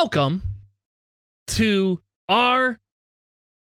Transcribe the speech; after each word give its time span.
welcome, 0.00 0.40
to 1.48 2.00
our 2.28 2.78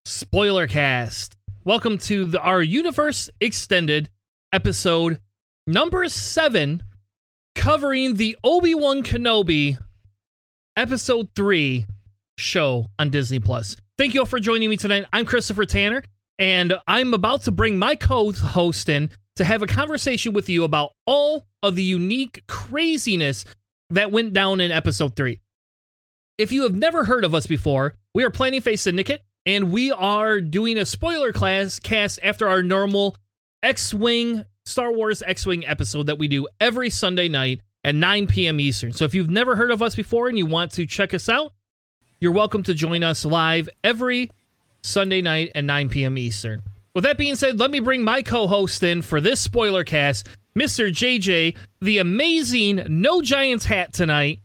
spoiler 0.05 0.67
cast. 0.67 1.35
Welcome 1.63 1.97
to 1.97 2.25
the, 2.25 2.39
our 2.39 2.61
universe 2.61 3.31
extended 3.41 4.07
episode 4.53 5.19
number 5.65 6.07
seven, 6.09 6.83
covering 7.55 8.17
the 8.17 8.37
Obi 8.43 8.75
Wan 8.75 9.01
Kenobi 9.01 9.79
episode 10.75 11.29
three 11.35 11.87
show 12.37 12.85
on 12.99 13.09
Disney 13.09 13.39
Plus. 13.39 13.75
Thank 13.97 14.13
you 14.13 14.19
all 14.19 14.27
for 14.27 14.39
joining 14.39 14.69
me 14.69 14.77
tonight. 14.77 15.07
I'm 15.11 15.25
Christopher 15.25 15.65
Tanner, 15.65 16.03
and 16.37 16.75
I'm 16.85 17.15
about 17.15 17.45
to 17.45 17.51
bring 17.51 17.79
my 17.79 17.95
co-host 17.95 18.89
in 18.89 19.09
to 19.37 19.43
have 19.43 19.63
a 19.63 19.67
conversation 19.67 20.33
with 20.33 20.49
you 20.49 20.65
about 20.65 20.91
all 21.07 21.47
of 21.63 21.75
the 21.75 21.81
unique 21.81 22.43
craziness 22.47 23.43
that 23.89 24.11
went 24.11 24.33
down 24.33 24.61
in 24.61 24.71
episode 24.71 25.15
three. 25.15 25.39
If 26.37 26.51
you 26.51 26.63
have 26.63 26.75
never 26.75 27.03
heard 27.03 27.23
of 27.25 27.33
us 27.33 27.47
before, 27.47 27.95
we 28.13 28.23
are 28.23 28.29
Planning 28.29 28.61
Phase 28.61 28.81
Syndicate, 28.81 29.23
and 29.47 29.71
we 29.71 29.91
are 29.91 30.39
doing 30.39 30.77
a 30.77 30.85
spoiler 30.85 31.33
class 31.33 31.79
cast 31.79 32.19
after 32.21 32.47
our 32.47 32.61
normal 32.61 33.17
X-Wing 33.63 34.45
Star 34.63 34.91
Wars 34.91 35.23
X-Wing 35.25 35.65
episode 35.65 36.05
that 36.05 36.19
we 36.19 36.27
do 36.27 36.47
every 36.59 36.91
Sunday 36.91 37.27
night 37.27 37.61
at 37.83 37.95
9 37.95 38.27
p.m. 38.27 38.59
Eastern. 38.59 38.93
So 38.93 39.03
if 39.03 39.15
you've 39.15 39.31
never 39.31 39.55
heard 39.55 39.71
of 39.71 39.81
us 39.81 39.95
before 39.95 40.27
and 40.27 40.37
you 40.37 40.45
want 40.45 40.73
to 40.73 40.85
check 40.85 41.15
us 41.15 41.27
out, 41.27 41.53
you're 42.19 42.31
welcome 42.31 42.61
to 42.63 42.75
join 42.75 43.03
us 43.03 43.25
live 43.25 43.67
every 43.83 44.29
Sunday 44.83 45.23
night 45.23 45.53
at 45.55 45.63
9 45.63 45.89
p.m. 45.89 46.19
Eastern. 46.19 46.61
With 46.93 47.03
that 47.05 47.17
being 47.17 47.35
said, 47.35 47.59
let 47.59 47.71
me 47.71 47.79
bring 47.79 48.03
my 48.03 48.21
co-host 48.21 48.83
in 48.83 49.01
for 49.01 49.19
this 49.19 49.39
spoiler 49.39 49.83
cast, 49.83 50.29
Mr. 50.55 50.91
JJ, 50.91 51.55
the 51.81 51.97
amazing 51.97 52.85
No 52.89 53.23
Giants 53.23 53.65
hat 53.65 53.91
tonight. 53.91 54.41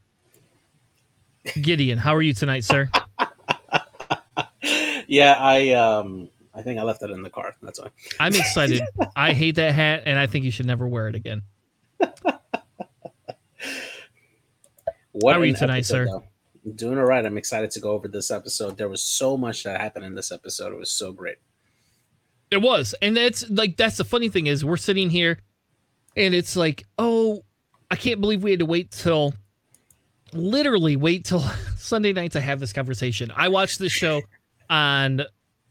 Gideon, 1.60 1.98
how 1.98 2.14
are 2.14 2.22
you 2.22 2.34
tonight, 2.34 2.64
sir? 2.64 2.90
yeah, 5.06 5.36
I 5.38 5.70
um 5.72 6.28
I 6.54 6.62
think 6.62 6.78
I 6.78 6.82
left 6.82 7.00
that 7.00 7.10
in 7.10 7.22
the 7.22 7.30
car. 7.30 7.54
That's 7.62 7.80
why. 7.80 7.88
I'm 8.20 8.34
excited. 8.34 8.82
I 9.16 9.32
hate 9.32 9.56
that 9.56 9.74
hat 9.74 10.02
and 10.06 10.18
I 10.18 10.26
think 10.26 10.44
you 10.44 10.50
should 10.50 10.66
never 10.66 10.86
wear 10.86 11.08
it 11.08 11.14
again. 11.14 11.42
what 15.12 15.34
how 15.34 15.40
are 15.40 15.44
you 15.44 15.54
tonight, 15.54 15.78
episode, 15.78 15.94
sir? 15.94 16.06
Though. 16.06 16.24
Doing 16.74 16.98
all 16.98 17.04
right. 17.04 17.24
I'm 17.24 17.38
excited 17.38 17.70
to 17.72 17.80
go 17.80 17.90
over 17.90 18.06
this 18.06 18.30
episode. 18.30 18.76
There 18.76 18.88
was 18.88 19.02
so 19.02 19.36
much 19.36 19.64
that 19.64 19.80
happened 19.80 20.04
in 20.04 20.14
this 20.14 20.30
episode. 20.30 20.72
It 20.72 20.78
was 20.78 20.92
so 20.92 21.12
great. 21.12 21.38
It 22.50 22.62
was. 22.62 22.94
And 23.02 23.16
that's 23.16 23.48
like 23.50 23.76
that's 23.76 23.96
the 23.96 24.04
funny 24.04 24.28
thing 24.28 24.46
is 24.46 24.64
we're 24.64 24.76
sitting 24.76 25.10
here 25.10 25.38
and 26.16 26.34
it's 26.34 26.54
like, 26.54 26.84
oh, 26.98 27.44
I 27.90 27.96
can't 27.96 28.20
believe 28.20 28.42
we 28.42 28.50
had 28.50 28.60
to 28.60 28.66
wait 28.66 28.90
till 28.90 29.34
literally 30.32 30.96
wait 30.96 31.24
till 31.24 31.40
Sunday 31.76 32.12
night 32.12 32.32
to 32.32 32.40
have 32.40 32.60
this 32.60 32.72
conversation. 32.72 33.32
I 33.34 33.48
watched 33.48 33.78
this 33.78 33.92
show 33.92 34.22
on 34.70 35.22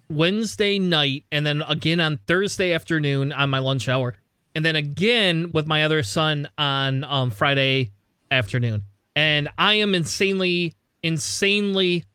Wednesday 0.09 0.77
night 0.79 1.25
and 1.31 1.45
then 1.45 1.61
again 1.63 1.99
on 1.99 2.17
Thursday 2.27 2.73
afternoon 2.73 3.31
on 3.31 3.49
my 3.49 3.59
lunch 3.59 3.87
hour. 3.89 4.15
And 4.53 4.65
then 4.65 4.75
again 4.75 5.51
with 5.53 5.65
my 5.67 5.83
other 5.83 6.03
son 6.03 6.49
on 6.57 7.03
um, 7.05 7.31
Friday 7.31 7.91
afternoon. 8.29 8.83
And 9.15 9.49
I 9.57 9.75
am 9.75 9.95
insanely, 9.95 10.75
insanely 11.03 12.05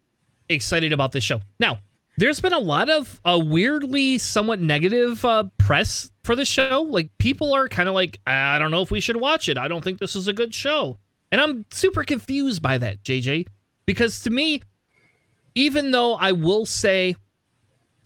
excited 0.49 0.93
about 0.93 1.13
this 1.13 1.25
show. 1.25 1.41
Now, 1.59 1.79
there's 2.19 2.41
been 2.41 2.55
a 2.55 2.59
lot 2.59 2.89
of 2.89 3.21
uh, 3.25 3.41
weirdly 3.43 4.19
somewhat 4.19 4.61
negative 4.61 5.23
uh, 5.25 5.45
press 5.59 6.11
for 6.25 6.35
the 6.35 6.45
show. 6.47 6.87
Like 6.89 7.11
people 7.19 7.55
are 7.55 7.69
kind 7.69 7.89
of 7.89 7.95
like, 7.95 8.21
I 8.27 8.59
don't 8.59 8.71
know 8.71 8.83
if 8.83 8.91
we 8.91 9.01
should 9.01 9.19
watch 9.19 9.49
it. 9.49 9.59
I 9.59 9.69
don't 9.69 9.85
think 9.85 9.99
this 9.99 10.17
is 10.17 10.29
a 10.29 10.33
good 10.33 10.55
show. 10.55 10.99
And 11.33 11.41
I'm 11.41 11.65
super 11.71 12.05
confused 12.05 12.63
by 12.63 12.79
that, 12.79 13.03
JJ, 13.03 13.47
because 13.85 14.21
to 14.21 14.31
me, 14.31 14.63
even 15.55 15.91
though 15.91 16.15
I 16.15 16.33
will 16.33 16.67
say 16.67 17.17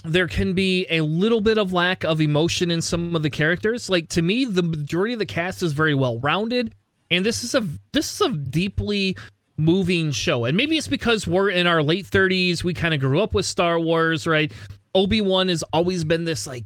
there 0.04 0.28
can 0.28 0.54
be 0.54 0.86
a 0.88 1.02
little 1.02 1.40
bit 1.40 1.58
of 1.58 1.72
lack 1.72 2.04
of 2.04 2.20
emotion 2.20 2.70
in 2.70 2.80
some 2.80 3.14
of 3.14 3.22
the 3.22 3.30
characters, 3.30 3.90
like 3.90 4.08
to 4.10 4.22
me, 4.22 4.44
the 4.44 4.62
majority 4.62 5.12
of 5.12 5.18
the 5.18 5.26
cast 5.26 5.62
is 5.62 5.72
very 5.72 5.94
well 5.94 6.18
rounded. 6.20 6.74
And 7.10 7.26
this 7.26 7.44
is 7.44 7.54
a 7.54 7.66
this 7.92 8.14
is 8.14 8.20
a 8.20 8.32
deeply 8.32 9.16
moving 9.56 10.10
show. 10.10 10.44
And 10.46 10.56
maybe 10.56 10.78
it's 10.78 10.88
because 10.88 11.26
we're 11.26 11.50
in 11.50 11.66
our 11.66 11.82
late 11.82 12.06
30s, 12.06 12.64
we 12.64 12.72
kind 12.72 12.94
of 12.94 13.00
grew 13.00 13.20
up 13.20 13.34
with 13.34 13.44
Star 13.44 13.78
Wars, 13.78 14.26
right? 14.26 14.50
Obi-Wan 14.94 15.48
has 15.48 15.62
always 15.72 16.04
been 16.04 16.24
this 16.24 16.46
like 16.46 16.64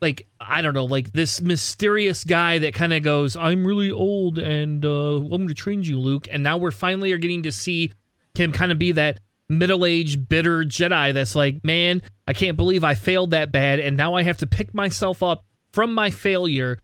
like 0.00 0.26
I 0.40 0.62
don't 0.62 0.74
know, 0.74 0.84
like 0.84 1.12
this 1.12 1.40
mysterious 1.40 2.24
guy 2.24 2.58
that 2.58 2.74
kind 2.74 2.92
of 2.92 3.02
goes, 3.02 3.36
"I'm 3.36 3.66
really 3.66 3.90
old 3.90 4.38
and 4.38 4.84
uh 4.84 5.16
I'm 5.16 5.28
going 5.28 5.48
to 5.48 5.54
train 5.54 5.82
you, 5.82 5.98
Luke." 5.98 6.28
And 6.30 6.42
now 6.42 6.56
we're 6.56 6.70
finally 6.70 7.12
are 7.12 7.18
getting 7.18 7.42
to 7.44 7.52
see 7.52 7.92
him 8.34 8.52
kind 8.52 8.72
of 8.72 8.78
be 8.78 8.92
that 8.92 9.20
middle-aged 9.48 10.28
bitter 10.28 10.64
Jedi 10.64 11.12
that's 11.12 11.34
like, 11.34 11.62
"Man, 11.64 12.02
I 12.26 12.32
can't 12.32 12.56
believe 12.56 12.84
I 12.84 12.94
failed 12.94 13.32
that 13.32 13.52
bad 13.52 13.80
and 13.80 13.96
now 13.96 14.14
I 14.14 14.22
have 14.22 14.38
to 14.38 14.46
pick 14.46 14.72
myself 14.72 15.22
up 15.22 15.44
from 15.72 15.94
my 15.94 16.10
failure." 16.10 16.78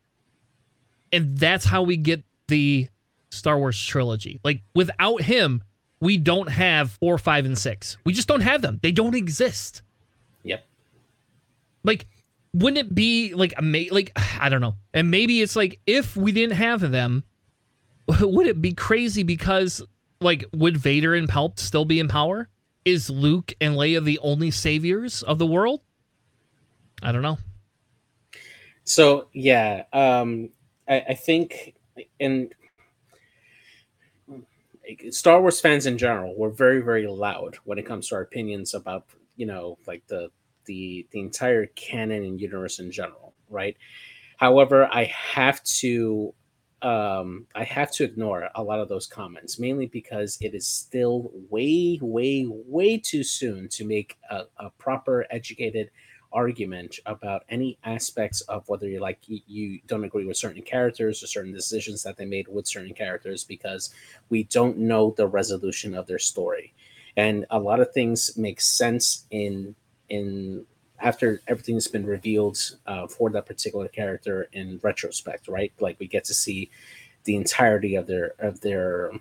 And 1.12 1.38
that's 1.38 1.65
how 1.65 1.82
we 1.82 1.97
get 1.97 2.25
the 2.49 2.88
Star 3.31 3.59
Wars 3.59 3.81
trilogy. 3.81 4.41
Like 4.44 4.62
without 4.75 5.22
him, 5.22 5.62
we 6.00 6.19
don't 6.19 6.49
have 6.49 6.91
4, 6.93 7.16
5 7.16 7.47
and 7.47 7.56
6. 7.56 7.97
We 8.05 8.12
just 8.12 8.28
don't 8.28 8.43
have 8.43 8.60
them. 8.60 8.78
They 8.82 8.93
don't 8.93 9.15
exist. 9.15 9.82
Yep. 10.43 10.65
Like 11.84 12.06
wouldn't 12.56 12.78
it 12.78 12.94
be 12.94 13.34
like 13.34 13.53
ama- 13.59 13.91
like 13.93 14.12
I 14.41 14.49
don't 14.49 14.61
know. 14.61 14.77
And 14.94 15.11
maybe 15.11 15.43
it's 15.43 15.56
like 15.56 15.81
if 15.87 16.17
we 16.17 16.33
didn't 16.33 16.56
have 16.56 16.91
them, 16.91 17.25
would 18.21 18.47
it 18.47 18.61
be 18.61 18.72
crazy 18.72 19.22
because 19.22 19.83
like 20.21 20.44
would 20.53 20.77
Vader 20.77 21.15
and 21.15 21.28
Palp 21.28 21.59
still 21.59 21.84
be 21.84 22.00
in 22.00 22.09
power? 22.09 22.49
Is 22.84 23.11
Luke 23.11 23.53
and 23.61 23.75
Leia 23.75 24.03
the 24.03 24.19
only 24.21 24.50
saviors 24.50 25.22
of 25.22 25.39
the 25.39 25.47
world? 25.47 25.81
I 27.03 27.12
don't 27.12 27.22
know. 27.22 27.39
So 28.84 29.28
yeah, 29.33 29.83
um, 29.93 30.50
I, 30.88 31.05
I 31.11 31.15
think 31.15 31.75
and 32.21 32.55
Star 35.11 35.41
Wars 35.41 35.61
fans 35.61 35.84
in 35.84 35.99
general 35.99 36.34
were 36.37 36.50
very 36.50 36.81
very 36.81 37.06
loud 37.06 37.59
when 37.65 37.78
it 37.78 37.84
comes 37.84 38.09
to 38.09 38.15
our 38.15 38.23
opinions 38.23 38.73
about 38.73 39.05
you 39.34 39.44
know 39.44 39.77
like 39.87 40.06
the 40.06 40.31
the 40.66 41.06
the 41.10 41.21
entire 41.21 41.66
canon 41.66 42.25
and 42.25 42.41
universe 42.41 42.78
in 42.78 42.91
general, 42.91 43.34
right? 43.49 43.77
However, 44.37 44.88
I 44.93 45.04
have 45.04 45.62
to 45.65 46.34
um, 46.82 47.47
I 47.54 47.65
have 47.65 47.91
to 47.93 48.04
ignore 48.04 48.49
a 48.54 48.62
lot 48.62 48.81
of 48.81 48.88
those 48.88 49.06
comments, 49.06 49.59
mainly 49.59 49.87
because 49.87 50.37
it 50.41 50.55
is 50.55 50.66
still 50.66 51.31
way, 51.49 51.99
way, 52.03 52.47
way 52.49 52.99
too 52.99 53.25
soon 53.25 53.69
to 53.71 53.84
make 53.84 54.19
a, 54.31 54.43
a 54.59 54.71
proper, 54.71 55.26
educated 55.31 55.91
argument 56.32 56.99
about 57.06 57.44
any 57.49 57.79
aspects 57.85 58.43
of 58.43 58.69
whether 58.69 58.87
you 58.87 59.00
like 59.00 59.19
you 59.26 59.81
don't 59.87 60.05
agree 60.05 60.26
with 60.26 60.37
certain 60.37 60.61
characters 60.61 61.23
or 61.23 61.26
certain 61.26 61.52
decisions 61.52 62.02
that 62.02 62.17
they 62.17 62.26
made 62.26 62.46
with 62.49 62.67
certain 62.67 62.93
characters 62.93 63.43
because 63.43 63.94
we 64.29 64.44
don't 64.44 64.76
know 64.76 65.14
the 65.17 65.26
resolution 65.26 65.94
of 65.94 66.06
their 66.06 66.19
story 66.19 66.75
and 67.17 67.46
a 67.50 67.58
lot 67.58 67.81
of 67.81 67.91
things 67.93 68.37
make 68.37 68.61
sense 68.61 69.25
in 69.31 69.75
in 70.08 70.64
after 71.00 71.43
everything's 71.47 71.88
been 71.88 72.06
revealed 72.06 72.58
uh, 72.87 73.06
for 73.06 73.29
that 73.31 73.47
particular 73.47 73.88
character 73.88 74.49
in 74.53 74.81
retrospect 74.82 75.49
right? 75.49 75.73
Like 75.79 75.99
we 75.99 76.06
get 76.06 76.25
to 76.25 76.35
see 76.35 76.70
the 77.25 77.37
entirety 77.37 77.97
of 77.97 78.06
their 78.06 78.35
of 78.38 78.61
their 78.61 79.12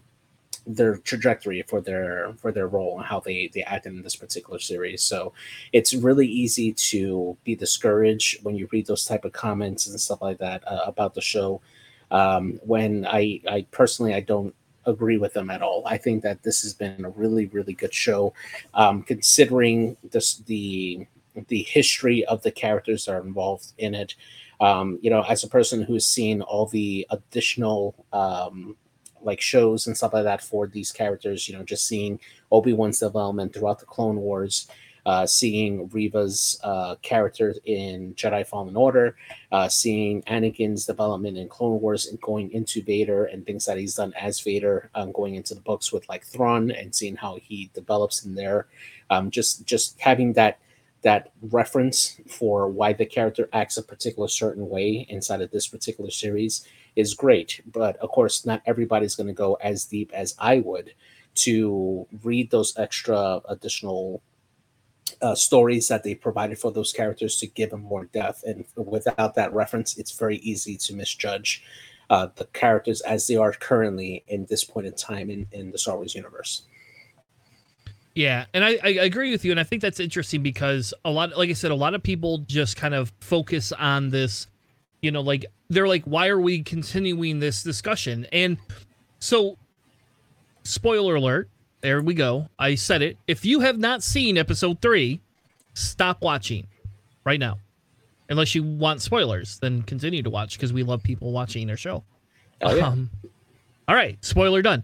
their 0.68 0.98
trajectory 0.98 1.62
for 1.64 1.82
their 1.82 2.34
for 2.38 2.52
their 2.52 2.68
role 2.68 2.98
and 2.98 3.06
how 3.06 3.20
they 3.20 3.50
they 3.54 3.62
acted 3.64 3.94
in 3.94 4.02
this 4.02 4.16
particular 4.16 4.60
series. 4.60 5.04
So 5.04 5.34
it's 5.74 5.94
really 5.94 6.28
easy 6.28 6.74
to 6.74 7.38
be 7.44 7.56
discouraged 7.56 8.44
when 8.44 8.56
you 8.56 8.68
read 8.72 8.88
those 8.88 9.06
type 9.06 9.26
of 9.26 9.34
comments 9.34 9.88
and 9.88 10.00
stuff 10.00 10.22
like 10.22 10.40
that 10.40 10.68
uh, 10.68 10.82
about 10.86 11.14
the 11.14 11.22
show. 11.22 11.62
Um, 12.12 12.60
when 12.64 13.06
i 13.08 13.42
i 13.50 13.66
personally 13.72 14.14
i 14.14 14.20
don't 14.20 14.54
agree 14.86 15.18
with 15.18 15.34
them 15.34 15.50
at 15.50 15.62
all 15.62 15.84
i 15.86 15.98
think 15.98 16.24
that 16.24 16.44
this 16.44 16.62
has 16.62 16.74
been 16.74 17.06
a 17.06 17.10
really 17.10 17.48
really 17.48 17.74
good 17.74 17.94
show 17.94 18.34
um, 18.74 19.02
considering 19.04 19.98
this 20.12 20.38
the 20.38 21.06
the 21.48 21.64
history 21.64 22.24
of 22.26 22.42
the 22.44 22.52
characters 22.52 23.06
that 23.06 23.14
are 23.14 23.22
involved 23.22 23.74
in 23.78 23.94
it 23.94 24.16
um, 24.62 24.98
you 25.02 25.10
know 25.10 25.22
as 25.24 25.44
a 25.44 25.50
person 25.50 25.82
who's 25.82 26.06
seen 26.06 26.42
all 26.42 26.66
the 26.68 27.06
additional 27.10 28.06
um, 28.14 28.76
like 29.26 29.42
shows 29.42 29.88
and 29.88 29.98
stuff 29.98 30.14
like 30.14 30.24
that 30.24 30.42
for 30.42 30.68
these 30.68 30.92
characters. 30.92 31.50
You 31.50 31.58
know, 31.58 31.64
just 31.64 31.88
seeing 31.88 32.20
Obi 32.52 32.74
Wan's 32.74 33.00
development 33.00 33.54
throughout 33.54 33.80
the 33.80 33.86
Clone 33.86 34.18
Wars, 34.18 34.68
uh, 35.06 35.26
seeing 35.26 35.88
Reva's 35.90 36.60
uh, 36.64 36.96
character 37.02 37.54
in 37.66 38.14
Jedi 38.16 38.46
Fallen 38.46 38.76
Order, 38.76 39.16
uh, 39.52 39.70
seeing 39.70 40.22
Anakin's 40.24 40.86
development 40.86 41.38
in 41.38 41.48
Clone 41.48 41.80
Wars 41.80 42.08
and 42.08 42.20
going 42.22 42.52
into 42.52 42.82
Vader 42.82 43.26
and 43.26 43.46
things 43.46 43.66
that 43.66 43.78
he's 43.78 43.96
done 43.96 44.14
as 44.20 44.40
Vader, 44.40 44.90
um, 44.96 45.12
going 45.12 45.36
into 45.36 45.54
the 45.54 45.62
books 45.62 45.92
with 45.92 46.08
like 46.10 46.26
Thrawn 46.26 46.72
and 46.72 46.94
seeing 46.94 47.16
how 47.16 47.38
he 47.38 47.70
develops 47.74 48.26
in 48.26 48.36
there. 48.36 48.68
Um, 49.10 49.30
just 49.30 49.66
just 49.66 50.00
having 50.00 50.34
that 50.34 50.60
that 51.04 51.32
reference 51.52 52.20
for 52.28 52.68
why 52.68 52.92
the 52.92 53.06
character 53.06 53.48
acts 53.54 53.78
a 53.78 53.84
particular 53.84 54.28
certain 54.28 54.68
way 54.68 55.06
inside 55.08 55.40
of 55.40 55.52
this 55.52 55.68
particular 55.68 56.10
series 56.10 56.68
is 56.96 57.14
great. 57.14 57.62
But 57.72 57.96
of 57.98 58.10
course, 58.10 58.44
not 58.44 58.64
everybody's 58.66 59.16
going 59.16 59.28
to 59.28 59.34
go 59.34 59.54
as 59.56 59.86
deep 59.86 60.12
as 60.14 60.34
I 60.40 60.62
would 60.62 60.96
to 61.36 62.08
read 62.24 62.50
those 62.50 62.76
extra 62.78 63.42
additional 63.48 64.24
uh, 65.22 65.36
stories 65.36 65.88
that 65.88 66.04
they 66.04 66.16
provided 66.16 66.58
for 66.58 66.72
those 66.72 66.92
characters 66.92 67.38
to 67.40 67.48
give 67.48 67.70
them 67.70 67.82
more 67.82 68.06
depth. 68.06 68.44
And 68.44 68.66
without 68.76 69.36
that 69.36 69.54
reference, 69.54 69.98
it's 69.98 70.12
very 70.12 70.38
easy 70.38 70.78
to 70.78 70.94
misjudge 70.94 71.64
uh, 72.10 72.28
the 72.36 72.46
characters 72.46 73.02
as 73.02 73.28
they 73.28 73.36
are 73.36 73.54
currently 73.54 74.24
in 74.28 74.46
this 74.50 74.64
point 74.64 74.88
in 74.88 74.94
time 74.94 75.30
in, 75.30 75.48
in 75.52 75.72
the 75.72 75.78
Star 75.78 75.96
Wars 75.96 76.16
universe. 76.16 76.64
Yeah, 78.14 78.46
and 78.54 78.64
I, 78.64 78.80
I 78.82 78.90
agree 78.90 79.32
with 79.32 79.44
you, 79.44 79.52
and 79.52 79.60
I 79.60 79.64
think 79.64 79.82
that's 79.82 80.00
interesting 80.00 80.42
because 80.42 80.94
a 81.04 81.12
lot, 81.12 81.38
like 81.38 81.50
I 81.50 81.54
said, 81.54 81.72
a 81.72 81.76
lot 81.76 81.94
of 81.94 82.02
people 82.02 82.40
just 82.40 82.78
kind 82.78 82.94
of 82.94 83.12
focus 83.20 83.74
on 83.74 84.10
this, 84.10 84.48
you 85.02 85.12
know, 85.12 85.20
like 85.20 85.46
they're 85.70 85.88
like, 85.88 86.06
why 86.06 86.30
are 86.30 86.40
we 86.40 86.64
continuing 86.64 87.40
this 87.40 87.62
discussion? 87.62 88.26
And 88.32 88.58
so, 89.20 89.58
spoiler 90.64 91.16
alert, 91.16 91.50
there 91.86 92.02
we 92.02 92.14
go. 92.14 92.50
I 92.58 92.76
said 92.76 93.02
it. 93.02 93.18
If 93.28 93.46
you 93.46 93.62
have 93.62 93.78
not 93.78 94.04
seen 94.04 94.38
episode 94.38 94.82
three, 94.82 95.22
stop 95.74 96.22
watching 96.22 96.68
right 97.24 97.40
now. 97.40 97.60
Unless 98.28 98.56
you 98.56 98.64
want 98.64 99.02
spoilers, 99.02 99.60
then 99.60 99.84
continue 99.84 100.24
to 100.24 100.30
watch 100.30 100.58
because 100.58 100.74
we 100.74 100.84
love 100.84 101.04
people 101.04 101.32
watching 101.32 101.70
our 101.70 101.78
show. 101.78 102.04
Oh, 102.62 102.74
yeah. 102.74 102.88
Um, 102.88 103.12
all 103.88 103.96
right, 103.96 104.18
spoiler 104.26 104.62
done 104.64 104.84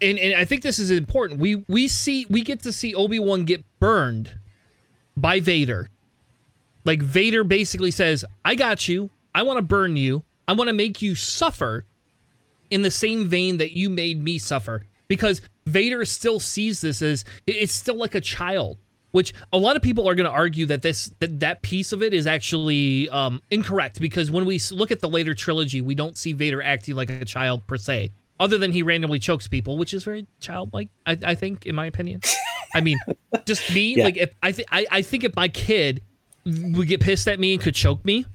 and, 0.00 0.18
and 0.18 0.34
I 0.34 0.44
think 0.44 0.62
this 0.62 0.78
is 0.78 0.90
important. 0.90 1.40
We 1.40 1.64
we 1.68 1.88
see 1.88 2.26
we 2.28 2.42
get 2.42 2.62
to 2.62 2.72
see 2.72 2.94
Obi 2.94 3.18
Wan 3.18 3.44
get 3.44 3.64
burned 3.80 4.32
by 5.16 5.40
Vader. 5.40 5.90
Like 6.84 7.02
Vader 7.02 7.44
basically 7.44 7.90
says, 7.90 8.24
"I 8.44 8.54
got 8.54 8.88
you. 8.88 9.10
I 9.34 9.42
want 9.42 9.58
to 9.58 9.62
burn 9.62 9.96
you. 9.96 10.24
I 10.46 10.52
want 10.52 10.68
to 10.68 10.74
make 10.74 11.02
you 11.02 11.14
suffer 11.14 11.84
in 12.70 12.82
the 12.82 12.90
same 12.90 13.28
vein 13.28 13.58
that 13.58 13.72
you 13.72 13.90
made 13.90 14.22
me 14.22 14.38
suffer." 14.38 14.84
Because 15.08 15.40
Vader 15.66 16.04
still 16.04 16.38
sees 16.38 16.80
this 16.80 17.02
as 17.02 17.24
it's 17.46 17.72
still 17.72 17.96
like 17.96 18.14
a 18.14 18.20
child, 18.20 18.78
which 19.12 19.32
a 19.52 19.58
lot 19.58 19.74
of 19.76 19.82
people 19.82 20.08
are 20.08 20.14
going 20.14 20.26
to 20.26 20.30
argue 20.30 20.66
that 20.66 20.82
this 20.82 21.10
that, 21.18 21.40
that 21.40 21.62
piece 21.62 21.92
of 21.92 22.02
it 22.02 22.12
is 22.12 22.26
actually 22.26 23.08
um, 23.10 23.40
incorrect 23.50 24.00
because 24.00 24.30
when 24.30 24.44
we 24.44 24.60
look 24.70 24.90
at 24.90 25.00
the 25.00 25.08
later 25.08 25.34
trilogy, 25.34 25.80
we 25.80 25.94
don't 25.94 26.16
see 26.16 26.32
Vader 26.32 26.62
acting 26.62 26.94
like 26.94 27.10
a 27.10 27.24
child 27.24 27.66
per 27.66 27.76
se 27.76 28.12
other 28.40 28.58
than 28.58 28.72
he 28.72 28.82
randomly 28.82 29.18
chokes 29.18 29.48
people, 29.48 29.78
which 29.78 29.92
is 29.92 30.04
very 30.04 30.26
childlike. 30.40 30.88
I, 31.06 31.18
I 31.24 31.34
think, 31.34 31.66
in 31.66 31.74
my 31.74 31.86
opinion. 31.86 32.20
I 32.74 32.80
mean, 32.80 32.98
just 33.46 33.72
me. 33.74 33.88
Yeah. 33.96 34.04
Like, 34.04 34.16
if 34.16 34.30
I 34.42 34.52
think 34.52 34.68
I, 34.70 34.86
I 34.90 35.02
think 35.02 35.24
if 35.24 35.34
my 35.34 35.48
kid 35.48 36.02
would 36.44 36.86
get 36.86 37.00
pissed 37.00 37.26
at 37.26 37.40
me 37.40 37.54
and 37.54 37.62
could 37.62 37.74
choke 37.74 38.04
me, 38.04 38.26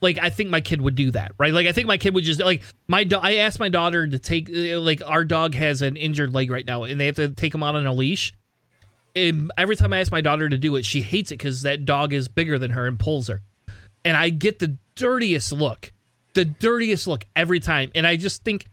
like 0.00 0.18
I 0.18 0.30
think 0.30 0.50
my 0.50 0.60
kid 0.60 0.80
would 0.80 0.94
do 0.94 1.10
that, 1.12 1.32
right? 1.38 1.52
Like 1.52 1.66
I 1.66 1.72
think 1.72 1.86
my 1.86 1.98
kid 1.98 2.14
would 2.14 2.24
just 2.24 2.40
like 2.40 2.62
my. 2.86 3.04
Do- 3.04 3.18
I 3.18 3.36
asked 3.36 3.58
my 3.58 3.68
daughter 3.68 4.06
to 4.06 4.18
take 4.18 4.50
uh, 4.50 4.78
like 4.80 5.02
our 5.04 5.24
dog 5.24 5.54
has 5.54 5.82
an 5.82 5.96
injured 5.96 6.34
leg 6.34 6.50
right 6.50 6.66
now, 6.66 6.84
and 6.84 7.00
they 7.00 7.06
have 7.06 7.16
to 7.16 7.28
take 7.28 7.54
him 7.54 7.62
out 7.62 7.74
on 7.74 7.86
a 7.86 7.92
leash. 7.92 8.32
And 9.14 9.50
every 9.56 9.76
time 9.76 9.92
I 9.92 10.00
ask 10.00 10.12
my 10.12 10.20
daughter 10.20 10.48
to 10.48 10.58
do 10.58 10.76
it, 10.76 10.84
she 10.84 11.00
hates 11.00 11.30
it 11.30 11.38
because 11.38 11.62
that 11.62 11.86
dog 11.86 12.12
is 12.12 12.28
bigger 12.28 12.58
than 12.58 12.72
her 12.72 12.86
and 12.86 12.98
pulls 12.98 13.28
her, 13.28 13.42
and 14.04 14.16
I 14.16 14.28
get 14.28 14.58
the 14.58 14.76
dirtiest 14.94 15.52
look, 15.52 15.92
the 16.34 16.44
dirtiest 16.44 17.06
look 17.06 17.24
every 17.34 17.60
time, 17.60 17.90
and 17.94 18.06
I 18.06 18.16
just 18.16 18.44
think 18.44 18.66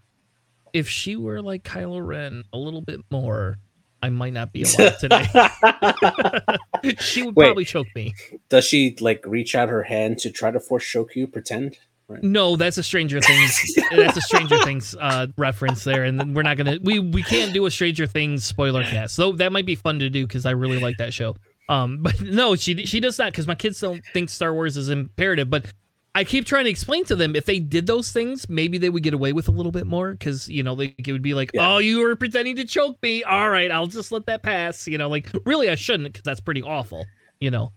if 0.74 0.90
she 0.90 1.16
were 1.16 1.42
like 1.42 1.64
Kylo 1.64 2.06
Ren 2.06 2.44
a 2.52 2.58
little 2.58 2.81
bit 2.81 3.00
more, 3.12 3.58
I 4.03 4.09
might 4.09 4.33
not 4.33 4.51
be 4.51 4.63
alive 4.63 4.97
today. 5.00 5.23
she 7.00 7.23
would 7.23 7.38
Wait, 7.38 7.45
probably 7.45 7.63
choke 7.63 7.88
me. 7.95 8.13
Does 8.50 8.65
she 8.65 8.97
like 9.00 9.25
reach 9.25 9.55
out 9.55 9.69
her 9.69 9.81
hand 9.81 10.19
to 10.19 10.29
try 10.29 10.51
to 10.51 10.59
force 10.59 10.85
choke 10.85 11.15
you? 11.15 11.25
Pretend. 11.25 11.77
Right. 12.09 12.21
No, 12.21 12.57
that's 12.57 12.77
a 12.77 12.83
Stranger 12.83 13.21
Things. 13.21 13.75
that's 13.95 14.17
a 14.17 14.21
Stranger 14.21 14.59
Things 14.65 14.94
uh, 15.00 15.27
reference 15.38 15.85
there, 15.85 16.03
and 16.03 16.35
we're 16.35 16.44
not 16.44 16.57
gonna. 16.57 16.79
We 16.83 17.00
we 17.00 17.23
can't 17.23 17.53
do 17.53 17.65
a 17.65 17.71
Stranger 17.71 18.05
Things 18.05 18.44
spoiler 18.44 18.83
cast. 18.83 19.15
So 19.15 19.31
that 19.33 19.53
might 19.53 19.65
be 19.65 19.75
fun 19.75 20.00
to 20.00 20.09
do 20.09 20.27
because 20.27 20.45
I 20.45 20.51
really 20.51 20.79
like 20.79 20.97
that 20.97 21.13
show. 21.13 21.38
Um, 21.69 22.00
but 22.01 22.19
no, 22.21 22.57
she 22.57 22.85
she 22.85 23.00
does 23.00 23.17
not 23.17 23.31
because 23.31 23.47
my 23.47 23.55
kids 23.55 23.79
don't 23.79 24.03
think 24.13 24.29
Star 24.29 24.53
Wars 24.53 24.75
is 24.75 24.89
imperative. 24.89 25.50
But 25.50 25.67
I 26.15 26.24
keep 26.24 26.45
trying 26.45 26.65
to 26.65 26.69
explain 26.69 27.06
to 27.06 27.15
them 27.15 27.36
if 27.36 27.45
they 27.45 27.60
did 27.60 27.88
those 27.88 28.12
things, 28.12 28.48
maybe 28.48 28.77
they 28.77 28.89
would 28.89 29.01
get 29.01 29.15
away 29.15 29.33
with 29.33 29.48
a 29.48 29.51
little 29.51 29.71
bit 29.71 29.88
more 29.88 30.12
because 30.12 30.48
you 30.48 30.62
know 30.62 30.74
like 30.74 30.95
it 31.07 31.12
would 31.12 31.24
be 31.24 31.33
like, 31.33 31.50
yeah. 31.54 31.74
oh, 31.74 31.77
you 31.80 32.01
were 32.01 32.15
pretending 32.15 32.56
to 32.57 32.65
choke 32.65 33.01
me. 33.01 33.24
All 33.24 33.50
right, 33.50 33.71
I'll 33.71 33.88
just 33.88 34.12
let 34.12 34.27
that 34.27 34.44
pass. 34.44 34.88
You 34.88 35.00
know, 35.00 35.10
like 35.10 35.31
really, 35.45 35.69
I 35.69 35.75
shouldn't 35.75 36.13
because 36.13 36.24
that's 36.24 36.39
pretty 36.39 36.62
awful. 36.62 37.06
You 37.39 37.50
know, 37.50 37.74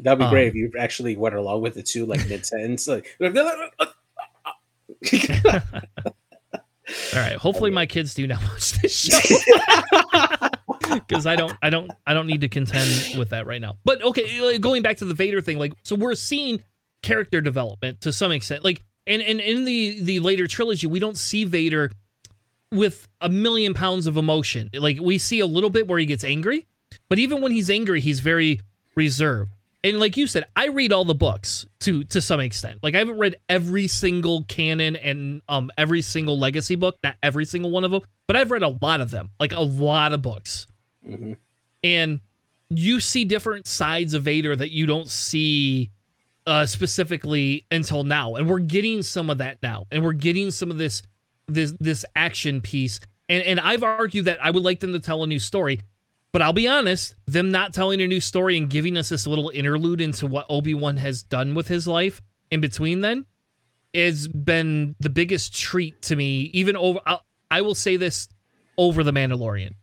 that'd 0.00 0.18
be 0.18 0.24
um, 0.24 0.30
great 0.30 0.48
if 0.48 0.54
you 0.56 0.72
actually 0.78 1.16
went 1.16 1.36
along 1.36 1.60
with 1.60 1.76
it 1.76 1.86
too, 1.86 2.06
like 2.06 2.28
mid 2.28 2.44
sentence. 2.44 2.88
Like, 2.88 3.16
all 3.20 3.30
right. 7.14 7.36
Hopefully, 7.36 7.70
my 7.70 7.86
kids 7.86 8.14
do 8.14 8.26
not 8.26 8.42
watch 8.42 8.72
this 8.80 8.92
show 8.92 9.18
because 11.06 11.24
I 11.24 11.36
don't, 11.36 11.56
I 11.62 11.70
don't, 11.70 11.90
I 12.04 12.14
don't 12.14 12.26
need 12.26 12.40
to 12.40 12.48
contend 12.48 13.16
with 13.16 13.30
that 13.30 13.46
right 13.46 13.60
now. 13.60 13.76
But 13.84 14.02
okay, 14.02 14.58
going 14.58 14.82
back 14.82 14.96
to 14.98 15.04
the 15.04 15.14
Vader 15.14 15.40
thing, 15.40 15.58
like, 15.58 15.74
so 15.84 15.94
we're 15.94 16.16
seeing 16.16 16.62
character 17.02 17.40
development 17.40 18.00
to 18.02 18.12
some 18.12 18.32
extent. 18.32 18.64
Like, 18.64 18.82
and, 19.06 19.22
and 19.22 19.40
in 19.40 19.64
the 19.64 20.00
the 20.02 20.20
later 20.20 20.46
trilogy, 20.46 20.86
we 20.86 20.98
don't 20.98 21.16
see 21.16 21.44
Vader 21.44 21.90
with 22.70 23.08
a 23.20 23.28
million 23.28 23.74
pounds 23.74 24.06
of 24.06 24.16
emotion. 24.16 24.70
Like 24.74 24.98
we 25.00 25.18
see 25.18 25.40
a 25.40 25.46
little 25.46 25.70
bit 25.70 25.88
where 25.88 25.98
he 25.98 26.06
gets 26.06 26.24
angry, 26.24 26.66
but 27.08 27.18
even 27.18 27.40
when 27.40 27.52
he's 27.52 27.70
angry, 27.70 28.00
he's 28.00 28.20
very 28.20 28.60
reserved. 28.94 29.52
And 29.84 30.00
like 30.00 30.16
you 30.16 30.26
said, 30.26 30.44
I 30.56 30.66
read 30.66 30.92
all 30.92 31.04
the 31.04 31.14
books 31.14 31.66
to 31.80 32.04
to 32.04 32.20
some 32.20 32.40
extent. 32.40 32.80
Like 32.82 32.94
I 32.94 32.98
haven't 32.98 33.18
read 33.18 33.36
every 33.48 33.86
single 33.86 34.44
canon 34.44 34.96
and 34.96 35.40
um 35.48 35.70
every 35.78 36.02
single 36.02 36.38
legacy 36.38 36.74
book, 36.74 36.96
not 37.02 37.16
every 37.22 37.44
single 37.44 37.70
one 37.70 37.84
of 37.84 37.90
them, 37.90 38.02
but 38.26 38.36
I've 38.36 38.50
read 38.50 38.62
a 38.62 38.76
lot 38.82 39.00
of 39.00 39.10
them, 39.10 39.30
like 39.38 39.52
a 39.52 39.60
lot 39.60 40.12
of 40.12 40.20
books. 40.20 40.66
Mm-hmm. 41.08 41.34
And 41.84 42.20
you 42.70 43.00
see 43.00 43.24
different 43.24 43.66
sides 43.66 44.14
of 44.14 44.24
Vader 44.24 44.54
that 44.56 44.72
you 44.72 44.84
don't 44.84 45.08
see 45.08 45.90
uh, 46.48 46.64
specifically 46.64 47.66
until 47.70 48.04
now, 48.04 48.36
and 48.36 48.48
we're 48.48 48.58
getting 48.58 49.02
some 49.02 49.28
of 49.28 49.38
that 49.38 49.58
now, 49.62 49.86
and 49.92 50.02
we're 50.02 50.14
getting 50.14 50.50
some 50.50 50.70
of 50.70 50.78
this 50.78 51.02
this 51.46 51.74
this 51.78 52.06
action 52.16 52.62
piece. 52.62 53.00
And 53.28 53.42
and 53.44 53.60
I've 53.60 53.82
argued 53.82 54.24
that 54.24 54.38
I 54.42 54.50
would 54.50 54.62
like 54.62 54.80
them 54.80 54.94
to 54.94 54.98
tell 54.98 55.22
a 55.22 55.26
new 55.26 55.38
story, 55.38 55.82
but 56.32 56.40
I'll 56.40 56.54
be 56.54 56.66
honest, 56.66 57.14
them 57.26 57.50
not 57.50 57.74
telling 57.74 58.00
a 58.00 58.06
new 58.06 58.22
story 58.22 58.56
and 58.56 58.70
giving 58.70 58.96
us 58.96 59.10
this 59.10 59.26
little 59.26 59.50
interlude 59.50 60.00
into 60.00 60.26
what 60.26 60.46
Obi 60.48 60.72
Wan 60.72 60.96
has 60.96 61.22
done 61.22 61.54
with 61.54 61.68
his 61.68 61.86
life 61.86 62.22
in 62.50 62.62
between 62.62 63.02
then 63.02 63.26
has 63.94 64.26
been 64.26 64.96
the 65.00 65.10
biggest 65.10 65.54
treat 65.54 66.00
to 66.02 66.16
me. 66.16 66.50
Even 66.54 66.76
over, 66.76 67.00
I'll, 67.04 67.24
I 67.50 67.60
will 67.60 67.74
say 67.74 67.98
this 67.98 68.26
over 68.78 69.04
the 69.04 69.12
Mandalorian, 69.12 69.74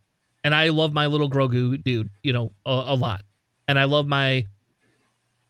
and 0.43 0.55
I 0.55 0.69
love 0.69 0.93
my 0.93 1.05
little 1.05 1.29
Grogu 1.29 1.83
dude, 1.83 2.09
you 2.23 2.33
know, 2.33 2.53
a, 2.65 2.71
a 2.87 2.95
lot, 2.95 3.21
and 3.67 3.77
I 3.77 3.83
love 3.83 4.07
my 4.07 4.47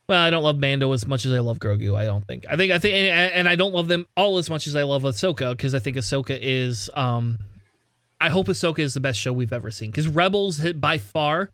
well, 0.07 0.21
I 0.21 0.29
don't 0.29 0.43
love 0.43 0.59
Mando 0.59 0.91
as 0.91 1.07
much 1.07 1.25
as 1.25 1.33
I 1.33 1.39
love 1.39 1.59
Grogu. 1.59 1.95
I 1.95 2.05
don't 2.05 2.25
think. 2.27 2.45
I 2.49 2.55
think 2.55 2.71
I 2.71 2.79
think, 2.79 2.93
and, 2.93 3.33
and 3.33 3.49
I 3.49 3.55
don't 3.55 3.73
love 3.73 3.87
them 3.87 4.05
all 4.15 4.37
as 4.37 4.49
much 4.49 4.67
as 4.67 4.75
I 4.75 4.83
love 4.83 5.03
Ahsoka 5.03 5.51
because 5.51 5.73
I 5.73 5.79
think 5.79 5.97
Ahsoka 5.97 6.37
is. 6.39 6.89
um 6.93 7.39
I 8.21 8.29
hope 8.29 8.47
Ahsoka 8.47 8.79
is 8.79 8.93
the 8.93 9.01
best 9.01 9.19
show 9.19 9.33
we've 9.33 9.51
ever 9.51 9.69
seen 9.71 9.91
because 9.91 10.07
Rebels 10.07 10.57
hit 10.57 10.79
by 10.79 10.97
far. 10.97 11.51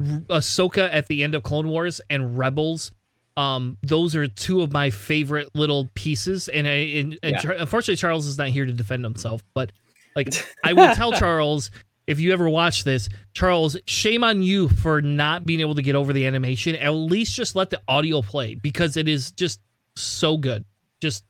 Ahsoka 0.00 0.88
at 0.92 1.08
the 1.08 1.22
end 1.22 1.34
of 1.34 1.42
Clone 1.42 1.68
Wars 1.68 2.00
and 2.08 2.38
Rebels, 2.38 2.90
um, 3.36 3.76
those 3.82 4.16
are 4.16 4.26
two 4.26 4.62
of 4.62 4.72
my 4.72 4.90
favorite 4.90 5.50
little 5.54 5.90
pieces. 5.94 6.48
And 6.48 6.66
I, 6.66 6.70
and, 6.70 7.18
and 7.22 7.44
yeah. 7.44 7.52
unfortunately, 7.58 7.96
Charles 7.96 8.26
is 8.26 8.38
not 8.38 8.48
here 8.48 8.64
to 8.64 8.72
defend 8.72 9.04
himself, 9.04 9.42
but 9.54 9.72
like 10.16 10.32
I 10.64 10.72
will 10.72 10.94
tell 10.94 11.12
Charles 11.12 11.70
if 12.10 12.18
you 12.18 12.32
ever 12.32 12.48
watch 12.48 12.82
this, 12.82 13.08
Charles, 13.34 13.76
shame 13.86 14.24
on 14.24 14.42
you 14.42 14.68
for 14.68 15.00
not 15.00 15.46
being 15.46 15.60
able 15.60 15.76
to 15.76 15.82
get 15.82 15.94
over 15.94 16.12
the 16.12 16.26
animation. 16.26 16.74
At 16.74 16.90
least 16.90 17.36
just 17.36 17.54
let 17.54 17.70
the 17.70 17.80
audio 17.86 18.20
play 18.20 18.56
because 18.56 18.96
it 18.96 19.06
is 19.06 19.30
just 19.30 19.60
so 19.94 20.36
good. 20.36 20.64
Just 21.00 21.24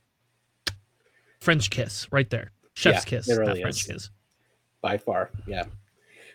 French 1.42 1.68
kiss 1.68 2.10
right 2.10 2.28
there. 2.30 2.52
Chef's 2.72 3.04
yeah, 3.04 3.18
kiss, 3.18 3.28
really 3.28 3.60
French 3.60 3.86
kiss. 3.86 4.08
By 4.80 4.96
far, 4.96 5.30
yeah. 5.46 5.64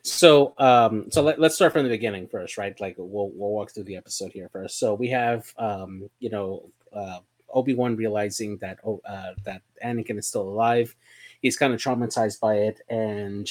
So, 0.03 0.53
um, 0.59 1.07
so 1.09 1.23
let, 1.23 1.39
us 1.39 1.55
start 1.55 1.73
from 1.73 1.81
the 1.81 1.89
beginning 1.89 2.27
first, 2.27 2.59
right? 2.59 2.79
Like 2.79 2.93
we'll 2.99 3.31
we'll 3.33 3.49
walk 3.49 3.71
through 3.71 3.85
the 3.85 3.95
episode 3.95 4.31
here 4.31 4.49
first. 4.49 4.77
So 4.77 4.93
we 4.93 5.07
have, 5.07 5.51
um, 5.57 6.07
you 6.19 6.29
know, 6.29 6.69
uh, 6.93 7.17
Obi 7.49 7.73
Wan 7.73 7.95
realizing 7.95 8.57
that 8.57 8.77
oh, 8.85 9.01
uh, 9.09 9.31
that 9.43 9.63
Anakin 9.83 10.19
is 10.19 10.27
still 10.27 10.43
alive. 10.43 10.95
He's 11.41 11.57
kind 11.57 11.73
of 11.73 11.79
traumatized 11.79 12.39
by 12.39 12.57
it, 12.57 12.81
and 12.89 13.49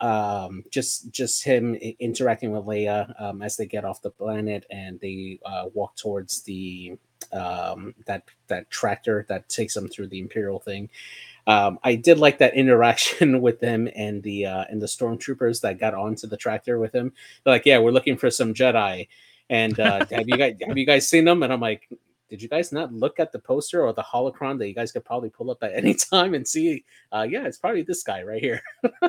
um, 0.00 0.64
just 0.70 1.10
just 1.10 1.44
him 1.44 1.74
interacting 1.74 2.52
with 2.52 2.64
Leia 2.64 3.20
um, 3.20 3.42
as 3.42 3.56
they 3.56 3.66
get 3.66 3.84
off 3.84 4.02
the 4.02 4.10
planet 4.10 4.64
and 4.70 5.00
they 5.00 5.40
uh, 5.44 5.66
walk 5.74 5.96
towards 5.96 6.42
the 6.42 6.96
um, 7.32 7.94
that 8.06 8.24
that 8.46 8.70
tractor 8.70 9.26
that 9.28 9.48
takes 9.48 9.74
them 9.74 9.88
through 9.88 10.08
the 10.08 10.20
Imperial 10.20 10.60
thing. 10.60 10.88
Um, 11.46 11.78
I 11.82 11.94
did 11.94 12.18
like 12.18 12.38
that 12.38 12.54
interaction 12.56 13.40
with 13.40 13.60
them 13.60 13.88
and 13.96 14.22
the 14.22 14.46
uh, 14.46 14.64
and 14.70 14.80
the 14.80 14.86
stormtroopers 14.86 15.60
that 15.62 15.78
got 15.80 15.94
onto 15.94 16.26
the 16.26 16.36
tractor 16.36 16.78
with 16.78 16.94
him. 16.94 17.12
They're 17.44 17.54
like, 17.54 17.66
"Yeah, 17.66 17.78
we're 17.78 17.90
looking 17.90 18.16
for 18.16 18.30
some 18.30 18.54
Jedi." 18.54 19.08
And 19.50 19.78
uh, 19.80 20.04
have 20.10 20.28
you 20.28 20.36
guys 20.36 20.56
have 20.66 20.78
you 20.78 20.86
guys 20.86 21.08
seen 21.08 21.24
them? 21.24 21.42
And 21.42 21.52
I'm 21.52 21.60
like, 21.60 21.88
did 22.28 22.42
you 22.42 22.48
guys 22.48 22.72
not 22.72 22.92
look 22.92 23.18
at 23.18 23.32
the 23.32 23.38
poster 23.38 23.82
or 23.82 23.92
the 23.92 24.02
holocron 24.02 24.58
that 24.58 24.68
you 24.68 24.74
guys 24.74 24.92
could 24.92 25.04
probably 25.04 25.30
pull 25.30 25.50
up 25.50 25.62
at 25.62 25.74
any 25.74 25.94
time 26.12 26.34
and 26.34 26.46
see? 26.46 26.84
Uh, 27.12 27.26
yeah, 27.28 27.46
it's 27.46 27.58
probably 27.58 27.82
this 27.82 28.02
guy 28.02 28.22
right 28.22 28.40
here. 28.40 28.62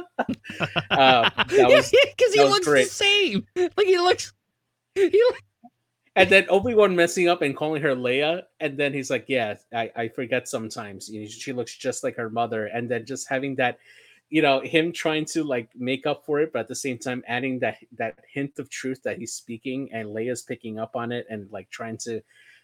uh, 0.91 1.29
because 1.47 1.91
he 2.33 2.43
looks 2.43 2.65
great. 2.65 2.85
the 2.85 2.89
same. 2.89 3.45
Like 3.55 3.87
he 3.87 3.97
looks. 3.97 4.33
He 4.95 5.09
looks 5.09 5.41
and 6.19 6.29
then 6.29 6.45
Obi 6.49 6.73
Wan 6.73 6.95
messing 6.95 7.29
up 7.29 7.41
and 7.41 7.55
calling 7.55 7.81
her 7.81 7.95
Leia, 7.95 8.43
and 8.59 8.77
then 8.77 8.93
he's 8.93 9.09
like, 9.09 9.25
"Yeah, 9.29 9.55
I, 9.73 9.91
I 9.95 10.07
forget 10.09 10.49
sometimes. 10.49 11.09
You 11.09 11.21
know, 11.21 11.27
she 11.27 11.53
looks 11.53 11.77
just 11.77 12.03
like 12.03 12.17
her 12.17 12.29
mother." 12.29 12.65
And 12.65 12.89
then 12.89 13.05
just 13.05 13.29
having 13.29 13.55
that, 13.55 13.77
you 14.29 14.41
know, 14.41 14.59
him 14.59 14.91
trying 14.91 15.23
to 15.25 15.45
like 15.45 15.69
make 15.77 16.05
up 16.05 16.25
for 16.25 16.41
it, 16.41 16.51
but 16.51 16.59
at 16.59 16.67
the 16.67 16.75
same 16.75 16.97
time 16.97 17.23
adding 17.27 17.59
that 17.59 17.77
that 17.97 18.19
hint 18.31 18.59
of 18.59 18.69
truth 18.69 19.01
that 19.03 19.17
he's 19.17 19.33
speaking, 19.33 19.89
and 19.93 20.09
Leia's 20.09 20.41
picking 20.41 20.77
up 20.77 20.95
on 20.95 21.13
it 21.13 21.25
and 21.29 21.49
like 21.51 21.69
trying 21.69 21.97
to 21.99 22.21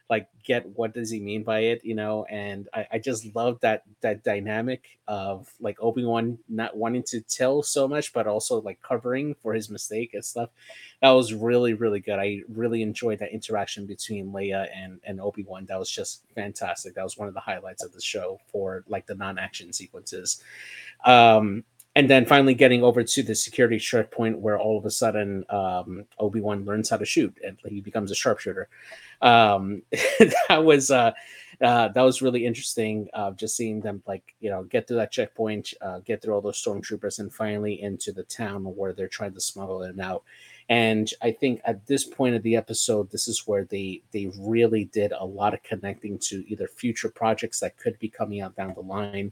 like 0.10 0.28
get 0.44 0.68
what 0.78 0.94
does 0.94 1.10
he 1.10 1.20
mean 1.20 1.44
by 1.44 1.60
it 1.60 1.82
you 1.84 1.96
know? 1.96 2.26
And 2.30 2.70
i, 2.74 2.88
I 2.94 3.00
just 3.00 3.36
love 3.36 3.60
that 3.62 3.84
that 4.02 4.24
dynamic 4.24 4.84
of 5.08 5.48
like 5.60 5.78
obi-wan 5.82 6.38
not 6.48 6.78
wanting 6.78 7.04
to 7.04 7.22
tell 7.22 7.64
so 7.64 7.88
much 7.88 8.14
but 8.14 8.28
also 8.28 8.62
like 8.62 8.82
covering 8.82 9.36
for 9.36 9.54
his 9.54 9.70
mistake 9.70 10.14
and 10.14 10.24
stuff. 10.24 10.50
That 11.02 11.12
was 11.12 11.34
really 11.34 11.74
really 11.74 12.00
good. 12.00 12.20
I 12.20 12.42
really 12.48 12.82
enjoyed 12.82 13.20
that 13.20 13.34
interaction 13.34 13.86
between 13.86 14.32
leia 14.32 14.68
and 14.76 15.00
and 15.04 15.20
obi-wan. 15.20 15.66
That 15.66 15.80
was 15.80 15.90
just 15.90 16.24
fantastic. 16.36 16.96
That 16.96 17.04
was 17.04 17.18
one 17.18 17.28
of 17.28 17.34
the 17.34 17.40
highlights 17.40 17.84
of 17.84 17.94
the 17.94 18.02
show 18.02 18.40
for 18.52 18.84
like 18.88 19.06
the 19.08 19.16
non-action 19.16 19.74
sequences. 19.74 20.42
Um 21.04 21.64
and 21.96 22.10
then 22.10 22.26
finally 22.26 22.54
getting 22.54 22.84
over 22.84 23.04
to 23.04 23.24
the 23.24 23.34
security 23.34 23.80
checkpoint 23.80 24.38
where 24.40 24.60
all 24.60 24.78
of 24.78 24.86
a 24.86 24.92
sudden 24.92 25.46
um, 25.50 26.06
obi-wan 26.20 26.66
learns 26.66 26.90
how 26.90 26.98
to 26.98 27.06
shoot 27.06 27.36
and 27.46 27.58
he 27.66 27.82
becomes 27.82 28.12
a 28.12 28.16
sharpshooter 28.16 28.68
um, 29.22 29.82
that 30.50 30.64
was 30.64 30.92
uh, 30.92 31.12
uh, 31.62 31.88
that 31.90 32.02
was 32.02 32.22
really 32.22 32.46
interesting. 32.46 33.08
Uh, 33.14 33.32
just 33.32 33.56
seeing 33.56 33.82
them 33.82 34.02
like 34.08 34.36
you 34.40 34.50
know 34.50 34.64
get 34.64 34.88
through 34.88 34.98
that 34.98 35.12
checkpoint, 35.12 35.74
uh, 35.82 36.00
get 36.00 36.22
through 36.22 36.34
all 36.34 36.42
those 36.42 36.62
stormtroopers, 36.62 37.20
and 37.20 37.34
finally 37.34 37.82
into 37.82 38.12
the 38.12 38.24
town 38.24 38.64
where 38.64 38.94
they're 38.94 39.08
trying 39.08 39.34
to 39.34 39.42
smuggle 39.42 39.84
it 39.84 40.00
out. 40.00 40.24
And 40.68 41.12
I 41.22 41.32
think 41.32 41.62
at 41.64 41.86
this 41.86 42.04
point 42.04 42.36
of 42.36 42.42
the 42.42 42.56
episode, 42.56 43.12
this 43.12 43.28
is 43.28 43.46
where 43.46 43.66
they 43.66 44.02
they 44.12 44.32
really 44.40 44.86
did 44.86 45.12
a 45.12 45.24
lot 45.24 45.54
of 45.54 45.62
connecting 45.62 46.18
to 46.30 46.44
either 46.48 46.68
future 46.68 47.10
projects 47.10 47.60
that 47.60 47.78
could 47.78 48.00
be 48.00 48.10
coming 48.10 48.42
out 48.42 48.56
down 48.56 48.74
the 48.74 48.82
line 48.82 49.32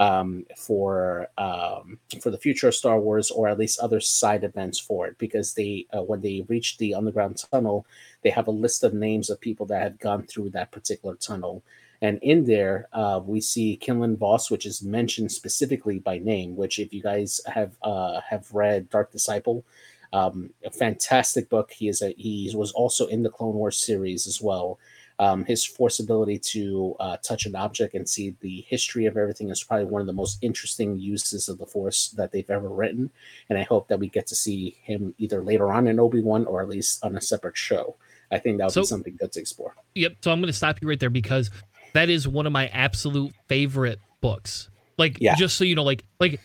um, 0.00 0.44
for 0.56 1.28
um, 1.38 1.98
for 2.20 2.30
the 2.30 2.38
future 2.38 2.66
of 2.66 2.74
Star 2.74 2.98
Wars, 2.98 3.30
or 3.30 3.48
at 3.48 3.58
least 3.58 3.78
other 3.78 4.00
side 4.00 4.42
events 4.42 4.80
for 4.80 5.06
it. 5.06 5.18
Because 5.18 5.54
they 5.54 5.86
uh, 5.96 6.02
when 6.02 6.20
they 6.20 6.44
reach 6.48 6.78
the 6.78 6.94
underground 6.94 7.40
tunnel, 7.52 7.86
they 8.22 8.30
have 8.30 8.48
a 8.48 8.52
list 8.52 8.82
of 8.82 8.92
names 8.92 9.30
of 9.30 9.40
people 9.40 9.66
that 9.66 9.82
have 9.82 10.00
gone 10.00 10.24
through 10.24 10.50
that 10.50 10.72
particular 10.72 11.14
tunnel. 11.14 11.62
And 12.00 12.18
in 12.20 12.46
there, 12.46 12.88
uh, 12.92 13.20
we 13.24 13.40
see 13.40 13.76
Quinlan 13.76 14.16
Vos, 14.16 14.50
which 14.50 14.66
is 14.66 14.82
mentioned 14.82 15.30
specifically 15.30 16.00
by 16.00 16.18
name. 16.18 16.56
Which, 16.56 16.80
if 16.80 16.92
you 16.92 17.00
guys 17.00 17.40
have 17.46 17.76
uh, 17.84 18.20
have 18.28 18.52
read 18.52 18.90
Dark 18.90 19.12
Disciple, 19.12 19.64
um, 20.12 20.50
a 20.64 20.70
fantastic 20.70 21.48
book. 21.48 21.70
He 21.70 21.88
is 21.88 22.02
a 22.02 22.14
he 22.16 22.52
was 22.54 22.72
also 22.72 23.06
in 23.06 23.22
the 23.22 23.30
Clone 23.30 23.54
Wars 23.54 23.78
series 23.78 24.26
as 24.26 24.40
well. 24.40 24.78
Um, 25.18 25.44
his 25.44 25.64
force 25.64 26.00
ability 26.00 26.38
to 26.38 26.96
uh, 26.98 27.16
touch 27.18 27.46
an 27.46 27.54
object 27.54 27.94
and 27.94 28.08
see 28.08 28.34
the 28.40 28.64
history 28.66 29.06
of 29.06 29.16
everything 29.16 29.50
is 29.50 29.62
probably 29.62 29.84
one 29.84 30.00
of 30.00 30.06
the 30.06 30.12
most 30.12 30.38
interesting 30.42 30.98
uses 30.98 31.48
of 31.48 31.58
the 31.58 31.66
force 31.66 32.08
that 32.16 32.32
they've 32.32 32.48
ever 32.50 32.68
written. 32.68 33.10
And 33.48 33.58
I 33.58 33.62
hope 33.62 33.86
that 33.88 34.00
we 34.00 34.08
get 34.08 34.26
to 34.28 34.34
see 34.34 34.76
him 34.82 35.14
either 35.18 35.42
later 35.42 35.70
on 35.70 35.86
in 35.86 36.00
Obi 36.00 36.22
Wan 36.22 36.46
or 36.46 36.60
at 36.60 36.68
least 36.68 37.04
on 37.04 37.16
a 37.16 37.20
separate 37.20 37.56
show. 37.56 37.96
I 38.32 38.38
think 38.38 38.58
that 38.58 38.64
would 38.64 38.72
so, 38.72 38.80
be 38.80 38.86
something 38.86 39.16
good 39.16 39.30
to 39.32 39.40
explore. 39.40 39.76
Yep. 39.94 40.16
So 40.22 40.32
I'm 40.32 40.40
going 40.40 40.48
to 40.48 40.52
stop 40.52 40.80
you 40.82 40.88
right 40.88 40.98
there 40.98 41.10
because 41.10 41.50
that 41.92 42.08
is 42.08 42.26
one 42.26 42.46
of 42.46 42.52
my 42.52 42.66
absolute 42.68 43.32
favorite 43.48 44.00
books. 44.22 44.70
Like, 44.98 45.18
yeah. 45.20 45.36
just 45.36 45.56
so 45.56 45.64
you 45.64 45.74
know, 45.74 45.84
like, 45.84 46.04
like 46.18 46.40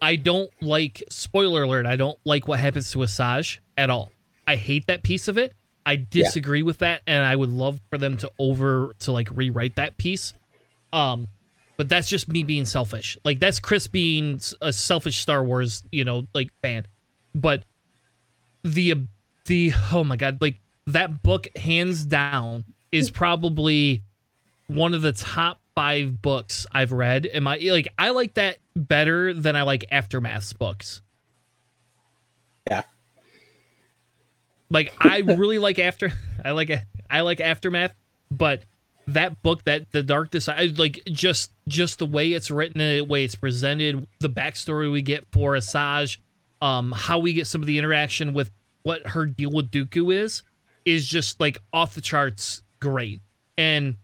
I 0.00 0.16
don't 0.16 0.50
like 0.60 1.02
spoiler 1.10 1.62
alert. 1.62 1.86
I 1.86 1.96
don't 1.96 2.18
like 2.24 2.48
what 2.48 2.60
happens 2.60 2.90
to 2.92 2.98
Asajj 2.98 3.58
at 3.76 3.90
all. 3.90 4.12
I 4.46 4.56
hate 4.56 4.86
that 4.86 5.02
piece 5.02 5.28
of 5.28 5.38
it. 5.38 5.54
I 5.84 5.96
disagree 5.96 6.60
yeah. 6.60 6.64
with 6.64 6.78
that, 6.78 7.02
and 7.06 7.24
I 7.24 7.36
would 7.36 7.50
love 7.50 7.80
for 7.90 7.98
them 7.98 8.16
to 8.18 8.30
over 8.38 8.94
to 9.00 9.12
like 9.12 9.28
rewrite 9.32 9.76
that 9.76 9.96
piece. 9.96 10.34
Um, 10.92 11.28
but 11.76 11.88
that's 11.88 12.08
just 12.08 12.28
me 12.28 12.42
being 12.42 12.64
selfish. 12.64 13.16
Like 13.24 13.38
that's 13.38 13.60
Chris 13.60 13.86
being 13.86 14.40
a 14.60 14.72
selfish 14.72 15.18
Star 15.18 15.44
Wars, 15.44 15.82
you 15.92 16.04
know, 16.04 16.26
like 16.34 16.50
fan. 16.62 16.86
But 17.34 17.64
the 18.64 18.94
the 19.44 19.72
oh 19.92 20.04
my 20.04 20.16
god, 20.16 20.38
like 20.40 20.56
that 20.86 21.22
book 21.22 21.48
hands 21.56 22.04
down 22.04 22.64
is 22.92 23.10
probably 23.10 24.02
one 24.66 24.94
of 24.94 25.02
the 25.02 25.12
top 25.12 25.60
five 25.76 26.20
books 26.20 26.66
I've 26.72 26.90
read. 26.90 27.26
Am 27.26 27.46
I 27.46 27.58
like 27.58 27.86
I 27.96 28.10
like 28.10 28.34
that 28.34 28.56
better 28.74 29.32
than 29.32 29.54
I 29.54 29.62
like 29.62 29.84
Aftermath's 29.92 30.52
books. 30.52 31.02
Yeah. 32.68 32.82
Like 34.70 34.92
I 34.98 35.18
really 35.20 35.60
like 35.60 35.78
after 35.78 36.12
I 36.44 36.50
like 36.50 36.72
I 37.08 37.20
like 37.20 37.40
Aftermath, 37.40 37.94
but 38.30 38.64
that 39.06 39.40
book 39.42 39.62
that 39.64 39.92
the 39.92 40.02
dark 40.02 40.34
side 40.34 40.78
like 40.78 41.00
just 41.06 41.52
just 41.68 42.00
the 42.00 42.06
way 42.06 42.32
it's 42.32 42.50
written 42.50 42.80
the 42.80 43.02
way 43.02 43.22
it's 43.22 43.36
presented 43.36 44.04
the 44.18 44.28
backstory 44.28 44.90
we 44.90 45.00
get 45.00 45.24
for 45.30 45.52
asajj 45.52 46.18
um 46.60 46.90
how 46.90 47.20
we 47.20 47.32
get 47.32 47.46
some 47.46 47.60
of 47.60 47.68
the 47.68 47.78
interaction 47.78 48.34
with 48.34 48.50
what 48.82 49.06
her 49.06 49.24
deal 49.24 49.52
with 49.52 49.70
dooku 49.70 50.12
is 50.12 50.42
is 50.84 51.06
just 51.06 51.38
like 51.38 51.58
off 51.72 51.94
the 51.94 52.00
charts 52.00 52.62
great 52.80 53.20
and 53.56 53.96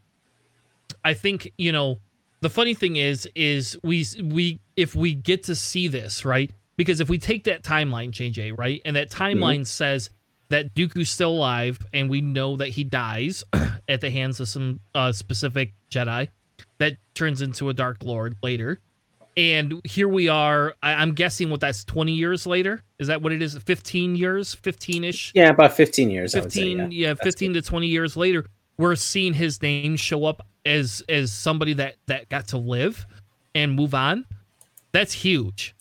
I 1.04 1.14
think 1.14 1.52
you 1.58 1.72
know 1.72 2.00
the 2.40 2.50
funny 2.50 2.74
thing 2.74 2.96
is 2.96 3.28
is 3.34 3.78
we 3.82 4.06
we 4.22 4.60
if 4.76 4.94
we 4.94 5.14
get 5.14 5.44
to 5.44 5.54
see 5.54 5.88
this 5.88 6.24
right 6.24 6.50
because 6.76 7.00
if 7.00 7.08
we 7.08 7.18
take 7.18 7.44
that 7.44 7.62
timeline 7.62 8.10
JJ 8.10 8.58
right 8.58 8.80
and 8.84 8.96
that 8.96 9.10
timeline 9.10 9.60
mm-hmm. 9.60 9.64
says 9.64 10.10
that 10.52 10.74
Dooku's 10.74 11.08
still 11.08 11.30
alive 11.30 11.78
and 11.92 12.10
we 12.10 12.20
know 12.20 12.56
that 12.56 12.68
he 12.68 12.84
dies 12.84 13.42
at 13.88 14.00
the 14.00 14.10
hands 14.10 14.38
of 14.38 14.48
some 14.48 14.80
uh, 14.94 15.10
specific 15.10 15.72
Jedi 15.90 16.28
that 16.78 16.96
turns 17.14 17.40
into 17.42 17.70
a 17.70 17.74
Dark 17.74 17.98
Lord 18.02 18.36
later. 18.42 18.78
And 19.34 19.80
here 19.84 20.08
we 20.08 20.28
are. 20.28 20.74
I, 20.82 21.02
am 21.02 21.14
guessing 21.14 21.48
what 21.48 21.60
that's 21.60 21.84
20 21.84 22.12
years 22.12 22.46
later. 22.46 22.82
Is 22.98 23.08
that 23.08 23.22
what 23.22 23.32
it 23.32 23.40
is? 23.40 23.56
15 23.56 24.14
years, 24.14 24.52
15 24.52 25.04
ish. 25.04 25.32
Yeah, 25.34 25.48
about 25.48 25.72
15 25.72 26.10
years. 26.10 26.34
15, 26.34 26.50
say, 26.50 26.64
yeah. 26.94 27.08
yeah 27.08 27.14
15 27.14 27.54
to 27.54 27.62
20 27.62 27.86
years 27.86 28.14
later, 28.14 28.44
we're 28.82 28.96
seeing 28.96 29.32
his 29.32 29.62
name 29.62 29.96
show 29.96 30.24
up 30.24 30.46
as 30.66 31.02
as 31.08 31.32
somebody 31.32 31.72
that 31.74 31.96
that 32.06 32.28
got 32.28 32.48
to 32.48 32.58
live 32.58 33.06
and 33.54 33.72
move 33.72 33.94
on 33.94 34.24
that's 34.92 35.12
huge 35.12 35.74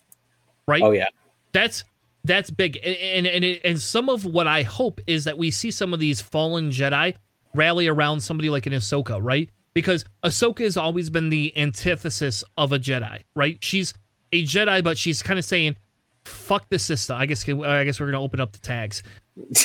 right? 0.68 0.82
Oh 0.82 0.92
yeah. 0.92 1.08
That's 1.52 1.84
that's 2.24 2.50
big. 2.50 2.80
And 2.84 2.96
and 2.96 3.28
and, 3.28 3.44
it, 3.44 3.62
and 3.64 3.80
some 3.80 4.10
of 4.10 4.26
what 4.26 4.48
i 4.48 4.64
hope 4.64 5.02
is 5.08 5.24
that 5.26 5.38
we 5.38 5.52
see 5.52 5.72
some 5.72 5.94
of 5.94 6.00
these 6.00 6.22
fallen 6.22 6.70
jedi 6.70 7.16
rally 7.54 7.88
around 7.88 8.22
somebody 8.22 8.50
like 8.50 8.66
an 8.66 8.74
ahsoka 8.74 9.20
right? 9.22 9.50
Because 9.74 10.04
ahsoka 10.24 10.64
has 10.64 10.78
always 10.78 11.10
been 11.10 11.30
the 11.30 11.56
antithesis 11.58 12.44
of 12.58 12.72
a 12.72 12.80
jedi 12.80 13.22
right? 13.36 13.58
She's 13.62 13.94
a 14.32 14.44
jedi 14.46 14.84
but 14.84 14.98
she's 14.98 15.22
kind 15.22 15.40
of 15.40 15.46
saying 15.46 15.76
fuck 16.26 16.70
the 16.70 16.80
system. 16.80 17.18
I 17.18 17.26
guess 17.26 17.48
i 17.48 17.84
guess 17.84 18.00
we're 18.00 18.08
gonna 18.08 18.22
open 18.22 18.40
up 18.40 18.52
the 18.52 18.60
tags. 18.60 19.04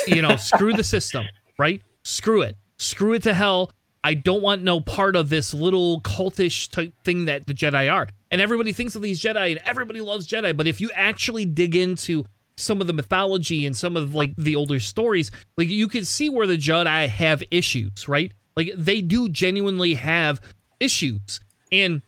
You 0.07 0.23
know 0.23 0.37
screw 0.51 0.73
the 0.73 0.85
system 0.85 1.27
right? 1.59 1.83
Screw 2.03 2.43
it 2.43 2.57
screw 2.79 3.15
it 3.15 3.23
to 3.25 3.35
hell 3.35 3.71
I 4.07 4.15
don't 4.15 4.41
want 4.41 4.63
no 4.63 4.81
part 4.81 5.17
of 5.17 5.31
this 5.31 5.53
little 5.53 6.01
cultish 6.03 6.71
type 6.71 6.95
thing 7.03 7.25
that 7.25 7.49
the 7.49 7.55
Jedi 7.55 7.93
are. 7.93 8.07
And 8.31 8.41
everybody 8.41 8.73
thinks 8.73 8.95
of 8.95 9.03
these 9.03 9.21
Jedi 9.21 9.51
and 9.51 9.61
everybody 9.65 10.01
loves 10.01 10.29
Jedi, 10.29 10.57
but 10.57 10.69
if 10.69 10.81
you 10.81 10.93
actually 10.95 11.45
dig 11.45 11.75
into 11.75 12.25
some 12.57 12.81
of 12.81 12.87
the 12.87 12.93
mythology 12.93 13.67
and 13.67 13.77
some 13.77 13.97
of 13.97 14.15
like 14.15 14.33
the 14.37 14.55
older 14.55 14.79
stories, 14.79 15.33
like 15.57 15.69
you 15.69 15.89
can 15.89 16.05
see 16.05 16.31
where 16.31 16.47
the 16.47 16.57
Jedi 16.57 17.09
have 17.09 17.43
issues, 17.51 18.07
right? 18.07 18.31
Like 18.57 18.71
they 18.77 19.01
do 19.01 19.29
genuinely 19.29 19.95
have 19.95 20.41
issues. 20.79 21.41
And 21.73 22.01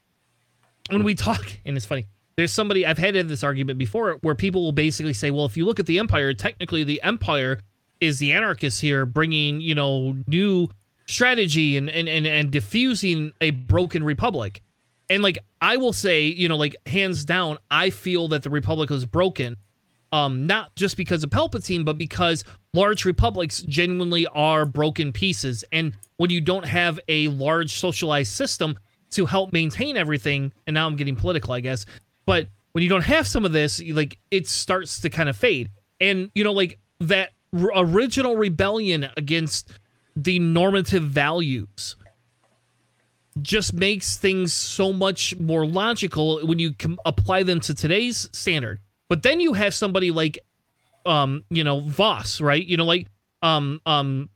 when 0.91 1.03
we 1.03 1.17
talk, 1.17 1.53
and 1.65 1.77
it's 1.77 1.85
funny, 1.85 2.07
there's 2.37 2.53
somebody 2.53 2.87
I've 2.87 2.99
had 2.99 3.15
this 3.27 3.43
argument 3.43 3.77
before 3.77 4.19
where 4.21 4.37
people 4.37 4.63
will 4.63 4.71
basically 4.71 5.15
say, 5.15 5.33
well, 5.33 5.47
if 5.47 5.57
you 5.57 5.65
look 5.65 5.81
at 5.81 5.87
the 5.87 5.99
Empire, 5.99 6.33
technically 6.33 6.85
the 6.85 7.03
Empire 7.03 7.59
is 8.01 8.19
the 8.19 8.33
anarchists 8.33 8.81
here 8.81 9.07
bringing, 9.07 9.61
you 9.61 9.75
know, 9.75 10.17
new 10.27 10.69
strategy 11.07 11.77
and, 11.77 11.89
and 11.89 12.09
and 12.09 12.27
and 12.27 12.51
diffusing 12.51 13.33
a 13.41 13.51
broken 13.51 14.05
republic. 14.05 14.63
And 15.11 15.23
like 15.23 15.39
I 15.61 15.77
will 15.77 15.93
say, 15.93 16.27
you 16.27 16.49
know, 16.49 16.57
like 16.57 16.77
hands 16.87 17.25
down, 17.25 17.59
I 17.71 17.91
feel 17.91 18.29
that 18.29 18.43
the 18.43 18.51
republic 18.51 18.91
was 18.91 19.07
broken. 19.07 19.57
Um, 20.11 20.47
not 20.47 20.75
just 20.75 20.97
because 20.97 21.23
of 21.23 21.29
Palpatine, 21.29 21.85
but 21.85 21.99
because 21.99 22.43
large 22.73 23.05
republics 23.05 23.61
genuinely 23.63 24.27
are 24.29 24.65
broken 24.65 25.13
pieces. 25.13 25.65
And 25.71 25.93
when 26.17 26.31
you 26.31 26.41
don't 26.41 26.65
have 26.65 26.99
a 27.09 27.29
large 27.29 27.75
socialized 27.75 28.33
system 28.33 28.79
to 29.11 29.27
help 29.27 29.53
maintain 29.53 29.99
everything, 29.99 30.53
and 30.67 30.73
now 30.73 30.87
I'm 30.87 30.97
getting 30.97 31.15
political, 31.15 31.53
I 31.53 31.61
guess, 31.61 31.85
but 32.25 32.49
when 32.73 32.83
you 32.83 32.89
don't 32.89 33.05
have 33.05 33.27
some 33.27 33.45
of 33.45 33.53
this, 33.53 33.83
like 33.83 34.19
it 34.31 34.47
starts 34.47 35.01
to 35.01 35.11
kind 35.11 35.29
of 35.29 35.37
fade. 35.37 35.71
And 36.01 36.31
you 36.35 36.45
know, 36.45 36.53
like 36.53 36.79
that 37.01 37.31
original 37.55 38.37
rebellion 38.37 39.09
against 39.17 39.71
the 40.17 40.39
normative 40.39 41.05
values 41.05 41.97
just 43.43 43.73
makes 43.73 44.17
things 44.17 44.53
so 44.53 44.93
much 44.93 45.39
more 45.39 45.67
logical 45.67 46.41
when 46.47 46.59
you 46.59 46.73
can 46.73 46.99
apply 47.05 47.43
them 47.43 47.61
to 47.61 47.75
today's 47.75 48.29
standard. 48.33 48.81
But 49.09 49.23
then 49.23 49.41
you 49.41 49.53
have 49.53 49.75
somebody 49.75 50.11
like, 50.11 50.39
um, 51.07 51.45
you 51.51 51.65
know, 51.65 51.81
Vos, 51.81 52.41
right? 52.41 52.65
You 52.65 52.77
know, 52.77 52.85
like, 52.85 53.07
um, 53.43 53.81
um, 53.87 54.29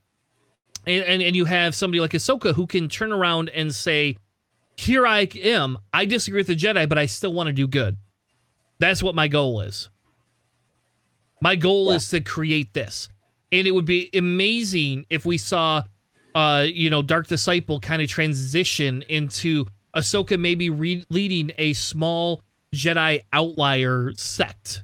and, 0.85 1.03
and, 1.03 1.21
and 1.21 1.35
you 1.35 1.45
have 1.45 1.75
somebody 1.75 1.99
like 1.99 2.11
Ahsoka 2.11 2.53
who 2.53 2.67
can 2.67 2.89
turn 2.89 3.11
around 3.11 3.49
and 3.49 3.73
say, 3.73 4.17
"Here 4.75 5.05
I 5.05 5.21
am. 5.35 5.77
I 5.93 6.05
disagree 6.05 6.39
with 6.39 6.47
the 6.47 6.55
Jedi, 6.55 6.87
but 6.89 6.97
I 6.97 7.05
still 7.05 7.33
want 7.33 7.47
to 7.47 7.53
do 7.53 7.67
good." 7.67 7.97
That's 8.79 9.03
what 9.03 9.15
my 9.15 9.27
goal 9.27 9.61
is. 9.61 9.89
My 11.43 11.57
goal 11.57 11.89
yeah. 11.89 11.97
is 11.97 12.07
to 12.09 12.21
create 12.21 12.73
this, 12.73 13.09
and 13.51 13.67
it 13.67 13.71
would 13.71 13.85
be 13.85 14.09
amazing 14.13 15.05
if 15.09 15.25
we 15.25 15.37
saw 15.37 15.83
uh, 16.35 16.65
you 16.67 16.89
know, 16.89 17.01
Dark 17.01 17.27
Disciple 17.27 17.79
kind 17.79 18.01
of 18.01 18.09
transition 18.09 19.03
into 19.03 19.65
Ahsoka 19.95 20.39
maybe 20.39 20.69
re- 20.69 21.05
leading 21.09 21.51
a 21.57 21.73
small 21.73 22.41
Jedi 22.73 23.21
outlier 23.31 24.13
sect 24.15 24.83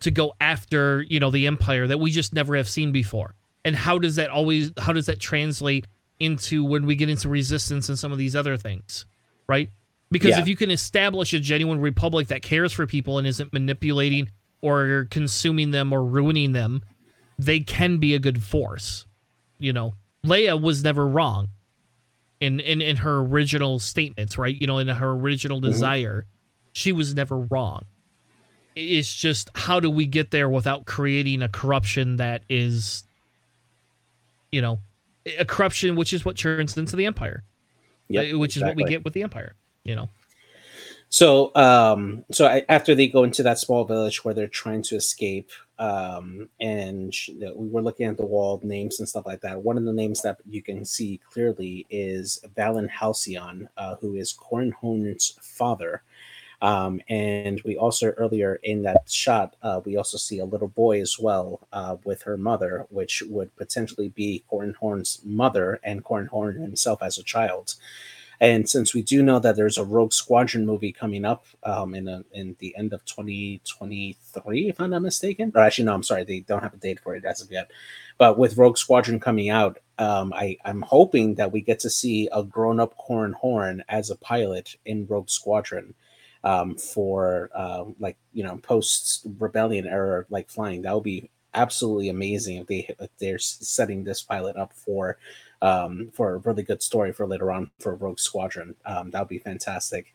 to 0.00 0.10
go 0.10 0.34
after, 0.40 1.02
you 1.08 1.18
know, 1.18 1.30
the 1.30 1.46
Empire 1.46 1.86
that 1.86 1.98
we 1.98 2.10
just 2.10 2.32
never 2.32 2.54
have 2.54 2.68
seen 2.68 2.92
before. 2.92 3.34
And 3.64 3.74
how 3.74 3.98
does 3.98 4.16
that 4.16 4.30
always 4.30 4.72
how 4.78 4.92
does 4.92 5.06
that 5.06 5.18
translate 5.18 5.86
into 6.20 6.64
when 6.64 6.86
we 6.86 6.94
get 6.96 7.08
into 7.08 7.28
resistance 7.28 7.88
and 7.88 7.98
some 7.98 8.12
of 8.12 8.18
these 8.18 8.36
other 8.36 8.56
things? 8.56 9.06
Right? 9.48 9.70
Because 10.10 10.32
yeah. 10.32 10.40
if 10.40 10.48
you 10.48 10.54
can 10.54 10.70
establish 10.70 11.32
a 11.32 11.40
genuine 11.40 11.80
republic 11.80 12.28
that 12.28 12.42
cares 12.42 12.72
for 12.72 12.86
people 12.86 13.18
and 13.18 13.26
isn't 13.26 13.52
manipulating 13.52 14.30
or 14.64 15.06
consuming 15.10 15.72
them 15.72 15.92
or 15.92 16.02
ruining 16.02 16.52
them, 16.52 16.82
they 17.38 17.60
can 17.60 17.98
be 17.98 18.14
a 18.14 18.18
good 18.18 18.42
force. 18.42 19.04
You 19.58 19.74
know, 19.74 19.94
Leia 20.24 20.60
was 20.60 20.82
never 20.82 21.06
wrong 21.06 21.48
in 22.40 22.60
in 22.60 22.80
in 22.80 22.96
her 22.96 23.18
original 23.18 23.78
statements, 23.78 24.38
right? 24.38 24.58
You 24.58 24.66
know, 24.66 24.78
in 24.78 24.88
her 24.88 25.10
original 25.10 25.58
mm-hmm. 25.58 25.70
desire, 25.70 26.22
mm-hmm. 26.22 26.68
she 26.72 26.92
was 26.92 27.14
never 27.14 27.38
wrong. 27.38 27.84
It's 28.74 29.14
just 29.14 29.50
how 29.54 29.80
do 29.80 29.90
we 29.90 30.06
get 30.06 30.30
there 30.30 30.48
without 30.48 30.86
creating 30.86 31.42
a 31.42 31.48
corruption 31.48 32.16
that 32.16 32.42
is, 32.48 33.04
you 34.50 34.62
know, 34.62 34.80
a 35.38 35.44
corruption 35.44 35.94
which 35.94 36.14
is 36.14 36.24
what 36.24 36.38
turns 36.38 36.76
into 36.78 36.96
the 36.96 37.04
empire, 37.04 37.44
yeah, 38.08 38.32
which 38.32 38.56
exactly. 38.56 38.58
is 38.58 38.62
what 38.62 38.76
we 38.76 38.90
get 38.90 39.04
with 39.04 39.12
the 39.12 39.22
empire. 39.22 39.54
You 39.84 39.94
know. 39.96 40.08
So, 41.14 41.54
um, 41.54 42.24
so 42.32 42.46
I, 42.46 42.64
after 42.68 42.92
they 42.92 43.06
go 43.06 43.22
into 43.22 43.44
that 43.44 43.60
small 43.60 43.84
village 43.84 44.24
where 44.24 44.34
they're 44.34 44.48
trying 44.48 44.82
to 44.82 44.96
escape, 44.96 45.48
um, 45.78 46.48
and 46.58 47.14
we 47.38 47.68
were 47.68 47.82
looking 47.82 48.06
at 48.06 48.16
the 48.16 48.26
wall 48.26 48.60
names 48.64 48.98
and 48.98 49.08
stuff 49.08 49.24
like 49.24 49.40
that. 49.42 49.62
One 49.62 49.78
of 49.78 49.84
the 49.84 49.92
names 49.92 50.22
that 50.22 50.38
you 50.44 50.60
can 50.60 50.84
see 50.84 51.20
clearly 51.30 51.86
is 51.88 52.40
Valin 52.56 52.88
Halcyon, 52.88 53.68
uh, 53.76 53.94
who 54.00 54.16
is 54.16 54.34
Corran 54.36 54.72
Horn's 54.72 55.38
father. 55.40 56.02
Um, 56.60 57.00
and 57.08 57.62
we 57.64 57.76
also 57.76 58.08
earlier 58.08 58.58
in 58.64 58.82
that 58.82 59.08
shot, 59.08 59.54
uh, 59.62 59.82
we 59.84 59.96
also 59.96 60.18
see 60.18 60.40
a 60.40 60.44
little 60.44 60.66
boy 60.66 61.00
as 61.00 61.16
well 61.16 61.60
uh, 61.72 61.94
with 62.02 62.22
her 62.22 62.36
mother, 62.36 62.88
which 62.90 63.22
would 63.28 63.54
potentially 63.54 64.08
be 64.08 64.42
Corran 64.50 64.74
Horn's 64.74 65.20
mother 65.24 65.78
and 65.84 66.04
Corran 66.04 66.26
Horn 66.26 66.60
himself 66.60 67.04
as 67.04 67.18
a 67.18 67.22
child. 67.22 67.76
And 68.40 68.68
since 68.68 68.94
we 68.94 69.02
do 69.02 69.22
know 69.22 69.38
that 69.38 69.56
there's 69.56 69.78
a 69.78 69.84
Rogue 69.84 70.12
Squadron 70.12 70.66
movie 70.66 70.92
coming 70.92 71.24
up 71.24 71.46
um, 71.62 71.94
in 71.94 72.08
a, 72.08 72.24
in 72.32 72.56
the 72.58 72.74
end 72.76 72.92
of 72.92 73.04
2023, 73.04 74.68
if 74.68 74.80
I'm 74.80 74.90
not 74.90 75.02
mistaken, 75.02 75.52
or 75.54 75.62
actually 75.62 75.84
no, 75.84 75.94
I'm 75.94 76.02
sorry, 76.02 76.24
they 76.24 76.40
don't 76.40 76.62
have 76.62 76.74
a 76.74 76.78
date 76.78 77.00
for 77.00 77.14
it 77.14 77.24
as 77.24 77.40
of 77.40 77.50
yet. 77.50 77.70
But 78.18 78.38
with 78.38 78.56
Rogue 78.56 78.78
Squadron 78.78 79.20
coming 79.20 79.50
out, 79.50 79.78
um, 79.98 80.32
I 80.32 80.56
I'm 80.64 80.82
hoping 80.82 81.36
that 81.36 81.52
we 81.52 81.60
get 81.60 81.80
to 81.80 81.90
see 81.90 82.28
a 82.32 82.42
grown 82.42 82.80
up 82.80 82.96
Corran 82.98 83.34
Horn 83.34 83.84
as 83.88 84.10
a 84.10 84.16
pilot 84.16 84.76
in 84.84 85.06
Rogue 85.06 85.30
Squadron. 85.30 85.94
Um, 86.42 86.76
for 86.76 87.48
uh, 87.54 87.84
like 87.98 88.18
you 88.34 88.44
know 88.44 88.58
post 88.58 89.26
rebellion 89.38 89.86
era 89.86 90.26
like 90.28 90.50
flying 90.50 90.82
that 90.82 90.94
would 90.94 91.02
be 91.02 91.30
absolutely 91.54 92.08
amazing 92.08 92.58
if 92.58 92.66
they 92.66 92.94
if 93.00 93.10
they're 93.18 93.38
setting 93.38 94.04
this 94.04 94.22
pilot 94.22 94.56
up 94.56 94.72
for 94.74 95.18
um, 95.62 96.10
for 96.12 96.34
a 96.34 96.38
really 96.38 96.62
good 96.62 96.82
story 96.82 97.12
for 97.12 97.26
later 97.26 97.50
on 97.50 97.70
for 97.78 97.94
Rogue 97.94 98.18
Squadron. 98.18 98.74
Um, 98.84 99.10
that 99.10 99.20
would 99.20 99.28
be 99.28 99.38
fantastic. 99.38 100.14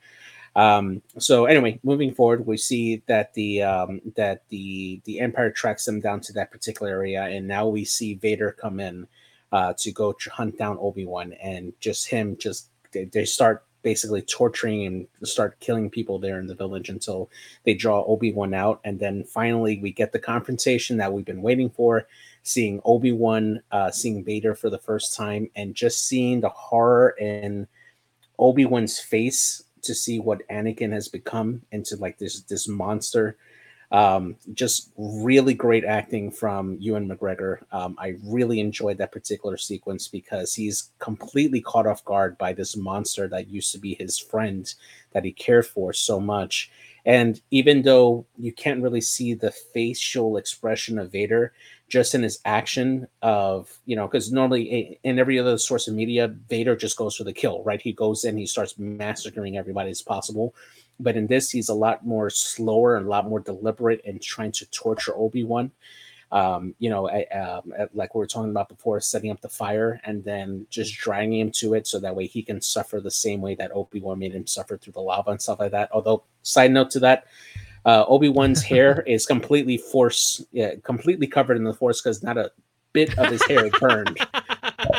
Um, 0.56 1.02
so 1.18 1.46
anyway, 1.46 1.80
moving 1.84 2.14
forward, 2.14 2.46
we 2.46 2.58
see 2.58 3.04
that 3.08 3.34
the 3.34 3.64
um, 3.64 4.02
that 4.16 4.44
the 4.50 5.02
the 5.06 5.20
Empire 5.20 5.52
tracks 5.52 5.86
them 5.86 6.00
down 6.00 6.22
to 6.22 6.34
that 6.34 6.52
particular 6.52 6.92
area, 6.92 7.24
and 7.24 7.48
now 7.48 7.68
we 7.68 7.86
see 7.86 8.16
Vader 8.16 8.52
come 8.52 8.80
in 8.80 9.08
uh, 9.52 9.74
to 9.78 9.92
go 9.92 10.16
hunt 10.32 10.58
down 10.58 10.78
Obi 10.80 11.06
Wan, 11.06 11.34
and 11.34 11.74
just 11.80 12.08
him 12.08 12.36
just 12.38 12.70
they, 12.92 13.06
they 13.06 13.26
start 13.26 13.64
basically 13.82 14.22
torturing 14.22 14.86
and 14.86 15.08
start 15.24 15.60
killing 15.62 15.90
people 15.90 16.20
there 16.20 16.40
in 16.40 16.48
the 16.48 16.56
village 16.56 16.90
until 16.90 17.30
they 17.64 17.74
draw 17.74 18.04
Obi 18.04 18.34
Wan 18.34 18.54
out, 18.54 18.82
and 18.84 19.00
then 19.00 19.24
finally 19.24 19.80
we 19.80 19.92
get 19.92 20.12
the 20.12 20.20
confrontation 20.20 20.98
that 20.98 21.14
we've 21.14 21.26
been 21.26 21.42
waiting 21.42 21.70
for 21.70 22.08
seeing 22.50 22.82
Obi 22.84 23.12
Wan, 23.12 23.62
uh, 23.72 23.92
seeing 23.92 24.24
Vader 24.24 24.56
for 24.56 24.72
the 24.72 24.80
first 24.80 25.16
time, 25.16 25.50
and 25.56 25.76
just 25.76 26.08
seeing 26.08 26.42
the 26.42 26.50
horror 26.50 27.12
in 27.20 27.68
Obi 28.40 28.66
Wan's 28.66 29.00
face 29.00 29.64
to 29.84 29.94
see 29.94 30.20
what 30.20 30.48
Anakin 30.50 30.92
has 30.92 31.08
become 31.08 31.62
into 31.72 31.96
like 31.98 32.18
this 32.18 32.42
this 32.42 32.68
monster. 32.68 33.38
Um, 33.92 34.36
just 34.54 34.92
really 34.98 35.56
great 35.56 35.84
acting 35.84 36.30
from 36.30 36.78
Ewan 36.80 37.10
McGregor. 37.10 37.60
Um, 37.72 37.96
I 38.00 38.18
really 38.24 38.60
enjoyed 38.60 39.00
that 39.00 39.12
particular 39.12 39.58
sequence 39.58 40.08
because 40.08 40.54
he's 40.54 40.92
completely 41.00 41.60
caught 41.62 41.88
off 41.88 42.06
guard 42.06 42.38
by 42.38 42.54
this 42.54 42.78
monster 42.78 43.28
that 43.28 43.50
used 43.50 43.72
to 43.72 43.80
be 43.80 43.96
his 43.96 44.20
friend 44.20 44.72
that 45.12 45.26
he 45.26 45.32
cared 45.32 45.66
for 45.66 45.92
so 45.92 46.20
much. 46.20 46.70
And 47.04 47.42
even 47.50 47.82
though 47.82 48.28
you 48.38 48.52
can't 48.52 48.84
really 48.84 49.02
see 49.02 49.34
the 49.34 49.50
facial 49.52 50.38
expression 50.38 51.00
of 51.00 51.12
Vader, 51.12 51.54
just 51.90 52.14
in 52.14 52.24
his 52.24 52.40
action 52.46 53.08
of 53.22 53.78
you 53.86 53.96
know 53.96 54.08
because 54.08 54.32
normally 54.32 55.00
in 55.04 55.20
every 55.20 55.40
other 55.40 55.58
source 55.58 55.88
of 55.88 55.96
media 55.96 56.28
vader 56.48 56.76
just 56.76 56.98
goes 56.98 57.16
for 57.16 57.24
the 57.24 57.34
kill 57.34 57.64
right? 57.64 57.82
He 57.82 57.92
goes 57.92 58.24
in 58.24 58.38
he 58.38 58.46
starts 58.46 58.78
massacring 58.78 59.58
everybody 59.58 59.90
as 59.90 60.02
possible. 60.02 60.56
But 61.00 61.18
in 61.18 61.28
this 61.28 61.50
he's 61.50 61.70
a 61.70 61.74
lot 61.74 62.06
more 62.06 62.30
slower 62.30 62.96
and 62.96 63.06
a 63.06 63.10
lot 63.10 63.28
more 63.28 63.40
deliberate 63.40 64.02
in 64.06 64.20
trying 64.20 64.52
to 64.54 64.66
torture 64.68 65.14
obi-wan. 65.16 65.72
Um, 66.32 66.76
you 66.78 66.92
know 66.92 67.10
um, 67.10 67.74
like 67.96 68.14
we 68.14 68.20
were 68.20 68.28
talking 68.28 68.52
about 68.52 68.70
before 68.70 69.02
setting 69.02 69.32
up 69.32 69.42
the 69.42 69.50
fire 69.50 70.00
and 70.04 70.24
then 70.24 70.68
just 70.70 70.96
dragging 70.96 71.40
him 71.40 71.52
to 71.54 71.74
it 71.74 71.88
so 71.88 72.00
that 72.00 72.16
way 72.16 72.28
he 72.28 72.44
can 72.44 72.62
suffer 72.62 73.02
the 73.02 73.10
same 73.10 73.42
way 73.42 73.56
that 73.56 73.72
obi-wan 73.72 74.20
made 74.20 74.36
him 74.36 74.46
suffer 74.46 74.78
through 74.78 74.94
the 74.94 75.02
lava 75.02 75.32
and 75.32 75.42
stuff 75.42 75.60
like 75.60 75.72
that. 75.72 75.90
Although 75.92 76.24
side 76.44 76.72
note 76.72 76.92
to 76.92 77.00
that 77.00 77.26
uh, 77.90 78.06
Obi 78.08 78.30
Wan's 78.30 78.62
hair 78.72 79.02
is 79.08 79.26
completely 79.26 79.78
force, 79.78 80.46
yeah, 80.52 80.76
completely 80.84 81.28
covered 81.28 81.58
in 81.58 81.64
the 81.64 81.74
force 81.74 82.02
because 82.02 82.22
not 82.24 82.38
a 82.38 82.52
bit 82.94 83.18
of 83.18 83.32
his 83.32 83.44
hair 83.46 83.70
burned, 83.80 84.20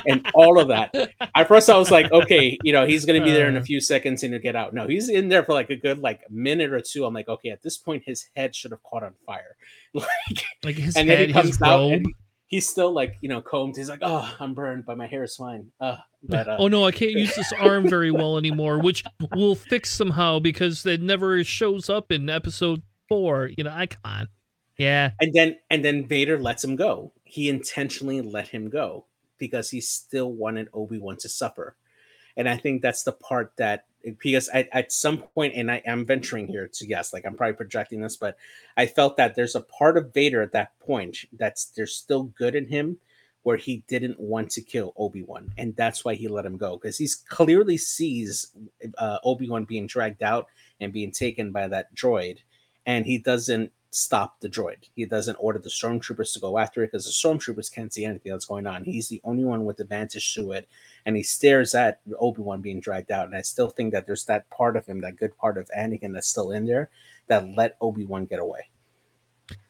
and 0.06 0.26
all 0.34 0.58
of 0.58 0.68
that. 0.68 0.94
At 1.34 1.48
first, 1.48 1.70
I 1.70 1.78
was 1.78 1.90
like, 1.90 2.10
okay, 2.12 2.58
you 2.62 2.72
know, 2.72 2.86
he's 2.86 3.04
going 3.04 3.20
to 3.20 3.24
be 3.24 3.32
there 3.32 3.48
in 3.48 3.56
a 3.56 3.60
uh. 3.60 3.64
few 3.64 3.80
seconds 3.80 4.22
and 4.22 4.32
he'll 4.32 4.42
get 4.42 4.56
out. 4.56 4.74
No, 4.74 4.86
he's 4.86 5.08
in 5.08 5.28
there 5.28 5.44
for 5.44 5.52
like 5.54 5.70
a 5.70 5.76
good 5.76 6.00
like 6.00 6.28
minute 6.30 6.72
or 6.72 6.80
two. 6.80 7.04
I'm 7.04 7.14
like, 7.14 7.28
okay, 7.28 7.50
at 7.50 7.62
this 7.62 7.78
point, 7.78 8.02
his 8.04 8.28
head 8.34 8.54
should 8.54 8.72
have 8.72 8.82
caught 8.82 9.04
on 9.04 9.14
fire. 9.24 9.56
like, 9.94 10.44
like 10.64 10.76
his 10.76 10.96
and 10.96 11.08
head, 11.08 11.18
then 11.18 11.28
he 11.28 11.32
comes 11.32 11.62
out 11.62 11.92
and 11.92 12.06
he's 12.50 12.68
still 12.68 12.92
like, 12.92 13.16
you 13.20 13.28
know, 13.28 13.40
combed. 13.40 13.76
He's 13.76 13.88
like, 13.88 14.00
oh, 14.02 14.30
I'm 14.38 14.54
burned, 14.54 14.84
but 14.84 14.98
my 14.98 15.06
hair 15.06 15.22
is 15.22 15.36
fine. 15.36 15.70
Uh, 15.80 15.96
but, 16.22 16.48
uh... 16.48 16.56
oh 16.58 16.68
no, 16.68 16.84
I 16.84 16.90
can't 16.90 17.12
use 17.12 17.34
this 17.34 17.52
arm 17.54 17.88
very 17.88 18.10
well 18.10 18.36
anymore, 18.36 18.80
which 18.80 19.04
we'll 19.34 19.54
fix 19.54 19.90
somehow 19.90 20.40
because 20.40 20.84
it 20.84 21.00
never 21.00 21.42
shows 21.44 21.88
up 21.88 22.12
in 22.12 22.28
episode 22.28 22.82
four. 23.08 23.50
You 23.56 23.64
know, 23.64 23.70
I 23.70 23.88
on. 24.04 24.28
Yeah. 24.76 25.12
And 25.20 25.32
then 25.32 25.56
and 25.70 25.84
then 25.84 26.06
Vader 26.06 26.38
lets 26.38 26.62
him 26.62 26.76
go. 26.76 27.12
He 27.24 27.48
intentionally 27.48 28.20
let 28.20 28.48
him 28.48 28.68
go 28.68 29.06
because 29.38 29.70
he 29.70 29.80
still 29.80 30.32
wanted 30.32 30.68
Obi-Wan 30.74 31.16
to 31.18 31.28
suffer. 31.28 31.76
And 32.36 32.48
I 32.48 32.56
think 32.56 32.82
that's 32.82 33.04
the 33.04 33.12
part 33.12 33.52
that 33.58 33.84
because 34.18 34.48
at 34.48 34.92
some 34.92 35.18
point, 35.18 35.54
and 35.54 35.70
I 35.70 35.82
am 35.86 36.06
venturing 36.06 36.46
here 36.46 36.68
to 36.72 36.86
guess, 36.86 37.12
like 37.12 37.26
I'm 37.26 37.34
probably 37.34 37.54
projecting 37.54 38.00
this, 38.00 38.16
but 38.16 38.36
I 38.76 38.86
felt 38.86 39.16
that 39.16 39.34
there's 39.34 39.54
a 39.54 39.60
part 39.60 39.96
of 39.96 40.14
Vader 40.14 40.42
at 40.42 40.52
that 40.52 40.78
point 40.80 41.18
that's 41.32 41.66
there's 41.66 41.94
still 41.94 42.24
good 42.24 42.54
in 42.54 42.66
him 42.66 42.98
where 43.42 43.56
he 43.56 43.82
didn't 43.88 44.20
want 44.20 44.50
to 44.50 44.60
kill 44.60 44.92
Obi-Wan. 44.96 45.50
And 45.56 45.74
that's 45.76 46.04
why 46.04 46.14
he 46.14 46.28
let 46.28 46.44
him 46.44 46.56
go 46.56 46.76
because 46.76 46.98
he's 46.98 47.14
clearly 47.14 47.78
sees 47.78 48.52
uh, 48.98 49.18
Obi-Wan 49.24 49.64
being 49.64 49.86
dragged 49.86 50.22
out 50.22 50.46
and 50.80 50.92
being 50.92 51.10
taken 51.10 51.50
by 51.50 51.68
that 51.68 51.94
droid. 51.94 52.38
And 52.86 53.06
he 53.06 53.18
doesn't 53.18 53.72
stop 53.90 54.38
the 54.40 54.48
droid. 54.48 54.88
He 54.94 55.04
doesn't 55.04 55.36
order 55.36 55.58
the 55.58 55.68
stormtroopers 55.68 56.32
to 56.34 56.40
go 56.40 56.58
after 56.58 56.82
it 56.82 56.92
because 56.92 57.04
the 57.04 57.10
stormtroopers 57.10 57.72
can't 57.72 57.92
see 57.92 58.04
anything 58.04 58.30
that's 58.32 58.46
going 58.46 58.66
on. 58.66 58.84
He's 58.84 59.08
the 59.08 59.20
only 59.24 59.44
one 59.44 59.64
with 59.64 59.80
advantage 59.80 60.32
to 60.34 60.52
it. 60.52 60.68
And 61.06 61.16
he 61.16 61.22
stares 61.22 61.74
at 61.74 62.00
Obi-Wan 62.18 62.60
being 62.60 62.80
dragged 62.80 63.10
out. 63.10 63.26
And 63.26 63.36
I 63.36 63.42
still 63.42 63.68
think 63.68 63.92
that 63.92 64.06
there's 64.06 64.24
that 64.26 64.48
part 64.50 64.76
of 64.76 64.86
him, 64.86 65.00
that 65.00 65.16
good 65.16 65.36
part 65.36 65.58
of 65.58 65.68
Anakin 65.76 66.12
that's 66.12 66.28
still 66.28 66.52
in 66.52 66.66
there 66.66 66.88
that 67.26 67.48
let 67.56 67.76
Obi-Wan 67.80 68.26
get 68.26 68.38
away. 68.38 68.68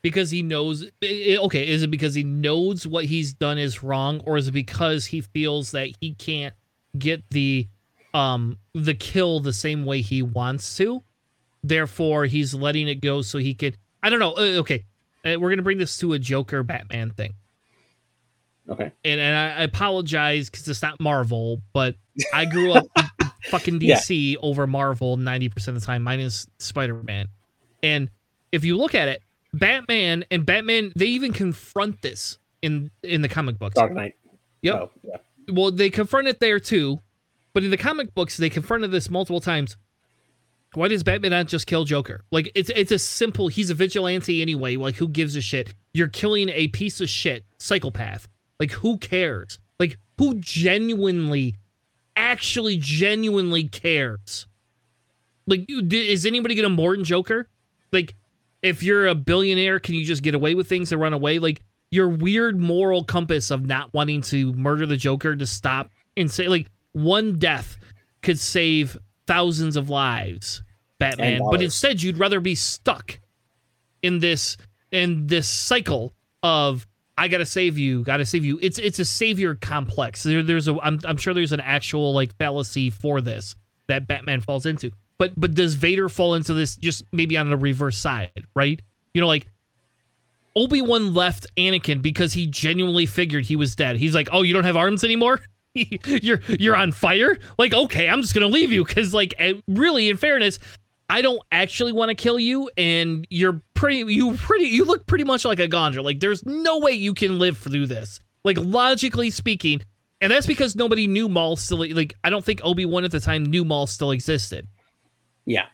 because 0.02 0.30
he 0.30 0.42
knows 0.42 0.85
okay 1.02 1.66
is 1.66 1.83
it 1.83 1.90
because 1.90 2.14
he 2.14 2.22
knows 2.22 2.87
what 2.87 3.06
he's 3.06 3.33
done 3.33 3.56
is 3.56 3.83
wrong 3.83 4.20
or 4.26 4.37
is 4.37 4.48
it 4.48 4.52
because 4.52 5.06
he 5.06 5.22
feels 5.22 5.70
that 5.70 5.88
he 6.00 6.12
can't 6.14 6.54
get 6.98 7.22
the 7.30 7.66
um 8.12 8.59
the 8.74 8.92
kill 8.94 9.40
the 9.40 9.52
same 9.52 9.87
way 9.87 10.02
he 10.02 10.20
wants 10.20 10.76
to 10.76 11.02
therefore 11.62 12.26
he's 12.26 12.52
letting 12.54 12.88
it 12.88 13.00
go 13.00 13.22
so 13.22 13.38
he 13.38 13.54
could 13.54 13.78
i 14.02 14.10
don't 14.10 14.18
know 14.20 14.32
uh, 14.32 14.58
okay 14.60 14.84
uh, 15.24 15.36
we're 15.38 15.50
gonna 15.50 15.62
bring 15.62 15.78
this 15.78 15.96
to 15.98 16.12
a 16.12 16.18
joker 16.18 16.62
batman 16.62 17.10
thing 17.10 17.34
Okay. 18.68 18.92
and, 19.04 19.20
and 19.20 19.36
I, 19.36 19.60
I 19.60 19.62
apologize 19.64 20.48
because 20.48 20.68
it's 20.68 20.82
not 20.82 21.00
Marvel, 21.00 21.60
but 21.72 21.96
I 22.32 22.44
grew 22.44 22.70
up 22.72 22.86
fucking 23.46 23.80
Yeah. 23.80 23.96
DC 23.96 24.36
over 24.40 24.68
Marvel 24.68 25.16
90% 25.16 25.68
of 25.68 25.74
the 25.74 25.80
time, 25.80 26.04
minus 26.04 26.46
Spider 26.60 26.94
Man. 27.02 27.26
And 27.82 28.10
if 28.52 28.64
you 28.64 28.76
look 28.76 28.94
at 28.94 29.08
it, 29.08 29.22
Batman 29.52 30.24
and 30.30 30.46
Batman, 30.46 30.92
they 30.94 31.06
even 31.06 31.32
confront 31.32 32.00
this 32.02 32.38
in 32.62 32.92
in 33.02 33.22
the 33.22 33.28
comic 33.28 33.58
books. 33.58 33.74
Dark 33.74 33.92
Knight. 33.92 34.14
Yep. 34.62 34.74
Oh, 34.76 34.90
yeah. 35.02 35.16
Well, 35.52 35.72
they 35.72 35.90
confront 35.90 36.28
it 36.28 36.38
there 36.38 36.60
too, 36.60 37.00
but 37.54 37.64
in 37.64 37.70
the 37.72 37.76
comic 37.76 38.14
books, 38.14 38.36
they 38.36 38.50
confronted 38.50 38.92
this 38.92 39.10
multiple 39.10 39.40
times. 39.40 39.76
Why 40.74 40.88
does 40.88 41.02
Batman 41.02 41.33
not 41.33 41.48
just 41.48 41.66
kill 41.66 41.85
Joker? 41.85 42.22
Like 42.30 42.50
it's 42.54 42.70
it's 42.70 42.92
a 42.92 42.98
simple. 42.98 43.48
He's 43.48 43.70
a 43.70 43.74
vigilante 43.74 44.40
anyway. 44.40 44.76
Like 44.76 44.94
who 44.96 45.09
gives 45.09 45.35
a 45.35 45.40
shit? 45.40 45.74
You're 45.92 46.09
killing 46.09 46.48
a 46.50 46.68
piece 46.68 47.00
of 47.00 47.09
shit 47.09 47.44
psychopath. 47.59 48.28
Like 48.61 48.70
who 48.70 48.98
cares? 48.98 49.59
Like 49.78 49.98
who 50.18 50.35
genuinely, 50.35 51.56
actually 52.14 52.76
genuinely 52.76 53.64
cares? 53.64 54.46
Like 55.46 55.64
is 55.68 56.24
anybody 56.24 56.54
gonna 56.54 56.68
mourn 56.68 57.02
Joker? 57.02 57.48
Like 57.90 58.14
if 58.62 58.83
you're 58.83 59.09
a 59.09 59.14
billionaire, 59.14 59.80
can 59.80 59.96
you 59.96 60.04
just 60.04 60.22
get 60.22 60.35
away 60.35 60.54
with 60.54 60.68
things 60.68 60.92
and 60.92 61.00
run 61.00 61.12
away? 61.12 61.40
Like 61.40 61.62
your 61.90 62.09
weird 62.09 62.61
moral 62.61 63.02
compass 63.02 63.50
of 63.50 63.66
not 63.66 63.92
wanting 63.92 64.22
to 64.22 64.52
murder 64.52 64.87
the 64.87 64.96
Joker 64.96 65.35
to 65.35 65.46
stop 65.46 65.90
and 66.16 66.30
say 66.30 66.46
like 66.46 66.70
one 66.92 67.38
death 67.38 67.76
could 68.22 68.38
save 68.38 68.96
thousands 69.30 69.76
of 69.76 69.88
lives, 69.88 70.60
Batman. 70.98 71.40
But 71.48 71.62
instead, 71.62 72.02
you'd 72.02 72.18
rather 72.18 72.40
be 72.40 72.56
stuck 72.56 73.20
in 74.02 74.18
this 74.18 74.56
in 74.90 75.28
this 75.28 75.46
cycle 75.46 76.12
of 76.42 76.84
I 77.16 77.28
gotta 77.28 77.46
save 77.46 77.78
you, 77.78 78.02
gotta 78.02 78.26
save 78.26 78.44
you. 78.44 78.58
It's 78.60 78.80
it's 78.80 78.98
a 78.98 79.04
savior 79.04 79.54
complex. 79.54 80.24
There, 80.24 80.42
there's 80.42 80.66
a 80.66 80.76
I'm 80.82 80.98
I'm 81.04 81.16
sure 81.16 81.32
there's 81.32 81.52
an 81.52 81.60
actual 81.60 82.12
like 82.12 82.34
fallacy 82.38 82.90
for 82.90 83.20
this 83.20 83.54
that 83.86 84.08
Batman 84.08 84.40
falls 84.40 84.66
into. 84.66 84.90
But 85.16 85.38
but 85.38 85.54
does 85.54 85.74
Vader 85.74 86.08
fall 86.08 86.34
into 86.34 86.52
this 86.52 86.74
just 86.74 87.04
maybe 87.12 87.36
on 87.36 87.50
the 87.50 87.56
reverse 87.56 87.98
side, 87.98 88.44
right? 88.56 88.82
You 89.14 89.20
know, 89.20 89.28
like 89.28 89.46
Obi 90.56 90.82
Wan 90.82 91.14
left 91.14 91.46
Anakin 91.56 92.02
because 92.02 92.32
he 92.32 92.48
genuinely 92.48 93.06
figured 93.06 93.46
he 93.46 93.54
was 93.54 93.76
dead. 93.76 93.96
He's 93.96 94.14
like, 94.14 94.28
"Oh, 94.32 94.42
you 94.42 94.52
don't 94.52 94.64
have 94.64 94.76
arms 94.76 95.04
anymore? 95.04 95.40
you're 95.74 96.40
you're 96.48 96.76
on 96.76 96.92
fire? 96.92 97.38
Like, 97.59 97.72
okay, 97.74 98.09
I'm 98.09 98.22
just 98.22 98.35
gonna 98.35 98.46
leave 98.48 98.72
you 98.72 98.85
because, 98.85 99.14
like, 99.14 99.35
eh, 99.38 99.54
really, 99.68 100.09
in 100.09 100.16
fairness, 100.16 100.59
I 101.09 101.22
don't 101.22 101.40
actually 101.52 101.92
want 101.92 102.09
to 102.11 102.14
kill 102.14 102.38
you, 102.38 102.70
and 102.76 103.26
you're 103.30 103.61
pretty, 103.74 104.12
you 104.12 104.35
pretty, 104.37 104.66
you 104.66 104.85
look 104.85 105.06
pretty 105.06 105.24
much 105.24 105.44
like 105.44 105.59
a 105.61 105.68
Gondra. 105.68 106.02
Like, 106.04 106.20
there's 106.20 106.44
no 106.46 106.78
way 106.78 106.92
you 106.92 107.14
can 107.14 107.38
live 107.38 107.59
through 107.59 107.87
this. 107.87 108.20
Like, 108.44 108.56
logically 108.59 109.30
speaking, 109.30 109.83
and 110.20 110.30
that's 110.33 110.46
because 110.46 110.74
nobody 110.76 111.06
knew 111.06 111.28
Maul 111.28 111.56
still. 111.56 111.78
Like, 111.94 112.14
I 112.24 112.30
don't 112.30 112.44
think 112.44 112.61
Obi 112.64 112.87
Wan 112.87 113.04
at 113.04 113.11
the 113.11 113.20
time 113.20 113.44
knew 113.44 113.64
Maul 113.64 113.87
still 113.87 114.11
existed. 114.12 114.66
Yeah. 115.46 115.66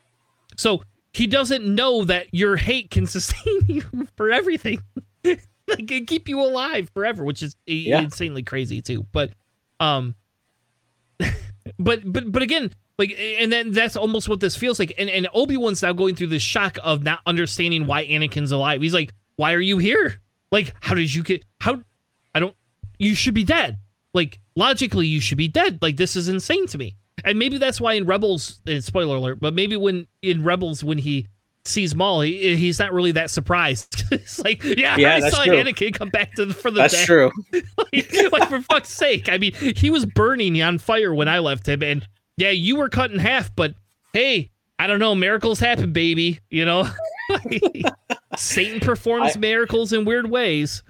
So 0.56 0.82
he 1.12 1.26
doesn't 1.26 1.64
know 1.66 2.04
that 2.04 2.26
your 2.32 2.56
hate 2.56 2.90
can 2.90 3.06
sustain 3.06 3.60
you 3.66 3.82
for 4.16 4.30
everything. 4.30 4.82
like 5.24 5.90
it 5.90 6.06
keep 6.06 6.28
you 6.28 6.40
alive 6.40 6.90
forever, 6.94 7.24
which 7.24 7.42
is 7.42 7.56
Yeah. 7.66 8.00
insanely 8.00 8.42
crazy 8.42 8.80
too. 8.80 9.06
But 9.12 9.32
um 9.80 10.14
but 11.78 12.00
but 12.04 12.30
but 12.30 12.42
again, 12.42 12.72
like 12.98 13.16
and 13.18 13.52
then 13.52 13.72
that's 13.72 13.96
almost 13.96 14.28
what 14.28 14.40
this 14.40 14.56
feels 14.56 14.78
like. 14.78 14.94
And 14.98 15.10
and 15.10 15.28
Obi-Wan's 15.32 15.82
now 15.82 15.92
going 15.92 16.14
through 16.14 16.28
the 16.28 16.38
shock 16.38 16.78
of 16.82 17.02
not 17.02 17.20
understanding 17.26 17.86
why 17.86 18.06
Anakin's 18.06 18.52
alive. 18.52 18.82
He's 18.82 18.94
like, 18.94 19.12
"Why 19.36 19.52
are 19.54 19.60
you 19.60 19.78
here? 19.78 20.20
Like 20.52 20.74
how 20.80 20.94
did 20.94 21.12
you 21.12 21.22
get 21.22 21.44
how 21.60 21.82
I 22.34 22.40
don't 22.40 22.54
you 22.98 23.14
should 23.14 23.34
be 23.34 23.44
dead. 23.44 23.78
Like 24.14 24.38
logically 24.54 25.06
you 25.06 25.20
should 25.20 25.38
be 25.38 25.48
dead. 25.48 25.78
Like 25.82 25.96
this 25.96 26.16
is 26.16 26.28
insane 26.28 26.66
to 26.68 26.78
me." 26.78 26.96
And 27.24 27.38
maybe 27.38 27.58
that's 27.58 27.80
why 27.80 27.94
in 27.94 28.04
Rebels, 28.04 28.60
spoiler 28.80 29.16
alert, 29.16 29.40
but 29.40 29.54
maybe 29.54 29.76
when 29.76 30.06
in 30.20 30.44
Rebels 30.44 30.84
when 30.84 30.98
he 30.98 31.26
sees 31.66 31.94
Maul, 31.94 32.20
he, 32.22 32.56
he's 32.56 32.78
not 32.78 32.92
really 32.92 33.12
that 33.12 33.30
surprised. 33.30 34.04
it's 34.10 34.38
like, 34.40 34.62
yeah, 34.62 34.96
Yeah, 34.96 35.14
I 35.16 35.28
saw 35.30 35.44
true. 35.44 35.54
Anakin 35.62 35.94
come 35.94 36.08
back 36.10 36.34
to 36.34 36.46
the, 36.46 36.54
for 36.54 36.70
the 36.70 36.78
That's 36.82 36.94
dead. 36.94 37.06
true. 37.06 37.30
like, 37.92 38.32
like, 38.32 38.48
for 38.48 38.60
fuck's 38.62 38.90
sake. 38.90 39.28
I 39.28 39.38
mean, 39.38 39.52
he 39.54 39.90
was 39.90 40.06
burning 40.06 40.60
on 40.62 40.78
fire 40.78 41.14
when 41.14 41.28
I 41.28 41.38
left 41.40 41.68
him, 41.68 41.82
and 41.82 42.06
yeah, 42.36 42.50
you 42.50 42.76
were 42.76 42.88
cut 42.88 43.10
in 43.10 43.18
half, 43.18 43.54
but 43.54 43.74
hey, 44.12 44.50
I 44.78 44.86
don't 44.86 44.98
know, 44.98 45.14
miracles 45.14 45.58
happen, 45.58 45.92
baby. 45.92 46.40
You 46.50 46.64
know, 46.64 46.88
Satan 48.36 48.80
performs 48.80 49.36
I- 49.36 49.40
miracles 49.40 49.92
in 49.92 50.04
weird 50.04 50.30
ways. 50.30 50.82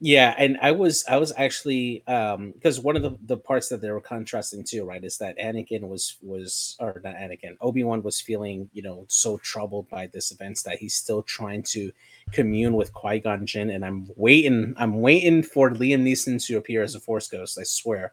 Yeah, 0.00 0.32
and 0.38 0.58
I 0.62 0.70
was 0.70 1.04
I 1.08 1.16
was 1.16 1.32
actually 1.36 2.06
um 2.06 2.52
because 2.52 2.78
one 2.78 2.94
of 2.94 3.02
the 3.02 3.16
the 3.26 3.36
parts 3.36 3.68
that 3.70 3.80
they 3.80 3.90
were 3.90 4.00
contrasting 4.00 4.62
too, 4.62 4.84
right, 4.84 5.02
is 5.02 5.18
that 5.18 5.36
Anakin 5.38 5.82
was 5.88 6.16
was 6.22 6.76
or 6.78 7.00
not 7.02 7.16
Anakin, 7.16 7.56
Obi-Wan 7.60 8.04
was 8.04 8.20
feeling, 8.20 8.70
you 8.72 8.82
know, 8.82 9.06
so 9.08 9.38
troubled 9.38 9.88
by 9.88 10.06
this 10.06 10.30
events 10.30 10.62
that 10.62 10.78
he's 10.78 10.94
still 10.94 11.22
trying 11.24 11.64
to 11.64 11.90
commune 12.30 12.74
with 12.74 12.92
Qui-Gon 12.92 13.44
Jinn 13.44 13.70
and 13.70 13.84
I'm 13.84 14.08
waiting 14.14 14.72
I'm 14.78 15.00
waiting 15.00 15.42
for 15.42 15.70
Liam 15.70 16.04
Neeson 16.04 16.44
to 16.46 16.58
appear 16.58 16.84
as 16.84 16.94
a 16.94 17.00
Force 17.00 17.26
Ghost, 17.26 17.58
I 17.58 17.64
swear. 17.64 18.12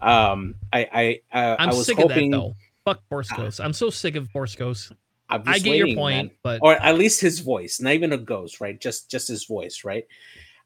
Um 0.00 0.54
I 0.72 1.20
I 1.32 1.38
uh, 1.38 1.56
I'm 1.58 1.68
I 1.68 1.74
was 1.74 1.84
sick 1.84 1.98
hoping 1.98 2.32
of 2.32 2.40
that 2.40 2.46
though. 2.46 2.56
Fuck 2.86 3.02
Force 3.10 3.28
Ghosts. 3.28 3.60
I'm 3.60 3.74
so 3.74 3.90
sick 3.90 4.16
of 4.16 4.30
Force 4.30 4.56
Ghosts. 4.56 4.90
I 5.28 5.58
get 5.58 5.76
your 5.76 5.94
point, 5.94 6.16
man. 6.16 6.30
but 6.42 6.60
or 6.62 6.74
at 6.76 6.96
least 6.96 7.20
his 7.20 7.40
voice 7.40 7.78
not 7.80 7.92
even 7.92 8.12
a 8.12 8.18
ghost 8.18 8.60
right 8.60 8.80
just 8.80 9.10
just 9.10 9.28
his 9.28 9.44
voice 9.44 9.84
right 9.84 10.06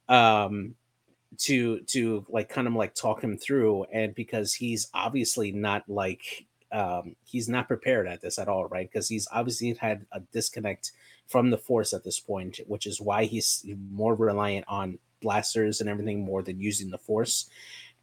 um 0.08 0.74
to 1.38 1.80
to 1.80 2.24
like 2.28 2.48
kind 2.48 2.66
of 2.66 2.74
like 2.74 2.94
talk 2.94 3.22
him 3.22 3.36
through 3.36 3.84
and 3.92 4.14
because 4.14 4.54
he's 4.54 4.88
obviously 4.94 5.50
not 5.50 5.82
like 5.88 6.46
um 6.72 7.16
he's 7.24 7.48
not 7.48 7.68
prepared 7.68 8.06
at 8.06 8.20
this 8.20 8.38
at 8.38 8.48
all 8.48 8.66
right? 8.66 8.90
Because 8.90 9.08
he's 9.08 9.26
obviously 9.32 9.74
had 9.74 10.06
a 10.12 10.20
disconnect 10.32 10.92
from 11.26 11.50
the 11.50 11.58
force 11.58 11.92
at 11.92 12.04
this 12.04 12.20
point 12.20 12.60
which 12.66 12.86
is 12.86 13.00
why 13.00 13.24
he's 13.24 13.64
more 13.90 14.14
reliant 14.14 14.64
on 14.68 14.98
blasters 15.20 15.80
and 15.80 15.88
everything 15.88 16.20
more 16.20 16.42
than 16.42 16.60
using 16.60 16.90
the 16.90 16.98
force 16.98 17.48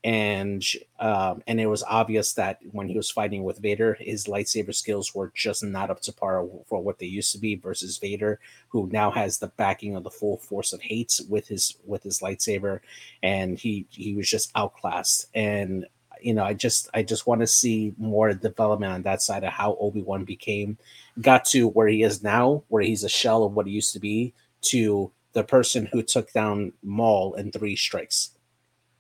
and 0.04 0.64
um, 1.00 1.44
and 1.48 1.60
it 1.62 1.68
was 1.68 1.84
obvious 1.84 2.34
that 2.34 2.60
when 2.72 2.88
he 2.88 2.96
was 2.98 3.12
fighting 3.12 3.44
with 3.44 3.60
Vader, 3.60 3.96
his 4.00 4.26
lightsaber 4.26 4.74
skills 4.74 5.14
were 5.14 5.32
just 5.36 5.64
not 5.64 5.90
up 5.92 6.02
to 6.02 6.14
par 6.14 6.48
for 6.68 6.82
what 6.82 6.98
they 7.00 7.06
used 7.06 7.32
to 7.34 7.38
be 7.40 7.56
versus 7.56 7.98
Vader, 7.98 8.40
who 8.70 8.90
now 8.92 9.12
has 9.12 9.38
the 9.38 9.48
backing 9.58 9.96
of 9.96 10.04
the 10.04 10.10
full 10.10 10.38
force 10.38 10.74
of 10.74 10.82
hate 10.82 11.20
with 11.30 11.48
his 11.48 11.76
with 11.86 12.02
his 12.04 12.20
lightsaber, 12.20 12.80
and 13.22 13.60
he 13.60 13.86
he 13.90 14.16
was 14.16 14.28
just 14.30 14.52
outclassed. 14.56 15.28
And 15.36 15.86
you 16.22 16.34
know, 16.34 16.44
I 16.44 16.54
just 16.54 16.90
I 16.94 17.04
just 17.04 17.28
want 17.28 17.42
to 17.42 17.48
see 17.48 17.94
more 17.98 18.34
development 18.34 18.94
on 18.94 19.02
that 19.04 19.22
side 19.22 19.44
of 19.44 19.54
how 19.54 19.76
Obi 19.80 20.02
Wan 20.02 20.24
became 20.26 20.78
got 21.22 21.46
to 21.46 21.68
where 21.70 21.88
he 21.88 22.04
is 22.04 22.24
now, 22.24 22.64
where 22.70 22.82
he's 22.84 23.04
a 23.04 23.10
shell 23.10 23.44
of 23.44 23.54
what 23.54 23.68
he 23.68 23.74
used 23.74 23.94
to 23.94 24.00
be, 24.00 24.34
to 24.62 25.12
the 25.34 25.44
person 25.44 25.86
who 25.92 26.02
took 26.02 26.32
down 26.34 26.74
Maul 26.84 27.36
in 27.36 27.52
three 27.52 27.76
strikes 27.76 28.32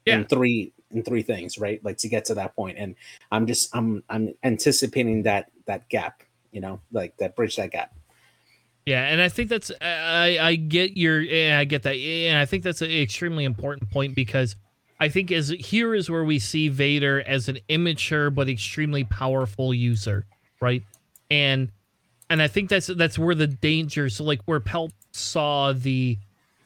Yeah. 0.06 0.18
in 0.18 0.26
three 0.26 0.74
in 0.94 1.04
three 1.04 1.22
things 1.22 1.58
right 1.58 1.84
like 1.84 1.98
to 1.98 2.08
get 2.08 2.26
to 2.26 2.34
that 2.34 2.56
point 2.56 2.78
and 2.78 2.96
i'm 3.32 3.46
just 3.48 3.74
i'm 3.76 4.04
i'm 4.10 4.34
anticipating 4.44 5.24
that 5.24 5.50
that 5.66 5.88
gap 5.90 6.24
you 6.52 6.62
know 6.62 6.80
like 6.92 7.16
that 7.18 7.36
bridge 7.36 7.56
that 7.56 7.72
gap 7.72 7.94
Yeah, 8.86 9.06
and 9.06 9.22
I 9.22 9.30
think 9.30 9.50
that's 9.50 9.72
I 9.80 10.40
I 10.42 10.56
get 10.56 10.98
your 10.98 11.22
yeah, 11.22 11.60
I 11.60 11.66
get 11.66 11.84
that, 11.84 11.96
and 11.96 12.38
I 12.38 12.46
think 12.46 12.64
that's 12.64 12.82
an 12.82 12.90
extremely 12.90 13.46
important 13.46 13.92
point 13.92 14.16
because 14.16 14.56
I 15.00 15.10
think 15.10 15.32
as 15.32 15.50
here 15.50 15.94
is 15.96 16.10
where 16.10 16.24
we 16.24 16.40
see 16.40 16.68
Vader 16.70 17.24
as 17.28 17.48
an 17.48 17.60
immature 17.70 18.30
but 18.30 18.50
extremely 18.50 19.04
powerful 19.04 19.74
user, 19.74 20.26
right? 20.62 20.84
And 21.30 21.72
and 22.30 22.42
I 22.42 22.48
think 22.48 22.70
that's 22.70 22.88
that's 22.88 23.20
where 23.20 23.36
the 23.36 23.48
danger. 23.48 24.10
So 24.10 24.24
like 24.24 24.42
where 24.46 24.60
Palp 24.60 24.92
saw 25.12 25.74
the 25.74 26.18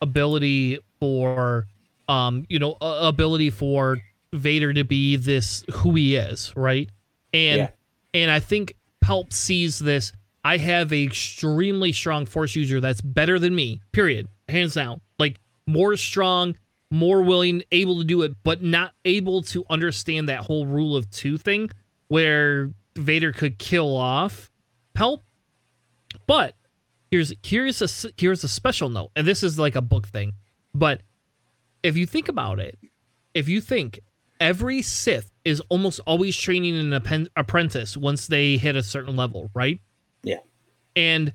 ability 0.02 0.80
for 1.00 1.68
um 2.08 2.46
you 2.50 2.60
know 2.60 2.78
ability 2.82 3.50
for 3.50 4.00
Vader 4.36 4.74
to 4.74 4.84
be 4.84 5.15
this 5.15 5.63
who 5.71 5.95
he 5.95 6.15
is, 6.15 6.54
right? 6.56 6.89
And 7.34 7.58
Yeah. 7.58 7.69
and 8.13 8.32
I 8.32 8.39
think 8.39 8.76
Palp 9.04 9.34
sees 9.34 9.80
this. 9.80 10.12
I 10.43 10.58
have 10.58 10.91
a 10.93 11.04
extremely 11.04 11.91
strong 11.91 12.26
force 12.26 12.56
user 12.56 12.80
that's 12.80 13.02
better 13.02 13.39
than 13.39 13.56
me. 13.56 13.82
Period. 13.91 14.28
Hands 14.48 14.74
down. 14.74 15.02
Like 15.17 15.39
more 15.67 15.98
strong, 15.98 16.56
more 16.91 17.24
willing, 17.24 17.63
able 17.71 17.98
to 18.00 18.04
do 18.04 18.21
it, 18.21 18.36
but 18.43 18.62
not 18.62 18.93
able 19.06 19.41
to 19.43 19.65
understand 19.69 20.30
that 20.30 20.41
whole 20.41 20.65
rule 20.67 20.95
of 20.95 21.10
two 21.10 21.38
thing 21.38 21.71
where 22.08 22.71
Vader 22.95 23.32
could 23.32 23.58
kill 23.58 23.95
off 23.98 24.52
Palp. 24.95 25.21
But 26.28 26.56
here's 27.12 27.34
here's 27.43 27.82
a 27.82 28.12
here's 28.17 28.43
a 28.43 28.48
special 28.48 28.89
note, 28.89 29.12
and 29.15 29.28
this 29.28 29.43
is 29.43 29.58
like 29.60 29.76
a 29.76 29.82
book 29.82 30.08
thing, 30.08 30.34
but 30.74 31.02
if 31.84 31.98
you 31.98 32.06
think 32.06 32.30
about 32.30 32.60
it, 32.60 32.78
if 33.34 33.48
you 33.50 33.62
think 33.62 34.00
every 34.39 34.82
Sith 34.82 35.32
is 35.43 35.62
almost 35.69 36.00
always 36.06 36.36
training 36.36 36.78
an 36.78 36.93
appen- 36.93 37.30
apprentice 37.36 37.95
once 37.95 38.28
they 38.28 38.58
hit 38.58 38.76
a 38.76 38.84
certain 38.84 39.15
level, 39.15 39.50
right? 39.54 39.80
Yeah. 40.24 40.39
And 40.95 41.34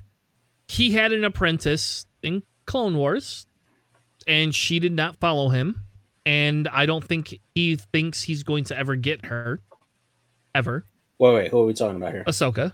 he 0.67 0.91
had 0.91 1.13
an 1.13 1.23
apprentice 1.23 2.05
in 2.21 2.43
Clone 2.65 2.95
Wars, 2.95 3.45
and 4.27 4.53
she 4.53 4.79
did 4.79 4.93
not 4.93 5.17
follow 5.17 5.49
him. 5.49 5.83
And 6.25 6.67
I 6.67 6.85
don't 6.85 7.03
think 7.03 7.39
he 7.55 7.77
thinks 7.77 8.21
he's 8.21 8.43
going 8.43 8.65
to 8.65 8.77
ever 8.77 8.95
get 8.95 9.25
her, 9.25 9.59
ever. 10.53 10.85
Wait, 11.17 11.33
wait, 11.33 11.51
who 11.51 11.61
are 11.61 11.65
we 11.65 11.73
talking 11.73 11.97
about 11.97 12.13
here? 12.13 12.23
Ahsoka. 12.25 12.73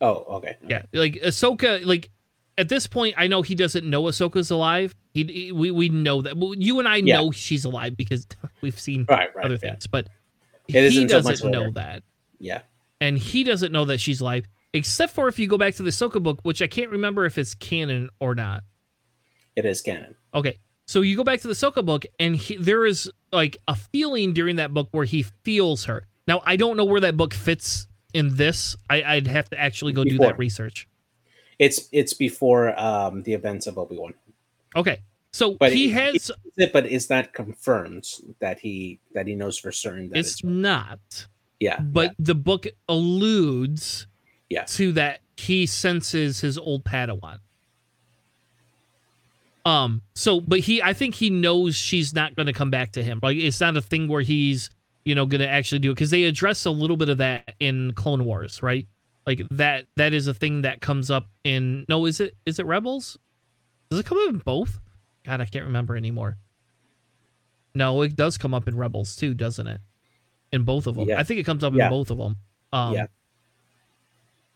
Oh, 0.00 0.24
okay. 0.36 0.56
Yeah, 0.68 0.82
like 0.92 1.14
Ahsoka, 1.14 1.84
like 1.84 2.10
at 2.56 2.68
this 2.68 2.86
point, 2.86 3.14
I 3.16 3.26
know 3.26 3.42
he 3.42 3.54
doesn't 3.54 3.88
know 3.88 4.04
Ahsoka's 4.04 4.50
alive. 4.50 4.94
He, 5.14 5.22
he- 5.24 5.52
we 5.52 5.70
we 5.70 5.88
know 5.88 6.22
that. 6.22 6.36
Well, 6.36 6.54
you 6.54 6.78
and 6.80 6.88
I 6.88 6.96
Yeah. 6.96 7.18
know 7.18 7.30
she's 7.30 7.64
alive 7.64 7.96
because 7.96 8.26
we've 8.60 8.78
seen 8.78 9.06
Right, 9.08 9.34
right. 9.34 9.44
other 9.46 9.54
yeah. 9.62 9.70
things, 9.70 9.86
but 9.86 10.08
It 10.68 10.90
he 10.92 11.06
doesn't 11.06 11.50
know 11.50 11.70
that, 11.70 12.02
Yeah. 12.38 12.62
and 13.00 13.16
he 13.16 13.44
doesn't 13.44 13.72
know 13.72 13.84
that 13.86 14.00
she's 14.00 14.20
alive. 14.20 14.46
Except 14.72 15.12
for 15.14 15.28
if 15.28 15.38
you 15.38 15.46
go 15.46 15.56
back 15.56 15.76
to 15.76 15.84
the 15.84 15.90
Ahsoka 15.90 16.20
book, 16.20 16.40
which 16.42 16.60
I 16.60 16.66
can't 16.66 16.90
remember 16.90 17.24
if 17.26 17.38
it's 17.38 17.54
canon 17.54 18.10
or 18.18 18.34
not. 18.34 18.64
It 19.54 19.64
is 19.64 19.80
canon. 19.80 20.16
Okay, 20.34 20.58
so 20.84 21.00
you 21.02 21.16
go 21.16 21.22
back 21.22 21.40
to 21.42 21.46
the 21.46 21.54
Ahsoka 21.54 21.84
book, 21.86 22.04
and 22.18 22.34
he, 22.34 22.56
there 22.56 22.84
is 22.84 23.08
like 23.32 23.56
a 23.68 23.76
feeling 23.76 24.32
during 24.32 24.56
that 24.56 24.74
book 24.74 24.88
where 24.90 25.04
he 25.04 25.22
feels 25.22 25.84
her. 25.84 26.06
Now 26.26 26.42
I 26.44 26.56
don't 26.56 26.76
know 26.76 26.84
where 26.86 27.02
that 27.02 27.16
book 27.16 27.34
fits 27.34 27.86
in 28.12 28.34
this. 28.34 28.74
I, 28.90 29.02
I'd 29.04 29.28
have 29.28 29.48
to 29.50 29.60
actually 29.60 29.92
go 29.92 30.02
do 30.02 30.18
that 30.18 30.38
research. 30.38 30.88
It's 31.60 31.88
it's 31.92 32.14
before 32.14 32.76
um 32.80 33.22
the 33.22 33.32
events 33.34 33.68
of 33.68 33.78
Obi 33.78 33.96
Wan. 33.96 34.14
Okay, 34.76 35.00
so 35.32 35.54
But 35.54 35.72
he 35.72 35.86
it- 35.90 35.92
has. 35.92 36.30
But 36.72 36.86
is 36.86 37.06
that 37.08 37.32
confirmed 37.32 38.06
that 38.40 38.58
he 38.60 38.98
that 39.14 39.26
he 39.26 39.34
knows 39.34 39.58
for 39.58 39.72
certain 39.72 40.08
that 40.10 40.18
It's 40.18 40.34
it's, 40.34 40.44
not, 40.44 41.26
yeah. 41.60 41.80
but 41.80 42.14
the 42.18 42.34
book 42.34 42.66
alludes 42.88 44.06
Yeah. 44.50 44.64
to 44.64 44.92
that 44.92 45.20
he 45.36 45.66
senses 45.66 46.40
his 46.40 46.56
old 46.58 46.84
Padawan. 46.84 47.38
Um. 49.66 50.02
So, 50.14 50.40
but 50.42 50.60
he, 50.60 50.82
I 50.82 50.92
think 50.92 51.14
he 51.14 51.30
knows 51.30 51.74
she's 51.74 52.12
not 52.14 52.34
going 52.36 52.46
to 52.46 52.52
come 52.52 52.70
back 52.70 52.92
to 52.92 53.02
him. 53.02 53.18
Like, 53.22 53.38
it's 53.38 53.60
not 53.60 53.76
a 53.78 53.80
thing 53.80 54.08
where 54.08 54.20
he's, 54.20 54.68
you 55.06 55.14
know, 55.14 55.24
going 55.24 55.40
to 55.40 55.48
actually 55.48 55.78
do 55.78 55.90
it 55.90 55.94
because 55.94 56.10
they 56.10 56.24
address 56.24 56.66
a 56.66 56.70
little 56.70 56.98
bit 56.98 57.08
of 57.08 57.16
that 57.18 57.54
in 57.60 57.92
Clone 57.94 58.24
Wars, 58.26 58.62
right? 58.62 58.86
Like 59.26 59.40
that. 59.52 59.86
That 59.96 60.12
is 60.12 60.26
a 60.26 60.34
thing 60.34 60.62
that 60.62 60.82
comes 60.82 61.10
up 61.10 61.28
in. 61.44 61.86
No, 61.88 62.04
is 62.04 62.20
it? 62.20 62.36
Is 62.44 62.58
it 62.58 62.66
Rebels? 62.66 63.18
Does 63.90 64.00
it 64.00 64.06
come 64.06 64.18
up 64.18 64.28
in 64.30 64.38
both? 64.38 64.80
God, 65.24 65.40
I 65.40 65.44
can't 65.46 65.64
remember 65.64 65.96
anymore. 65.96 66.36
No, 67.74 68.02
it 68.02 68.14
does 68.16 68.38
come 68.38 68.54
up 68.54 68.68
in 68.68 68.76
Rebels 68.76 69.16
too, 69.16 69.34
doesn't 69.34 69.66
it? 69.66 69.80
In 70.52 70.62
both 70.62 70.86
of 70.86 70.94
them, 70.94 71.08
Yeah. 71.08 71.18
I 71.18 71.24
think 71.24 71.40
it 71.40 71.44
comes 71.44 71.64
up 71.64 71.74
Yeah. 71.74 71.84
in 71.86 71.90
both 71.90 72.10
of 72.10 72.18
them. 72.18 72.36
Um, 72.72 72.94
Yeah. 72.94 73.06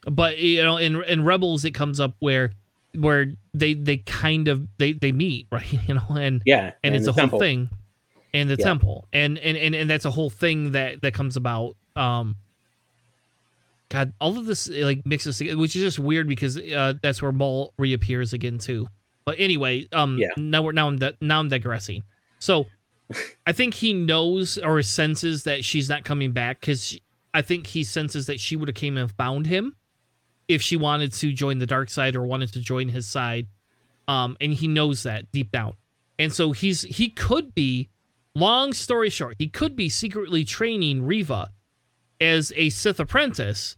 But 0.07 0.39
you 0.39 0.63
know, 0.63 0.77
in 0.77 1.03
in 1.05 1.25
Rebels, 1.25 1.65
it 1.65 1.73
comes 1.73 1.99
up 2.01 2.15
where 2.21 2.53
where 2.95 3.33
they 3.53 3.75
they 3.75 3.99
kind 3.99 4.49
of 4.49 4.67
they 4.79 4.93
they 4.93 5.13
meet, 5.13 5.47
right? 5.53 5.89
You 5.89 5.95
know, 5.95 6.07
and 6.11 6.43
yeah. 6.47 6.73
and 6.85 6.95
it's 6.95 7.05
the 7.05 7.11
a 7.11 7.15
whole 7.15 7.21
temple. 7.23 7.39
thing 7.41 7.71
in 8.33 8.47
the 8.49 8.57
Yeah. 8.59 8.65
temple 8.67 9.09
and, 9.13 9.39
and 9.39 9.57
and 9.57 9.75
and 9.75 9.89
that's 9.91 10.05
a 10.05 10.11
whole 10.11 10.29
thing 10.31 10.73
that 10.73 11.01
that 11.01 11.15
comes 11.15 11.35
about 11.39 11.77
um 11.97 12.37
god 13.89 14.13
all 14.21 14.37
of 14.37 14.45
this 14.45 14.69
like 14.69 15.07
mixes 15.07 15.39
together 15.39 15.57
which 15.57 15.75
is 15.75 15.81
just 15.83 15.99
weird 15.99 16.29
because 16.29 16.59
uh 16.59 16.93
that's 17.03 17.23
where 17.23 17.33
maul 17.33 17.73
reappears 17.79 18.35
again 18.35 18.59
too 18.59 18.87
but 19.29 19.39
anyway 19.39 19.87
um 19.93 20.17
Yeah. 20.19 20.29
now 20.39 20.63
we're 20.63 20.73
now 20.73 20.89
i'm 20.89 20.99
now 21.21 21.39
i'm 21.41 21.49
digressing. 21.49 22.03
So 22.39 22.67
i 23.47 23.53
think 23.53 23.75
he 23.75 23.93
knows 23.93 24.57
or 24.59 24.81
senses 24.83 25.43
that 25.45 25.65
she's 25.65 25.89
not 25.89 26.05
coming 26.05 26.33
back 26.33 26.61
because 26.61 26.99
i 27.35 27.43
think 27.43 27.67
he 27.67 27.85
senses 27.85 28.27
that 28.27 28.41
she 28.41 28.57
would 28.57 28.69
have 28.69 28.75
came 28.75 28.97
and 28.97 29.11
found 29.13 29.47
him 29.47 29.77
if 30.49 30.63
she 30.63 30.77
wanted 30.77 31.13
to 31.13 31.33
join 31.33 31.59
the 31.59 31.67
dark 31.67 31.91
side 31.91 32.17
or 32.17 32.23
wanted 32.25 32.51
to 32.55 32.61
join 32.61 32.89
his 32.89 33.07
side. 33.07 33.47
Um 34.09 34.37
and 34.41 34.53
he 34.55 34.67
knows 34.69 35.03
that 35.03 35.31
deep 35.31 35.51
down. 35.53 35.75
And 36.19 36.33
so 36.33 36.53
he's 36.53 36.83
he 36.83 37.11
could 37.11 37.55
be 37.55 37.91
long 38.35 38.73
story 38.73 39.11
short 39.11 39.37
he 39.39 39.49
could 39.49 39.75
be 39.77 39.89
secretly 39.89 40.45
training 40.45 41.05
Reva 41.05 41.51
as 42.21 42.53
a 42.57 42.71
sith 42.71 42.99
apprentice 43.01 43.77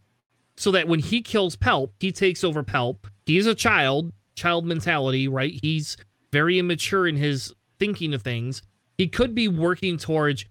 so 0.57 0.71
that 0.71 0.87
when 0.87 0.99
he 0.99 1.21
kills 1.21 1.55
palp 1.55 1.89
he 1.99 2.11
takes 2.11 2.43
over 2.43 2.63
palp. 2.63 2.97
He's 3.25 3.47
a 3.47 3.55
child 3.55 4.11
child 4.41 4.65
mentality 4.65 5.27
right 5.27 5.59
he's 5.61 5.97
very 6.31 6.59
immature 6.59 7.07
in 7.07 7.15
his 7.15 7.53
thinking 7.79 8.13
of 8.13 8.21
things 8.23 8.61
he 8.97 9.07
could 9.07 9.35
be 9.35 9.47
working 9.47 9.97
towards 9.97 10.45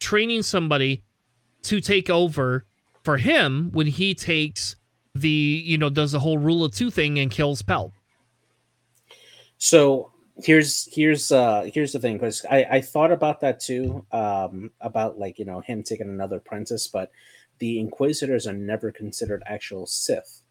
training 0.00 0.42
somebody 0.42 1.02
to 1.62 1.80
take 1.80 2.10
over 2.10 2.66
for 3.04 3.16
him 3.16 3.70
when 3.72 3.86
he 3.86 4.14
takes 4.14 4.76
the 5.14 5.62
you 5.64 5.78
know 5.78 5.90
does 5.90 6.12
the 6.12 6.20
whole 6.20 6.38
rule 6.38 6.64
of 6.64 6.74
two 6.74 6.90
thing 6.90 7.18
and 7.18 7.30
kills 7.30 7.62
palp 7.62 7.92
So 9.58 10.12
here's 10.42 10.88
here's 10.94 11.32
uh 11.32 11.68
here's 11.74 11.92
the 11.92 11.98
thing 11.98 12.14
because 12.16 12.44
I 12.50 12.64
I 12.70 12.80
thought 12.80 13.12
about 13.12 13.40
that 13.40 13.60
too 13.60 14.06
um 14.12 14.70
about 14.80 15.18
like 15.18 15.38
you 15.38 15.44
know 15.44 15.60
him 15.60 15.82
taking 15.82 16.08
another 16.08 16.36
apprentice, 16.36 16.88
but 16.88 17.10
the 17.58 17.80
Inquisitors 17.80 18.46
are 18.46 18.52
never 18.54 18.92
considered 18.92 19.42
actual 19.46 19.86
Sith. 19.86 20.42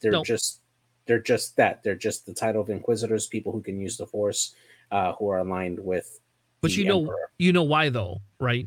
They're 0.00 0.12
No. 0.12 0.22
just 0.22 0.62
they're 1.06 1.18
just 1.20 1.56
that 1.56 1.82
they're 1.82 1.94
just 1.94 2.26
the 2.26 2.34
title 2.34 2.62
of 2.62 2.70
Inquisitors, 2.70 3.26
people 3.26 3.52
who 3.52 3.60
can 3.62 3.80
use 3.80 3.96
the 3.96 4.06
Force, 4.06 4.54
uh, 4.90 5.12
who 5.14 5.28
are 5.28 5.38
aligned 5.38 5.78
with. 5.78 6.20
But 6.60 6.70
the 6.70 6.78
you 6.78 6.84
know, 6.86 7.00
Emperor. 7.00 7.30
you 7.38 7.52
know 7.52 7.62
why 7.64 7.88
though, 7.90 8.20
right? 8.40 8.66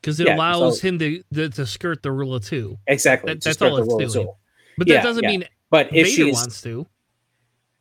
Because 0.00 0.18
it 0.18 0.26
Yeah, 0.26 0.36
allows 0.36 0.80
so- 0.80 0.88
him 0.88 0.98
to, 0.98 1.22
to 1.34 1.48
to 1.50 1.66
skirt 1.66 2.02
the 2.02 2.10
rule 2.12 2.34
of 2.34 2.44
two. 2.44 2.78
exactly. 2.86 3.34
that- 3.34 3.42
that's 3.42 3.62
all 3.62 3.76
it's 4.00 4.12
doing. 4.14 4.28
But 4.78 4.88
Yeah, 4.88 4.96
that 4.96 5.02
doesn't 5.04 5.22
yeah. 5.24 5.28
mean 5.30 5.44
But 5.70 5.94
if 5.94 6.08
she's 6.08 6.34
wants 6.34 6.60
to. 6.62 6.86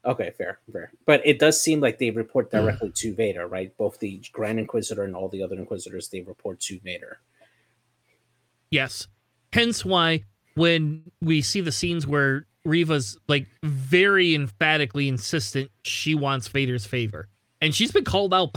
Okay, 0.03 0.31
fair, 0.37 0.59
fair. 0.71 0.91
But 1.05 1.21
it 1.25 1.37
does 1.39 1.61
seem 1.61 1.79
like 1.79 1.97
they 1.99 2.09
report 2.11 2.49
Hmm. 2.51 2.57
directly 2.57 2.91
to 2.91 3.13
Vader, 3.13 3.47
right? 3.47 3.75
Both 3.77 3.99
the 3.99 4.21
Grand 4.31 4.59
Inquisitor 4.59 5.03
and 5.03 5.15
all 5.15 5.29
the 5.29 5.41
other 5.43 5.55
Inquisitors, 5.55 6.09
they 6.09 6.21
report 6.21 6.59
to 6.61 6.79
Vader. 6.79 7.19
Yes. 8.69 9.07
Hence 9.53 9.83
why 9.85 10.23
when 10.55 11.11
we 11.21 11.41
see 11.41 11.61
the 11.61 11.71
scenes 11.71 12.07
where 12.07 12.45
Reva's 12.65 13.17
like 13.27 13.47
very 13.63 14.35
emphatically 14.35 15.07
insistent 15.07 15.71
she 15.83 16.15
wants 16.15 16.47
Vader's 16.47 16.85
favor. 16.85 17.27
And 17.61 17.73
she's 17.75 17.91
been 17.91 18.03
called 18.03 18.33
out. 18.33 18.49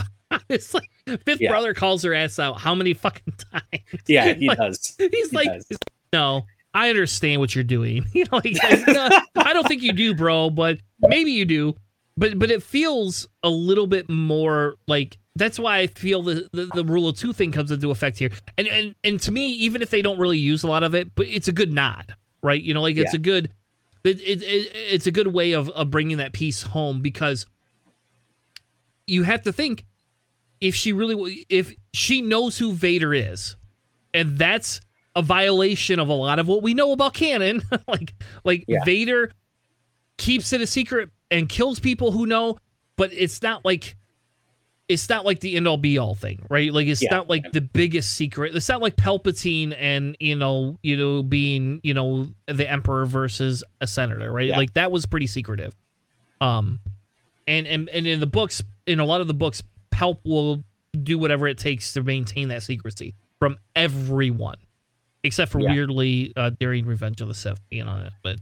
it's 0.48 0.74
like 0.74 0.88
fifth 1.24 1.40
Yeah. 1.40 1.50
brother 1.50 1.74
calls 1.74 2.02
her 2.02 2.14
ass 2.14 2.38
out 2.38 2.60
how 2.60 2.74
many 2.74 2.94
fucking 2.94 3.34
times? 3.52 4.02
Yeah, 4.06 4.34
he 4.34 4.48
Like, 4.48 4.58
does. 4.58 4.94
He's 4.98 5.30
He 5.30 5.36
like, 5.36 5.48
does. 5.52 5.78
no, 6.12 6.46
I 6.72 6.90
understand 6.90 7.40
what 7.40 7.54
you're 7.54 7.64
doing. 7.64 8.04
You 8.12 8.24
know, 8.24 8.40
like, 8.44 8.56
like, 8.62 8.86
no, 8.88 9.08
I 9.36 9.52
don't 9.52 9.66
think 9.68 9.82
you 9.82 9.92
do, 9.92 10.14
bro, 10.14 10.50
but 10.50 10.78
maybe 11.00 11.30
you 11.32 11.44
do. 11.44 11.74
But 12.16 12.38
but 12.38 12.50
it 12.50 12.62
feels 12.62 13.26
a 13.42 13.50
little 13.50 13.86
bit 13.88 14.08
more 14.08 14.76
like 14.86 15.18
that's 15.34 15.58
why 15.58 15.78
I 15.78 15.88
feel 15.88 16.22
the, 16.22 16.48
the, 16.52 16.66
the 16.66 16.84
rule 16.84 17.08
of 17.08 17.16
two 17.18 17.32
thing 17.32 17.50
comes 17.50 17.72
into 17.72 17.90
effect 17.90 18.18
here. 18.20 18.30
And 18.56 18.68
and 18.68 18.94
and 19.02 19.20
to 19.22 19.32
me, 19.32 19.48
even 19.54 19.82
if 19.82 19.90
they 19.90 20.00
don't 20.00 20.18
really 20.18 20.38
use 20.38 20.62
a 20.62 20.68
lot 20.68 20.84
of 20.84 20.94
it, 20.94 21.12
but 21.16 21.26
it's 21.26 21.48
a 21.48 21.52
good 21.52 21.72
nod, 21.72 22.14
right? 22.42 22.62
You 22.62 22.72
know, 22.72 22.82
like 22.82 22.96
it's 22.96 23.14
a 23.14 23.18
good 23.18 23.50
it, 24.04 24.20
it, 24.20 24.42
it 24.42 24.70
it's 24.74 25.06
a 25.06 25.10
good 25.10 25.28
way 25.28 25.52
of, 25.52 25.68
of 25.70 25.90
bringing 25.90 26.18
that 26.18 26.32
piece 26.32 26.62
home 26.62 27.00
because 27.00 27.46
you 29.06 29.22
have 29.22 29.42
to 29.42 29.52
think 29.52 29.84
if 30.60 30.74
she 30.74 30.92
really 30.92 31.46
if 31.48 31.74
she 31.92 32.22
knows 32.22 32.58
who 32.58 32.72
Vader 32.72 33.12
is, 33.14 33.56
and 34.12 34.38
that's 34.38 34.80
a 35.16 35.22
violation 35.22 35.98
of 35.98 36.08
a 36.08 36.12
lot 36.12 36.38
of 36.38 36.48
what 36.48 36.62
we 36.62 36.74
know 36.74 36.92
about 36.92 37.14
canon. 37.14 37.62
like 37.88 38.14
like 38.44 38.64
Yeah. 38.66 38.84
Vader 38.84 39.32
keeps 40.16 40.52
it 40.52 40.60
a 40.60 40.66
secret 40.66 41.10
and 41.30 41.48
kills 41.48 41.80
people 41.80 42.12
who 42.12 42.26
know, 42.26 42.58
but 42.96 43.12
it's 43.12 43.42
not 43.42 43.64
like 43.64 43.96
it's 44.88 45.08
not 45.08 45.24
like 45.24 45.40
the 45.40 45.56
end 45.56 45.66
all 45.66 45.78
be 45.78 45.96
all 45.98 46.14
thing, 46.14 46.44
right? 46.50 46.72
Like 46.72 46.86
it's 46.86 47.02
Yeah. 47.02 47.10
not 47.10 47.28
like 47.30 47.52
the 47.52 47.60
biggest 47.62 48.12
secret. 48.14 48.54
It's 48.54 48.68
not 48.68 48.82
like 48.82 48.96
Palpatine 48.96 49.74
and 49.78 50.16
you 50.20 50.36
know, 50.36 50.78
you 50.82 50.96
know, 50.96 51.22
being, 51.22 51.80
you 51.82 51.94
know, 51.94 52.28
the 52.46 52.70
emperor 52.70 53.06
versus 53.06 53.64
a 53.80 53.86
senator, 53.86 54.30
right? 54.30 54.48
Yeah. 54.48 54.56
Like 54.58 54.74
that 54.74 54.92
was 54.92 55.06
pretty 55.06 55.26
secretive. 55.26 55.74
Um 56.40 56.80
and 57.46 57.66
and 57.66 57.88
and 57.88 58.06
in 58.06 58.20
the 58.20 58.26
books, 58.26 58.62
in 58.86 59.00
a 59.00 59.04
lot 59.04 59.20
of 59.22 59.26
the 59.26 59.34
books, 59.34 59.62
Palp 59.90 60.18
will 60.24 60.62
do 61.02 61.18
whatever 61.18 61.46
it 61.48 61.56
takes 61.58 61.92
to 61.94 62.02
maintain 62.02 62.48
that 62.48 62.62
secrecy 62.62 63.14
from 63.38 63.56
everyone, 63.74 64.56
except 65.22 65.50
for 65.50 65.60
Yeah. 65.60 65.72
weirdly 65.72 66.32
uh, 66.36 66.50
during 66.60 66.84
Revenge 66.86 67.20
of 67.20 67.28
the 67.28 67.34
Sith 67.34 67.60
being 67.70 67.88
on 67.88 68.02
it. 68.02 68.12
But 68.22 68.38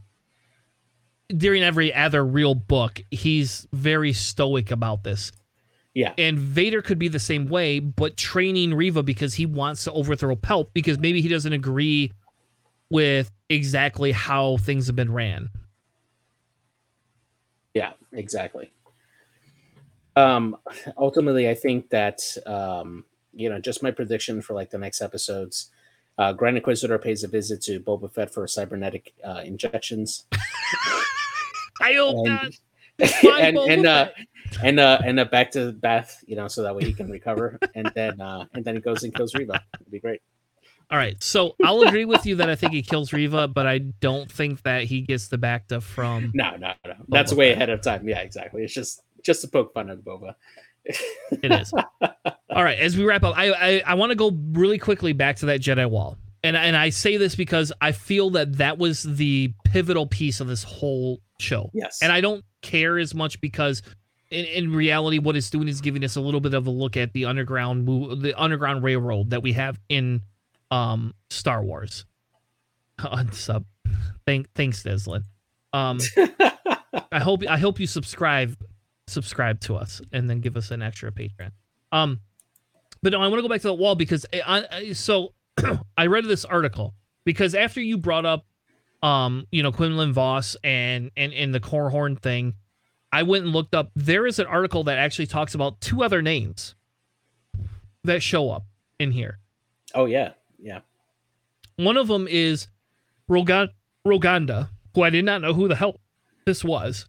during 1.28 1.62
every 1.62 1.94
other 1.94 2.24
real 2.24 2.54
book, 2.54 3.00
he's 3.10 3.66
very 3.72 4.12
stoic 4.12 4.70
about 4.70 5.02
this. 5.04 5.32
Yeah. 5.94 6.14
And 6.16 6.38
Vader 6.38 6.80
could 6.80 6.98
be 6.98 7.08
the 7.08 7.18
same 7.18 7.46
way, 7.48 7.78
but 7.78 8.16
training 8.16 8.72
Reva 8.74 9.02
because 9.02 9.34
he 9.34 9.44
wants 9.44 9.84
to 9.84 9.92
overthrow 9.92 10.34
Palp 10.36 10.68
because 10.72 10.98
maybe 10.98 11.20
he 11.20 11.28
doesn't 11.28 11.52
agree 11.52 12.12
with 12.88 13.30
exactly 13.48 14.12
how 14.12 14.56
things 14.58 14.86
have 14.86 14.96
been 14.96 15.12
ran. 15.12 15.50
Yeah, 17.74 17.92
exactly. 18.12 18.72
Um, 20.16 20.56
ultimately, 20.98 21.48
I 21.48 21.54
think 21.54 21.88
that 21.90 22.20
um, 22.46 23.04
you 23.34 23.48
know, 23.48 23.58
just 23.58 23.82
my 23.82 23.90
prediction 23.90 24.42
for 24.42 24.54
like 24.54 24.70
the 24.70 24.78
next 24.78 25.00
episodes. 25.00 25.70
Uh, 26.18 26.32
Grand 26.34 26.56
Inquisitor 26.58 26.98
pays 26.98 27.24
a 27.24 27.28
visit 27.28 27.62
to 27.62 27.80
Boba 27.80 28.12
Fett 28.12 28.32
for 28.32 28.46
cybernetic 28.46 29.14
uh, 29.24 29.40
injections. 29.44 30.26
I 31.80 31.94
hope 31.94 32.16
And- 32.16 32.24
not. 32.26 32.52
and 33.24 33.56
and 33.56 33.86
uh, 33.86 34.08
and 34.62 34.80
uh, 34.80 35.00
and 35.04 35.20
uh, 35.20 35.24
back 35.24 35.50
to 35.52 35.72
Beth, 35.72 36.22
you 36.26 36.36
know, 36.36 36.48
so 36.48 36.62
that 36.62 36.74
way 36.74 36.84
he 36.84 36.92
can 36.92 37.10
recover, 37.10 37.58
and 37.74 37.90
then 37.94 38.20
uh, 38.20 38.44
and 38.54 38.64
then 38.64 38.74
he 38.74 38.80
goes 38.80 39.02
and 39.02 39.14
kills 39.14 39.34
Reva. 39.34 39.62
It'd 39.74 39.90
be 39.90 40.00
great. 40.00 40.20
All 40.90 40.98
right, 40.98 41.20
so 41.22 41.56
I'll 41.64 41.80
agree 41.82 42.04
with 42.04 42.26
you 42.26 42.36
that 42.36 42.50
I 42.50 42.54
think 42.54 42.74
he 42.74 42.82
kills 42.82 43.14
Reva, 43.14 43.48
but 43.48 43.66
I 43.66 43.78
don't 43.78 44.30
think 44.30 44.62
that 44.64 44.84
he 44.84 45.00
gets 45.00 45.28
the 45.28 45.38
back 45.38 45.68
Bacta 45.68 45.82
from. 45.82 46.32
No, 46.34 46.50
no, 46.56 46.74
no. 46.84 46.94
That's 47.08 47.32
Boba 47.32 47.36
way 47.38 47.52
ahead 47.52 47.70
of 47.70 47.80
time. 47.80 48.06
Yeah, 48.06 48.20
exactly. 48.20 48.62
It's 48.62 48.74
just 48.74 49.02
just 49.22 49.40
to 49.40 49.48
poke 49.48 49.72
fun 49.72 49.88
at 49.88 50.04
Boba. 50.04 50.34
It 50.84 51.50
is. 51.50 51.72
All 52.02 52.62
right, 52.62 52.78
as 52.78 52.96
we 52.96 53.04
wrap 53.04 53.22
up, 53.22 53.36
I 53.38 53.52
I, 53.52 53.82
I 53.86 53.94
want 53.94 54.10
to 54.10 54.16
go 54.16 54.36
really 54.52 54.78
quickly 54.78 55.14
back 55.14 55.36
to 55.36 55.46
that 55.46 55.62
Jedi 55.62 55.88
Wall, 55.88 56.18
and 56.44 56.56
and 56.56 56.76
I 56.76 56.90
say 56.90 57.16
this 57.16 57.34
because 57.34 57.72
I 57.80 57.92
feel 57.92 58.30
that 58.30 58.58
that 58.58 58.78
was 58.78 59.02
the 59.02 59.52
pivotal 59.64 60.06
piece 60.06 60.40
of 60.40 60.48
this 60.48 60.64
whole 60.64 61.20
show. 61.38 61.70
Yes. 61.72 61.98
and 62.02 62.12
I 62.12 62.20
don't 62.20 62.44
care 62.62 62.98
as 62.98 63.14
much 63.14 63.40
because 63.40 63.82
in, 64.30 64.44
in 64.46 64.72
reality, 64.72 65.18
what 65.18 65.36
it's 65.36 65.50
doing 65.50 65.68
is 65.68 65.80
giving 65.80 66.04
us 66.04 66.16
a 66.16 66.20
little 66.20 66.40
bit 66.40 66.54
of 66.54 66.66
a 66.66 66.70
look 66.70 66.96
at 66.96 67.12
the 67.12 67.26
underground 67.26 67.86
the 68.22 68.34
underground 68.36 68.82
railroad 68.82 69.30
that 69.30 69.42
we 69.42 69.52
have 69.52 69.78
in 69.88 70.22
um 70.70 71.14
Star 71.30 71.62
Wars. 71.62 72.06
Unsub. 72.98 73.64
Thank 74.26 74.52
thanks, 74.54 74.82
Deslin. 74.82 75.22
Um 75.72 75.98
I 77.12 77.20
hope 77.20 77.42
I 77.48 77.58
hope 77.58 77.78
you 77.78 77.86
subscribe 77.86 78.56
subscribe 79.06 79.60
to 79.60 79.76
us 79.76 80.00
and 80.12 80.28
then 80.30 80.40
give 80.40 80.56
us 80.56 80.70
an 80.70 80.82
extra 80.82 81.12
Patreon. 81.12 81.52
Um 81.92 82.20
but 83.02 83.12
no, 83.12 83.20
I 83.20 83.26
want 83.26 83.38
to 83.38 83.42
go 83.42 83.48
back 83.48 83.60
to 83.62 83.66
the 83.66 83.74
wall 83.74 83.96
because 83.96 84.24
I, 84.32 84.64
I, 84.70 84.92
so 84.92 85.34
I 85.96 86.06
read 86.06 86.24
this 86.24 86.44
article 86.44 86.94
because 87.24 87.54
after 87.54 87.80
you 87.80 87.98
brought 87.98 88.26
up 88.26 88.44
um, 89.02 89.46
you 89.50 89.62
know, 89.62 89.72
Quinlan 89.72 90.12
Vos 90.12 90.56
and 90.62 91.10
and 91.16 91.32
and 91.32 91.54
the 91.54 91.60
Corhorn 91.60 92.20
thing, 92.20 92.54
I 93.12 93.24
went 93.24 93.44
and 93.44 93.52
looked 93.52 93.74
up. 93.74 93.90
There 93.96 94.26
is 94.26 94.38
an 94.38 94.46
article 94.46 94.84
that 94.84 94.98
actually 94.98 95.26
talks 95.26 95.54
about 95.54 95.80
two 95.80 96.02
other 96.02 96.22
names 96.22 96.74
that 98.04 98.22
show 98.22 98.50
up 98.50 98.64
in 98.98 99.10
here. 99.10 99.38
oh 99.94 100.06
yeah, 100.06 100.32
yeah. 100.58 100.80
One 101.76 101.96
of 101.96 102.06
them 102.06 102.28
is 102.28 102.68
Rogan 103.28 103.70
Roganda, 104.06 104.68
who 104.94 105.02
I 105.02 105.10
did 105.10 105.24
not 105.24 105.42
know 105.42 105.52
who 105.52 105.68
the 105.68 105.76
hell 105.76 105.98
this 106.46 106.62
was. 106.62 107.06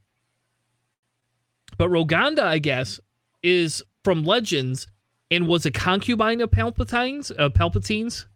But 1.78 1.90
Roganda, 1.90 2.44
I 2.44 2.60
guess, 2.60 3.00
is 3.42 3.84
from 4.04 4.24
Legends 4.24 4.88
and 5.30 5.48
was 5.48 5.66
a 5.66 5.72
concubine 5.72 6.42
of 6.42 6.52
Palpatine's, 6.52 7.32
uh, 7.32 7.50
Palpatine's. 7.50 8.28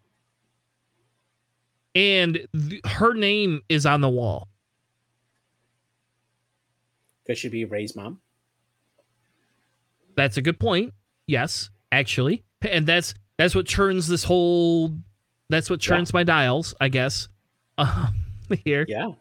And 1.97 2.47
th- 2.69 2.81
her 2.85 3.13
name 3.15 3.61
is 3.69 3.85
on 3.87 4.01
the 4.01 4.09
wall. 4.09 4.47
Could 7.25 7.37
she 7.37 7.49
be 7.49 7.65
Rey's 7.65 7.95
mom? 7.95 8.19
That's 10.15 10.37
a 10.37 10.41
good 10.41 10.59
point. 10.59 10.93
Yes, 11.25 11.69
actually, 11.91 12.43
and 12.61 12.85
that's 12.87 13.13
that's 13.37 13.53
what 13.55 13.67
turns 13.67 14.07
this 14.07 14.23
whole. 14.23 14.93
That's 15.49 15.69
what 15.69 15.81
Yeah. 15.85 16.03
my 16.13 16.23
dials, 16.23 16.73
I 16.79 16.89
guess. 16.89 17.27
Um, 17.79 18.15
here, 18.65 18.85
Yeah. 18.89 19.11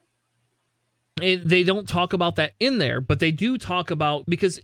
it, 1.21 1.47
they 1.47 1.63
don't 1.63 1.87
talk 1.87 2.15
about 2.15 2.37
that 2.37 2.53
in 2.59 2.79
there, 2.79 3.03
but 3.03 3.19
they 3.21 3.31
do 3.33 3.59
talk 3.59 3.91
about 3.91 4.25
because 4.27 4.61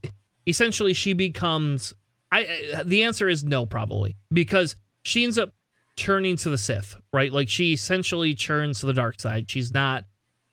essentially 0.47 0.95
she 0.95 1.13
becomes. 1.13 1.93
I 2.31 2.71
I- 2.79 2.83
the 2.85 3.03
answer 3.03 3.29
is 3.29 3.45
no, 3.45 3.67
probably 3.67 4.17
because 4.33 4.77
she 5.03 5.25
ends 5.25 5.37
up 5.39 5.53
turning 5.97 6.37
to 6.37 6.51
the 6.51 6.59
Sith, 6.59 6.97
right? 7.13 7.33
Like 7.33 7.49
she 7.49 7.73
essentially 7.73 8.35
churns 8.35 8.81
to 8.81 8.87
the 8.87 8.95
dark 8.95 9.21
side. 9.21 9.51
She's 9.51 9.73
not 9.73 10.05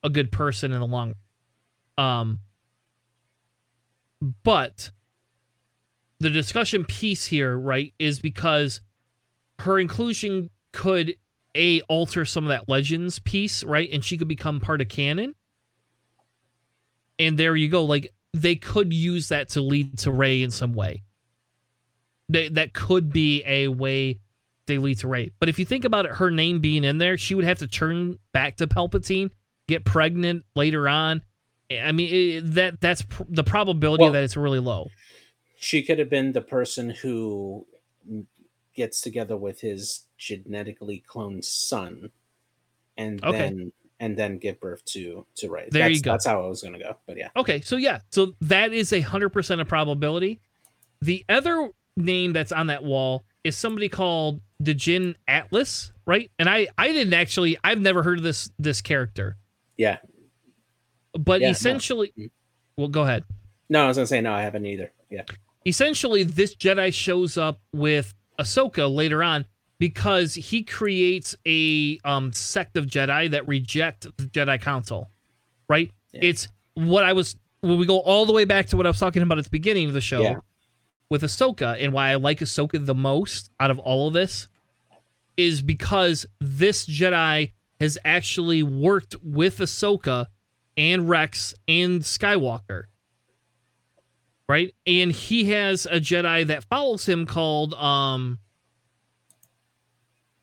a 0.04 0.10
good 0.10 0.32
person 0.32 0.72
in 0.72 0.80
the 0.80 0.88
long. 0.88 1.16
Um. 1.98 2.40
But 4.44 4.92
the 6.20 6.30
discussion 6.30 6.84
piece 6.84 7.26
here, 7.26 7.58
right, 7.58 7.94
is 8.00 8.20
because 8.20 8.82
her 9.60 9.80
inclusion 9.80 10.50
could 10.74 11.16
a 11.56 11.82
alter 11.82 12.26
some 12.26 12.44
of 12.44 12.50
that 12.50 12.70
legends 12.70 13.20
piece, 13.20 13.64
right, 13.64 13.90
and 13.92 14.04
she 14.04 14.18
could 14.18 14.28
become 14.28 14.60
part 14.60 14.82
of 14.82 14.90
canon. 14.90 15.36
And 17.18 17.38
there 17.38 17.56
you 17.56 17.70
go. 17.70 17.86
Like 17.86 18.14
they 18.34 18.56
could 18.56 18.94
use 18.94 19.30
that 19.30 19.50
to 19.50 19.62
lead 19.62 19.98
to 20.00 20.12
Rey 20.12 20.44
in 20.44 20.52
some 20.52 20.74
way. 20.74 21.04
They, 22.30 22.50
that 22.50 22.74
could 22.74 23.12
be 23.12 23.44
a 23.46 23.70
way 23.70 24.20
they 24.70 24.78
lead 24.78 25.00
to 25.00 25.10
Rey. 25.10 25.32
But 25.40 25.50
if 25.50 25.60
you 25.60 25.66
think 25.66 25.84
about 25.84 26.06
it, 26.06 26.12
her 26.14 26.32
name 26.32 26.62
being 26.62 26.86
in 26.86 26.98
there, 26.98 27.18
she 27.18 27.36
would 27.36 27.44
have 27.44 27.60
to 27.60 27.68
turn 27.68 28.18
back 28.32 28.56
to 28.58 28.68
Palpatine, 28.68 29.32
get 29.68 29.84
pregnant 29.84 30.46
later 30.56 30.88
on. 30.88 31.22
I 31.72 31.92
mean, 31.92 32.10
it, 32.14 32.54
that 32.54 32.80
that's 32.80 33.02
pr- 33.02 33.24
the 33.28 33.44
probability 33.44 34.04
Well- 34.04 34.14
that 34.14 34.24
it's 34.24 34.38
really 34.38 34.60
low. 34.60 34.90
She 35.62 35.84
could 35.84 36.00
have 36.00 36.10
been 36.10 36.32
the 36.32 36.42
person 36.42 36.90
who 36.90 37.68
gets 38.74 39.02
together 39.02 39.36
with 39.36 39.60
his 39.60 40.06
genetically 40.18 41.04
cloned 41.06 41.44
son, 41.44 42.12
and 42.96 43.22
Okay. 43.22 43.38
then 43.38 43.74
and 44.00 44.16
then 44.16 44.38
give 44.38 44.58
birth 44.62 44.86
to 44.86 45.26
to 45.36 45.50
Rey. 45.50 45.68
There 45.70 45.84
that's, 45.84 45.96
you 45.96 46.02
go. 46.02 46.12
That's 46.12 46.26
how 46.26 46.42
I 46.46 46.48
was 46.48 46.62
gonna 46.64 46.80
go. 46.80 46.96
But 47.06 47.18
yeah. 47.18 47.28
Okay, 47.36 47.60
so 47.60 47.76
yeah, 47.76 48.00
so 48.10 48.36
that 48.40 48.72
is 48.72 48.94
a 48.94 49.02
hundred 49.02 49.30
percent 49.30 49.60
of 49.60 49.68
probability. 49.68 50.40
The 51.02 51.26
other 51.28 51.72
name 51.98 52.32
that's 52.32 52.54
on 52.54 52.68
that 52.68 52.84
wall 52.84 53.26
is 53.44 53.58
somebody 53.58 53.90
called 53.90 54.40
Dejin 54.64 55.16
Atlas, 55.28 55.92
right? 56.06 56.30
And 56.40 56.50
I 56.50 56.68
I 56.78 56.92
didn't 56.92 57.14
actually 57.14 57.58
I've 57.64 57.80
never 57.82 58.04
heard 58.04 58.18
of 58.18 58.24
this 58.24 58.52
this 58.60 58.82
character, 58.82 59.38
Yeah. 59.78 59.98
but 61.14 61.42
Yeah, 61.42 61.48
no. 61.48 61.52
essentially, 61.52 62.14
well, 62.78 62.88
go 62.90 63.04
ahead. 63.04 63.24
No, 63.70 63.84
I 63.86 63.88
was 63.88 63.98
gonna 63.98 64.08
say 64.08 64.22
no. 64.22 64.34
I 64.34 64.42
haven't 64.42 64.66
either. 64.66 64.92
Yeah. 65.10 65.24
Essentially, 65.66 66.24
this 66.24 66.56
Jedi 66.56 66.94
shows 66.94 67.38
up 67.38 67.60
with 67.74 68.14
Ahsoka 68.40 68.94
later 68.94 69.24
on 69.24 69.46
because 69.80 70.34
he 70.36 70.64
creates 70.64 71.36
a 71.48 72.00
um 72.04 72.34
sect 72.34 72.76
of 72.78 72.86
Jedi 72.86 73.32
that 73.32 73.48
reject 73.48 74.08
the 74.18 74.24
Jedi 74.26 74.60
Council, 74.62 75.10
right? 75.70 75.92
Yeah. 76.12 76.20
It's 76.24 76.48
what 76.74 77.04
I 77.06 77.14
was 77.14 77.36
when 77.62 77.78
we 77.78 77.86
go 77.86 78.00
all 78.00 78.26
the 78.26 78.34
way 78.34 78.44
back 78.46 78.68
to 78.68 78.78
what 78.78 78.86
I 78.86 78.90
was 78.90 79.00
talking 79.00 79.22
about 79.22 79.38
at 79.38 79.46
the 79.46 79.50
beginning 79.50 79.88
of 79.88 79.94
the 79.94 80.02
show 80.02 80.22
Yeah. 80.22 80.36
with 81.10 81.22
Ahsoka 81.24 81.78
and 81.82 81.94
why 81.94 82.10
I 82.12 82.16
like 82.16 82.40
Ahsoka 82.40 82.86
the 82.86 82.96
most 82.96 83.52
out 83.60 83.72
of 83.72 83.80
all 83.80 84.08
of 84.10 84.14
this 84.14 84.48
is 85.40 85.62
because 85.62 86.26
this 86.42 86.86
Jedi 86.86 87.54
has 87.80 87.98
actually 88.04 88.62
worked 88.62 89.16
with 89.24 89.60
Ahsoka 89.60 90.28
and 90.76 91.08
Rex 91.08 91.54
and 91.66 92.02
Skywalker. 92.02 92.84
Right? 94.50 94.76
And 94.86 95.14
he 95.14 95.46
has 95.52 95.86
a 95.86 96.02
Jedi 96.02 96.48
that 96.48 96.66
follows 96.66 97.08
him 97.08 97.26
called 97.26 97.74
um 97.76 98.40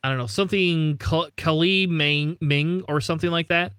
I 0.03 0.09
don't 0.09 0.17
know, 0.17 0.27
something 0.27 0.97
Ka- 0.97 1.29
Kali 1.37 1.85
Ming, 1.85 2.37
Ming 2.41 2.83
or 2.87 2.99
something 3.01 3.29
like 3.29 3.49
that. 3.49 3.73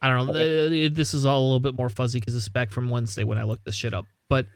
I 0.00 0.08
don't 0.08 0.26
know. 0.26 0.32
Okay. 0.32 0.86
Uh, 0.86 0.90
This 0.92 1.14
is 1.14 1.26
all 1.26 1.42
a 1.42 1.44
little 1.44 1.60
bit 1.60 1.76
more 1.76 1.88
fuzzy 1.88 2.18
because 2.18 2.34
it's 2.34 2.48
back 2.48 2.70
from 2.72 2.90
Wednesday 2.90 3.24
when 3.24 3.38
I 3.38 3.44
looked 3.44 3.64
this 3.64 3.74
shit 3.76 3.94
up. 3.94 4.06
But 4.28 4.46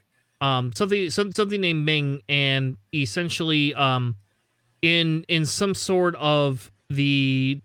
um 0.40 0.72
something 0.74 1.08
some, 1.10 1.30
something 1.30 1.60
named 1.60 1.84
Ming 1.84 2.22
and 2.28 2.76
essentially 2.92 3.74
um 3.74 4.16
in 4.82 5.24
in 5.28 5.46
some 5.46 5.74
sort 5.74 6.14
of 6.16 6.70
the 6.88 7.60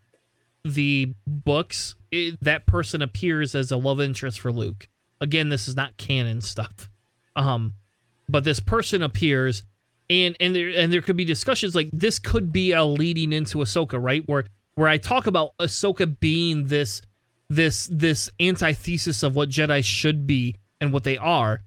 the 0.64 1.14
books 1.28 1.96
it, 2.12 2.38
that 2.42 2.66
person 2.66 3.02
appears 3.02 3.56
as 3.56 3.72
a 3.72 3.78
love 3.78 4.02
interest 4.02 4.40
for 4.40 4.52
Luke. 4.52 4.88
Again, 5.22 5.50
this 5.50 5.68
is 5.68 5.76
not 5.76 5.98
canon 5.98 6.42
stuff. 6.42 6.90
Um 7.36 7.74
but 8.28 8.44
this 8.44 8.60
person 8.60 9.04
appears 9.04 9.64
and 10.10 10.36
and 10.40 10.56
there 10.56 10.70
and 10.70 10.92
there 10.92 11.02
could 11.02 11.18
be 11.18 11.26
discussions 11.26 11.76
like 11.76 11.90
this 11.92 12.20
could 12.20 12.52
be 12.52 12.72
a 12.72 12.84
leading 12.84 13.34
into 13.34 13.60
Ahsoka, 13.60 14.02
right? 14.02 14.24
Where 14.28 14.46
where 14.76 14.88
I 14.88 14.98
talk 14.98 15.28
about 15.28 15.58
Ahsoka 15.60 16.20
being 16.20 16.68
this 16.68 17.02
this 17.50 17.88
this 17.92 18.30
antithesis 18.40 19.24
of 19.24 19.36
what 19.36 19.50
Jedi 19.50 19.84
should 19.84 20.28
be 20.28 20.56
and 20.82 20.92
what 20.92 21.04
they 21.04 21.18
are, 21.18 21.62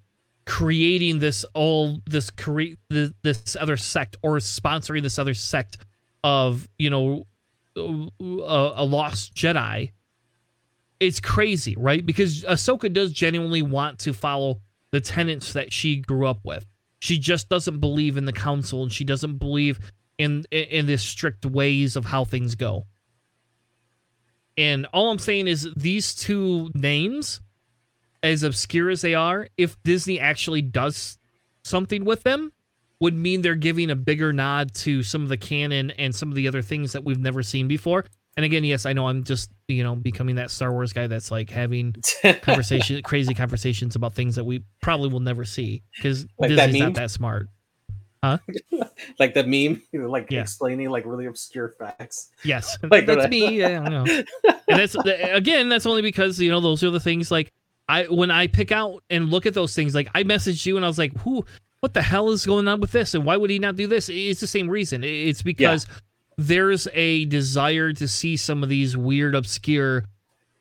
creating 0.49 1.19
this 1.19 1.45
all 1.53 2.01
this 2.07 2.31
create 2.31 2.79
this, 2.89 3.55
other 3.61 3.77
sect 3.77 4.17
or 4.23 4.39
sponsoring 4.39 5.03
this 5.03 5.19
other 5.19 5.35
sect 5.35 5.77
of 6.25 6.67
you 6.79 6.89
know 6.89 7.27
a, 7.77 8.73
a 8.77 8.85
lost 8.85 9.35
Jedi. 9.35 9.93
It's 11.01 11.21
crazy, 11.21 11.77
right? 11.77 12.05
Because 12.05 12.43
Ahsoka 12.45 12.91
does 12.91 13.13
genuinely 13.13 13.61
want 13.61 14.01
to 14.01 14.15
follow 14.15 14.61
the 14.91 15.03
tenets 15.03 15.53
that 15.53 15.71
she 15.71 15.97
grew 15.97 16.27
up 16.27 16.41
with. 16.43 16.67
She 17.01 17.19
just 17.19 17.51
doesn't 17.51 17.79
believe 17.79 18.17
in 18.17 18.25
the 18.25 18.33
council, 18.33 18.83
and 18.83 18.91
she 18.91 19.05
doesn't 19.05 19.37
believe 19.37 19.79
in 20.17 20.47
in, 20.51 20.65
in 20.65 20.87
the 20.87 20.97
strict 20.97 21.45
ways 21.45 21.95
of 21.95 22.07
how 22.07 22.25
things 22.25 22.55
go. 22.55 22.87
And 24.57 24.87
all 24.95 25.11
I'm 25.11 25.19
saying 25.19 25.47
is 25.47 25.69
these 25.77 26.15
two 26.15 26.71
names 26.75 27.43
as 28.23 28.43
obscure 28.43 28.91
as 28.91 29.01
they 29.01 29.15
are, 29.15 29.49
if 29.57 29.81
Disney 29.85 30.19
actually 30.21 30.63
does 30.63 31.19
something 31.65 32.05
with 32.05 32.23
them, 32.23 32.53
would 33.01 33.15
mean 33.15 33.43
they're 33.43 33.55
giving 33.55 33.91
a 33.91 33.97
bigger 33.97 34.33
nod 34.33 34.75
to 34.75 35.03
some 35.03 35.23
of 35.23 35.29
the 35.29 35.37
canon 35.37 35.91
and 35.93 36.15
some 36.15 36.29
of 36.31 36.35
the 36.35 36.49
other 36.49 36.63
things 36.63 36.93
that 36.93 37.05
we've 37.05 37.21
never 37.21 37.43
seen 37.43 37.69
before. 37.69 38.05
And 38.37 38.45
again, 38.45 38.63
yes, 38.65 38.87
I 38.87 38.93
know 38.93 39.09
I'm 39.09 39.25
just 39.25 39.51
you 39.69 39.83
know 39.83 39.95
becoming 39.97 40.37
that 40.37 40.51
Star 40.51 40.73
Wars 40.73 40.93
guy 40.93 41.07
that's 41.07 41.31
like 41.31 41.51
having 41.51 41.95
conversation, 42.43 43.03
crazy 43.03 43.35
conversations 43.35 43.97
about 43.97 44.15
things 44.15 44.35
that 44.37 44.45
we 44.45 44.63
probably 44.81 45.09
will 45.11 45.21
never 45.21 45.45
see 45.45 45.83
because 45.97 46.27
Like 46.39 46.51
that 46.51 46.67
Disney's 46.67 46.81
meme? 46.83 46.93
not 46.93 46.95
that 47.01 47.11
smart. 47.11 47.49
Huh? 48.23 48.39
like 49.21 49.35
the 49.35 49.43
meme, 49.45 49.81
you 49.93 50.01
know, 50.03 50.09
like 50.11 50.29
Yeah. 50.31 50.41
explaining 50.43 50.89
like 50.91 51.05
really 51.07 51.27
obscure 51.27 51.75
facts. 51.79 52.31
Yes, 52.45 52.77
Like 52.91 53.07
that's 53.07 53.29
me. 53.29 53.59
Yeah, 53.61 53.81
I 53.81 53.89
know. 53.89 54.05
and 54.07 54.79
that's 54.79 54.97
again, 55.05 55.69
that's 55.69 55.87
only 55.87 56.03
because 56.03 56.41
you 56.41 56.51
know 56.51 56.61
those 56.61 56.83
are 56.85 56.91
the 56.91 57.01
things 57.01 57.31
like 57.31 57.53
I 57.89 58.05
when 58.05 58.31
I 58.31 58.47
pick 58.47 58.71
out 58.73 59.03
and 59.11 59.31
look 59.31 59.47
at 59.47 59.55
those 59.55 59.75
things. 59.75 59.95
Like 59.95 60.09
I 60.15 60.23
messaged 60.25 60.67
you 60.67 60.77
and 60.77 60.85
I 60.85 60.89
was 60.89 60.99
like, 60.99 61.17
"Who? 61.21 61.45
What 61.81 61.95
the 61.95 62.03
hell 62.03 62.31
is 62.31 62.45
going 62.45 62.67
on 62.69 62.81
with 62.81 62.93
this? 62.93 63.15
And 63.15 63.25
why 63.25 63.37
would 63.37 63.51
he 63.51 63.59
not 63.59 63.77
do 63.77 63.87
this?" 63.87 64.09
It's 64.09 64.41
the 64.41 64.47
same 64.47 64.69
reason. 64.69 65.05
It's 65.05 65.43
because 65.43 65.87
there's 66.37 66.87
a 66.93 67.25
desire 67.27 67.93
to 67.95 68.07
see 68.07 68.37
some 68.37 68.63
of 68.63 68.69
these 68.69 68.97
weird, 68.97 69.35
obscure 69.35 70.05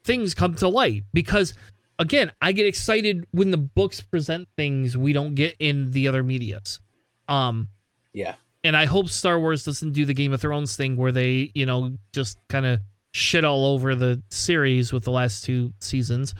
things 0.04 0.34
come 0.34 0.56
to 0.56 0.68
light. 0.68 1.04
Because 1.14 1.54
again, 2.00 2.32
I 2.42 2.52
get 2.52 2.66
excited 2.66 3.28
when 3.32 3.52
the 3.52 3.58
books 3.58 4.02
present 4.02 4.48
things 4.56 4.96
we 4.98 5.14
don't 5.14 5.36
get 5.36 5.56
in 5.60 5.92
the 5.92 6.08
other 6.08 6.24
medias. 6.24 6.80
Um, 7.28 7.68
Yeah. 8.14 8.36
and 8.64 8.76
I 8.78 8.86
hope 8.86 9.10
Star 9.10 9.40
Wars 9.40 9.64
doesn't 9.66 9.92
do 9.92 10.06
the 10.06 10.14
Game 10.14 10.34
of 10.34 10.42
Thrones 10.42 10.76
thing 10.76 10.96
where 10.96 11.12
they, 11.12 11.52
you 11.54 11.66
know, 11.66 11.98
just 12.14 12.40
kind 12.48 12.66
of 12.66 12.80
shit 13.12 13.44
all 13.44 13.66
over 13.66 13.96
the 13.96 14.22
series 14.30 14.94
with 14.94 15.04
the 15.04 15.12
last 15.12 15.44
two 15.44 15.74
seasons, 15.80 16.34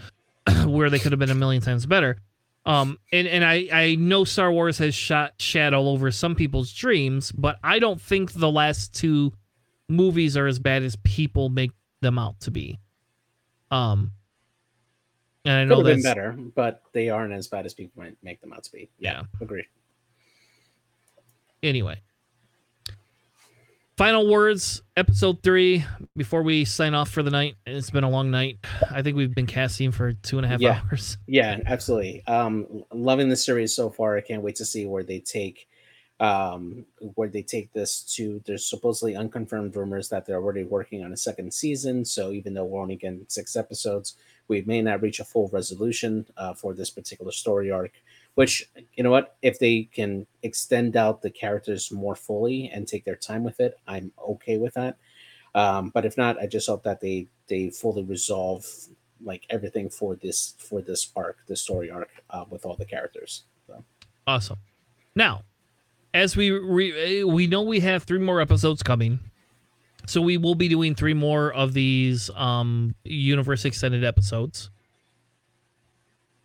where 0.66 0.90
they 0.90 1.00
could 1.00 1.12
have 1.12 1.20
been 1.20 1.30
a 1.30 1.36
million 1.36 1.62
times 1.62 1.86
better. 1.86 2.18
Um, 2.66 3.00
and 3.14 3.28
and 3.28 3.46
I 3.46 3.70
I 3.72 3.96
know 3.96 4.26
Star 4.26 4.52
Wars 4.52 4.78
has 4.80 4.94
shot 4.94 5.74
all 5.74 5.90
over 5.90 6.12
some 6.12 6.36
people's 6.36 6.74
dreams, 6.74 7.32
but 7.32 7.58
I 7.64 7.80
don't 7.80 8.02
think 8.02 8.34
the 8.34 8.52
last 8.52 8.94
two 8.94 9.32
movies 9.88 10.36
are 10.36 10.48
as 10.48 10.60
bad 10.60 10.84
as 10.84 10.98
people 10.98 11.48
make 11.48 11.72
them 12.02 12.20
out 12.20 12.40
to 12.42 12.52
be. 12.52 12.80
Um, 13.72 14.12
and 15.46 15.54
I 15.54 15.64
know 15.64 15.82
that's 15.82 16.04
better, 16.04 16.34
but 16.56 16.82
they 16.92 17.10
aren't 17.10 17.34
as 17.34 17.48
bad 17.48 17.66
as 17.66 17.74
people 17.74 18.04
might 18.04 18.18
make 18.22 18.42
them 18.42 18.52
out 18.52 18.66
to 18.66 18.72
be. 18.72 18.90
Yeah, 19.00 19.24
agree. 19.40 19.66
anyway. 21.64 22.02
Final 23.98 24.30
words, 24.30 24.84
episode 24.96 25.42
three, 25.42 25.84
before 26.16 26.44
we 26.44 26.66
sign 26.66 26.94
off 26.94 27.10
for 27.10 27.24
the 27.24 27.32
night. 27.32 27.56
It's 27.66 27.90
been 27.90 28.04
a 28.04 28.10
long 28.10 28.30
night. 28.30 28.60
I 28.92 29.02
think 29.02 29.18
we've 29.18 29.34
been 29.34 29.48
casting 29.48 29.92
for 29.92 30.14
two 30.14 30.38
and 30.38 30.46
a 30.46 30.50
half 30.50 30.60
Yeah. 30.62 30.82
hours. 30.86 31.18
Yeah, 31.28 31.60
absolutely. 31.66 32.24
Um, 32.28 32.84
loving 32.94 33.28
the 33.28 33.36
series 33.36 33.76
so 33.76 33.90
far. 33.90 34.16
I 34.16 34.22
can't 34.22 34.44
wait 34.44 34.56
to 34.58 34.66
see 34.66 34.86
where 34.86 35.02
they 35.02 35.18
take, 35.20 35.68
um, 36.20 36.86
where 37.16 37.28
they 37.28 37.42
take 37.42 37.74
this 37.74 38.04
to. 38.16 38.40
There's 38.46 38.70
supposedly 38.70 39.16
unconfirmed 39.16 39.76
rumors 39.76 40.10
that 40.10 40.28
they're 40.28 40.36
already 40.36 40.64
working 40.64 41.04
on 41.04 41.12
a 41.12 41.18
second 41.18 41.52
season. 41.52 42.06
So 42.06 42.30
even 42.32 42.54
though 42.54 42.66
we're 42.66 42.82
only 42.84 42.98
getting 42.98 43.26
six 43.30 43.56
episodes, 43.56 44.16
we 44.48 44.62
may 44.62 44.84
not 44.84 45.02
reach 45.02 45.20
a 45.20 45.26
full 45.26 45.50
resolution 45.52 46.28
uh, 46.38 46.54
for 46.54 46.76
this 46.76 46.92
particular 46.92 47.32
story 47.32 47.72
arc. 47.72 47.94
Which 48.38 48.70
you 48.94 49.04
know 49.04 49.10
what, 49.10 49.36
if 49.42 49.58
they 49.58 49.90
can 49.92 50.28
extend 50.44 50.96
out 50.96 51.24
the 51.24 51.32
characters 51.32 51.92
more 51.92 52.16
fully 52.16 52.70
and 52.72 52.88
take 52.88 53.04
their 53.04 53.16
time 53.16 53.44
with 53.44 53.60
it, 53.60 53.80
I'm 53.88 54.12
okay 54.30 54.60
with 54.60 54.76
that. 54.76 54.98
Um, 55.56 55.90
but 55.90 56.06
if 56.06 56.20
not, 56.20 56.38
I 56.40 56.46
just 56.46 56.68
hope 56.68 56.84
that 56.84 57.02
they 57.02 57.30
they 57.48 57.72
fully 57.72 58.04
resolve 58.04 58.64
like 59.24 59.42
everything 59.50 59.90
for 59.90 60.16
this 60.16 60.54
for 60.60 60.84
this 60.84 61.12
arc, 61.16 61.38
this 61.48 61.64
story 61.64 61.90
arc 61.90 62.12
uh, 62.30 62.46
with 62.48 62.64
all 62.64 62.76
the 62.76 62.86
characters. 62.86 63.46
So, 63.66 63.84
Awesome. 64.28 64.60
Now, 65.16 65.42
as 66.14 66.36
we 66.36 66.52
re- 66.52 67.24
we 67.24 67.48
know 67.48 67.64
we 67.64 67.80
have 67.80 68.04
three 68.04 68.20
more 68.20 68.40
episodes 68.40 68.84
coming, 68.84 69.20
so 70.06 70.22
we 70.22 70.38
will 70.38 70.54
be 70.54 70.68
doing 70.68 70.94
three 70.94 71.16
more 71.16 71.52
of 71.54 71.74
these 71.74 72.30
um 72.36 72.94
universe 73.04 73.66
extended 73.66 74.04
episodes. 74.04 74.70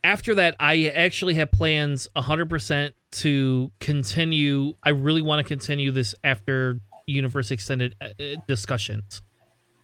After 0.04 0.34
that, 0.34 0.56
I 0.58 0.86
actually 0.94 1.34
have 1.34 1.52
plans 1.52 2.08
100% 2.16 2.92
to 3.12 3.70
continue. 3.80 4.74
I 4.82 4.90
really 4.90 5.22
want 5.22 5.44
to 5.44 5.48
continue 5.48 5.92
this 5.92 6.14
after 6.24 6.80
universe 7.06 7.50
extended 7.50 7.94
uh, 8.00 8.08
uh, 8.18 8.36
discussions. 8.48 9.22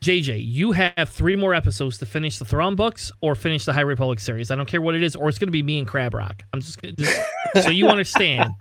JJ, 0.00 0.44
you 0.46 0.72
have 0.72 1.08
three 1.08 1.34
more 1.34 1.54
episodes 1.54 1.98
to 1.98 2.06
finish 2.06 2.38
the 2.38 2.44
Thrawn 2.44 2.76
books 2.76 3.10
or 3.20 3.34
finish 3.34 3.64
the 3.64 3.72
High 3.72 3.80
Republic 3.80 4.20
series. 4.20 4.50
I 4.50 4.56
don't 4.56 4.68
care 4.68 4.80
what 4.80 4.94
it 4.94 5.02
is, 5.02 5.16
or 5.16 5.28
it's 5.28 5.38
going 5.38 5.48
to 5.48 5.52
be 5.52 5.62
me 5.62 5.78
and 5.78 5.88
Crab 5.88 6.14
Rock. 6.14 6.42
I'm 6.52 6.60
just, 6.60 6.80
just 6.82 7.18
so 7.64 7.70
you 7.70 7.88
understand. 7.88 8.50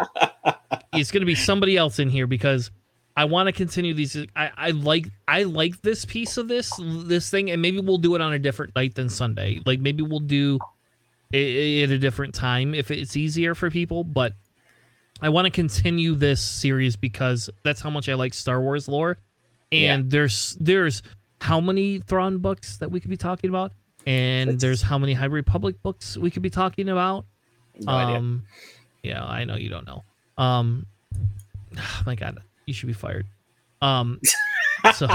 It's 0.93 1.11
going 1.11 1.21
to 1.21 1.27
be 1.27 1.35
somebody 1.35 1.77
else 1.77 1.99
in 1.99 2.09
here 2.09 2.25
because 2.27 2.71
I 3.15 3.25
want 3.25 3.47
to 3.47 3.51
continue 3.51 3.93
these. 3.93 4.17
I, 4.35 4.51
I 4.57 4.71
like 4.71 5.07
I 5.27 5.43
like 5.43 5.81
this 5.81 6.05
piece 6.05 6.37
of 6.37 6.47
this 6.47 6.71
this 6.79 7.29
thing, 7.29 7.51
and 7.51 7.61
maybe 7.61 7.79
we'll 7.79 7.97
do 7.97 8.15
it 8.15 8.21
on 8.21 8.33
a 8.33 8.39
different 8.39 8.75
night 8.75 8.95
than 8.95 9.09
Sunday. 9.09 9.61
Like 9.65 9.79
maybe 9.79 10.01
we'll 10.01 10.19
do 10.19 10.59
at 11.33 11.91
a 11.91 11.97
different 11.97 12.33
time 12.33 12.73
if 12.73 12.91
it's 12.91 13.15
easier 13.15 13.55
for 13.55 13.69
people. 13.69 14.03
But 14.03 14.33
I 15.21 15.29
want 15.29 15.45
to 15.45 15.51
continue 15.51 16.15
this 16.15 16.41
series 16.41 16.95
because 16.95 17.49
that's 17.63 17.81
how 17.81 17.89
much 17.89 18.07
I 18.09 18.13
like 18.13 18.33
Star 18.33 18.61
Wars 18.61 18.87
lore. 18.87 19.17
And 19.71 20.09
there's 20.09 20.55
there's 20.59 21.03
how 21.41 21.59
many 21.59 21.99
Thrawn 21.99 22.37
books 22.37 22.77
that 22.77 22.89
we 22.89 22.99
could 22.99 23.09
be 23.09 23.17
talking 23.17 23.49
about, 23.49 23.73
and 24.05 24.51
Six. 24.51 24.61
there's 24.61 24.81
how 24.81 24.97
many 24.97 25.13
High 25.13 25.25
Republic 25.25 25.81
books 25.83 26.17
we 26.17 26.31
could 26.31 26.41
be 26.41 26.49
talking 26.49 26.87
about. 26.89 27.25
no 27.79 27.91
idea. 27.91 28.15
um, 28.15 28.43
yeah, 29.03 29.25
I 29.25 29.43
know 29.43 29.55
you 29.55 29.69
don't 29.69 29.85
know. 29.85 30.03
Um, 30.37 30.85
oh 31.77 32.01
my 32.05 32.15
God, 32.15 32.39
you 32.65 32.73
should 32.73 32.87
be 32.87 32.93
fired. 32.93 33.27
Um, 33.81 34.21
so 34.93 35.07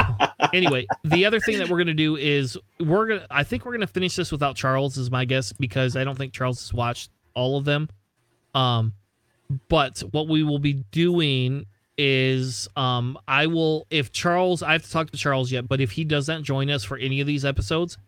anyway, 0.52 0.86
the 1.04 1.24
other 1.24 1.40
thing 1.40 1.58
that 1.58 1.68
we're 1.68 1.78
gonna 1.78 1.94
do 1.94 2.16
is 2.16 2.58
we're 2.80 3.06
gonna. 3.06 3.26
I 3.30 3.44
think 3.44 3.64
we're 3.64 3.72
gonna 3.72 3.86
finish 3.86 4.16
this 4.16 4.32
without 4.32 4.56
Charles, 4.56 4.96
is 4.96 5.10
my 5.10 5.24
guess, 5.24 5.52
because 5.52 5.96
I 5.96 6.04
don't 6.04 6.16
think 6.16 6.32
Charles 6.32 6.60
has 6.60 6.74
watched 6.74 7.10
all 7.34 7.56
of 7.56 7.64
them. 7.64 7.88
Um, 8.54 8.92
but 9.68 10.00
what 10.12 10.28
we 10.28 10.42
will 10.42 10.58
be 10.58 10.84
doing 10.92 11.66
is 11.98 12.68
um 12.74 13.18
I 13.28 13.46
will 13.46 13.86
if 13.90 14.12
Charles 14.12 14.62
I 14.62 14.72
have 14.72 14.82
to 14.82 14.90
talk 14.90 15.10
to 15.10 15.18
Charles 15.18 15.52
yet, 15.52 15.68
but 15.68 15.80
if 15.80 15.92
he 15.92 16.04
doesn't 16.04 16.44
join 16.44 16.70
us 16.70 16.84
for 16.84 16.96
any 16.96 17.20
of 17.20 17.26
these 17.26 17.44
episodes, 17.44 17.98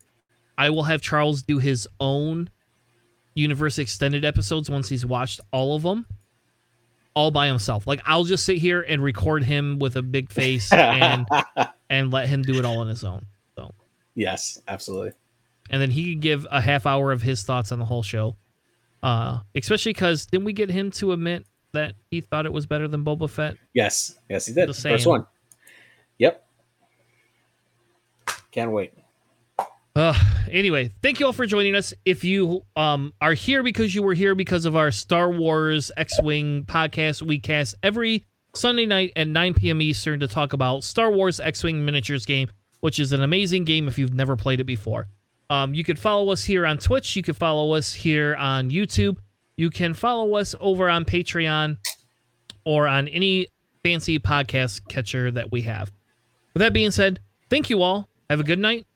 I 0.56 0.70
will 0.70 0.84
have 0.84 1.02
Charles 1.02 1.42
do 1.42 1.58
his 1.58 1.86
own 2.00 2.48
universe 3.34 3.78
extended 3.78 4.24
episodes 4.24 4.70
once 4.70 4.88
he's 4.88 5.04
watched 5.04 5.40
all 5.52 5.76
of 5.76 5.82
them 5.82 6.06
all 7.14 7.30
by 7.30 7.46
himself. 7.46 7.86
Like 7.86 8.00
I'll 8.04 8.24
just 8.24 8.44
sit 8.44 8.58
here 8.58 8.82
and 8.82 9.02
record 9.02 9.44
him 9.44 9.78
with 9.78 9.96
a 9.96 10.02
big 10.02 10.30
face 10.30 10.72
and 10.72 11.26
and 11.90 12.12
let 12.12 12.28
him 12.28 12.42
do 12.42 12.58
it 12.58 12.64
all 12.64 12.78
on 12.78 12.88
his 12.88 13.04
own. 13.04 13.24
So 13.56 13.72
yes, 14.14 14.60
absolutely. 14.68 15.12
and 15.70 15.80
then 15.80 15.90
he 15.90 16.14
could 16.14 16.22
give 16.22 16.46
a 16.50 16.60
half 16.60 16.86
hour 16.86 17.12
of 17.12 17.22
his 17.22 17.42
thoughts 17.42 17.72
on 17.72 17.78
the 17.78 17.84
whole 17.84 18.02
show. 18.02 18.36
Uh 19.02 19.40
especially 19.54 19.92
because 19.92 20.26
didn't 20.26 20.44
we 20.44 20.52
get 20.52 20.70
him 20.70 20.90
to 20.92 21.12
admit 21.12 21.46
that 21.72 21.94
he 22.10 22.20
thought 22.20 22.46
it 22.46 22.52
was 22.52 22.66
better 22.66 22.88
than 22.88 23.04
Boba 23.04 23.28
Fett? 23.28 23.56
Yes, 23.72 24.16
yes, 24.28 24.46
he 24.46 24.54
did. 24.54 24.66
Just 24.68 24.82
First 24.82 25.06
one. 25.06 25.26
Yep. 26.18 26.44
Can't 28.52 28.70
wait. 28.70 28.92
Uh, 29.96 30.12
anyway, 30.50 30.90
thank 31.02 31.20
you 31.20 31.26
all 31.26 31.32
for 31.32 31.46
joining 31.46 31.76
us. 31.76 31.94
If 32.04 32.24
you 32.24 32.64
um 32.74 33.12
are 33.20 33.34
here 33.34 33.62
because 33.62 33.94
you 33.94 34.02
were 34.02 34.14
here 34.14 34.34
because 34.34 34.64
of 34.64 34.74
our 34.74 34.90
Star 34.90 35.30
Wars 35.30 35.92
X-wing 35.96 36.64
podcast, 36.64 37.22
we 37.22 37.38
cast 37.38 37.76
every 37.82 38.24
Sunday 38.54 38.86
night 38.86 39.12
at 39.14 39.28
9 39.28 39.54
p.m. 39.54 39.80
Eastern 39.80 40.18
to 40.20 40.28
talk 40.28 40.52
about 40.52 40.82
Star 40.82 41.12
Wars 41.12 41.38
X-wing 41.38 41.84
miniatures 41.84 42.26
game, 42.26 42.48
which 42.80 42.98
is 42.98 43.12
an 43.12 43.22
amazing 43.22 43.64
game 43.64 43.86
if 43.86 43.96
you've 43.98 44.14
never 44.14 44.36
played 44.36 44.60
it 44.60 44.64
before. 44.64 45.06
Um, 45.50 45.74
you 45.74 45.84
can 45.84 45.96
follow 45.96 46.30
us 46.32 46.42
here 46.42 46.66
on 46.66 46.78
Twitch. 46.78 47.14
You 47.14 47.22
can 47.22 47.34
follow 47.34 47.74
us 47.74 47.92
here 47.92 48.34
on 48.36 48.70
YouTube. 48.70 49.18
You 49.56 49.70
can 49.70 49.94
follow 49.94 50.34
us 50.34 50.56
over 50.58 50.90
on 50.90 51.04
Patreon 51.04 51.76
or 52.64 52.88
on 52.88 53.06
any 53.08 53.46
fancy 53.84 54.18
podcast 54.18 54.80
catcher 54.88 55.30
that 55.30 55.52
we 55.52 55.62
have. 55.62 55.92
With 56.52 56.62
that 56.62 56.72
being 56.72 56.90
said, 56.90 57.20
thank 57.50 57.70
you 57.70 57.82
all. 57.82 58.08
Have 58.30 58.40
a 58.40 58.44
good 58.44 58.58
night, 58.58 58.86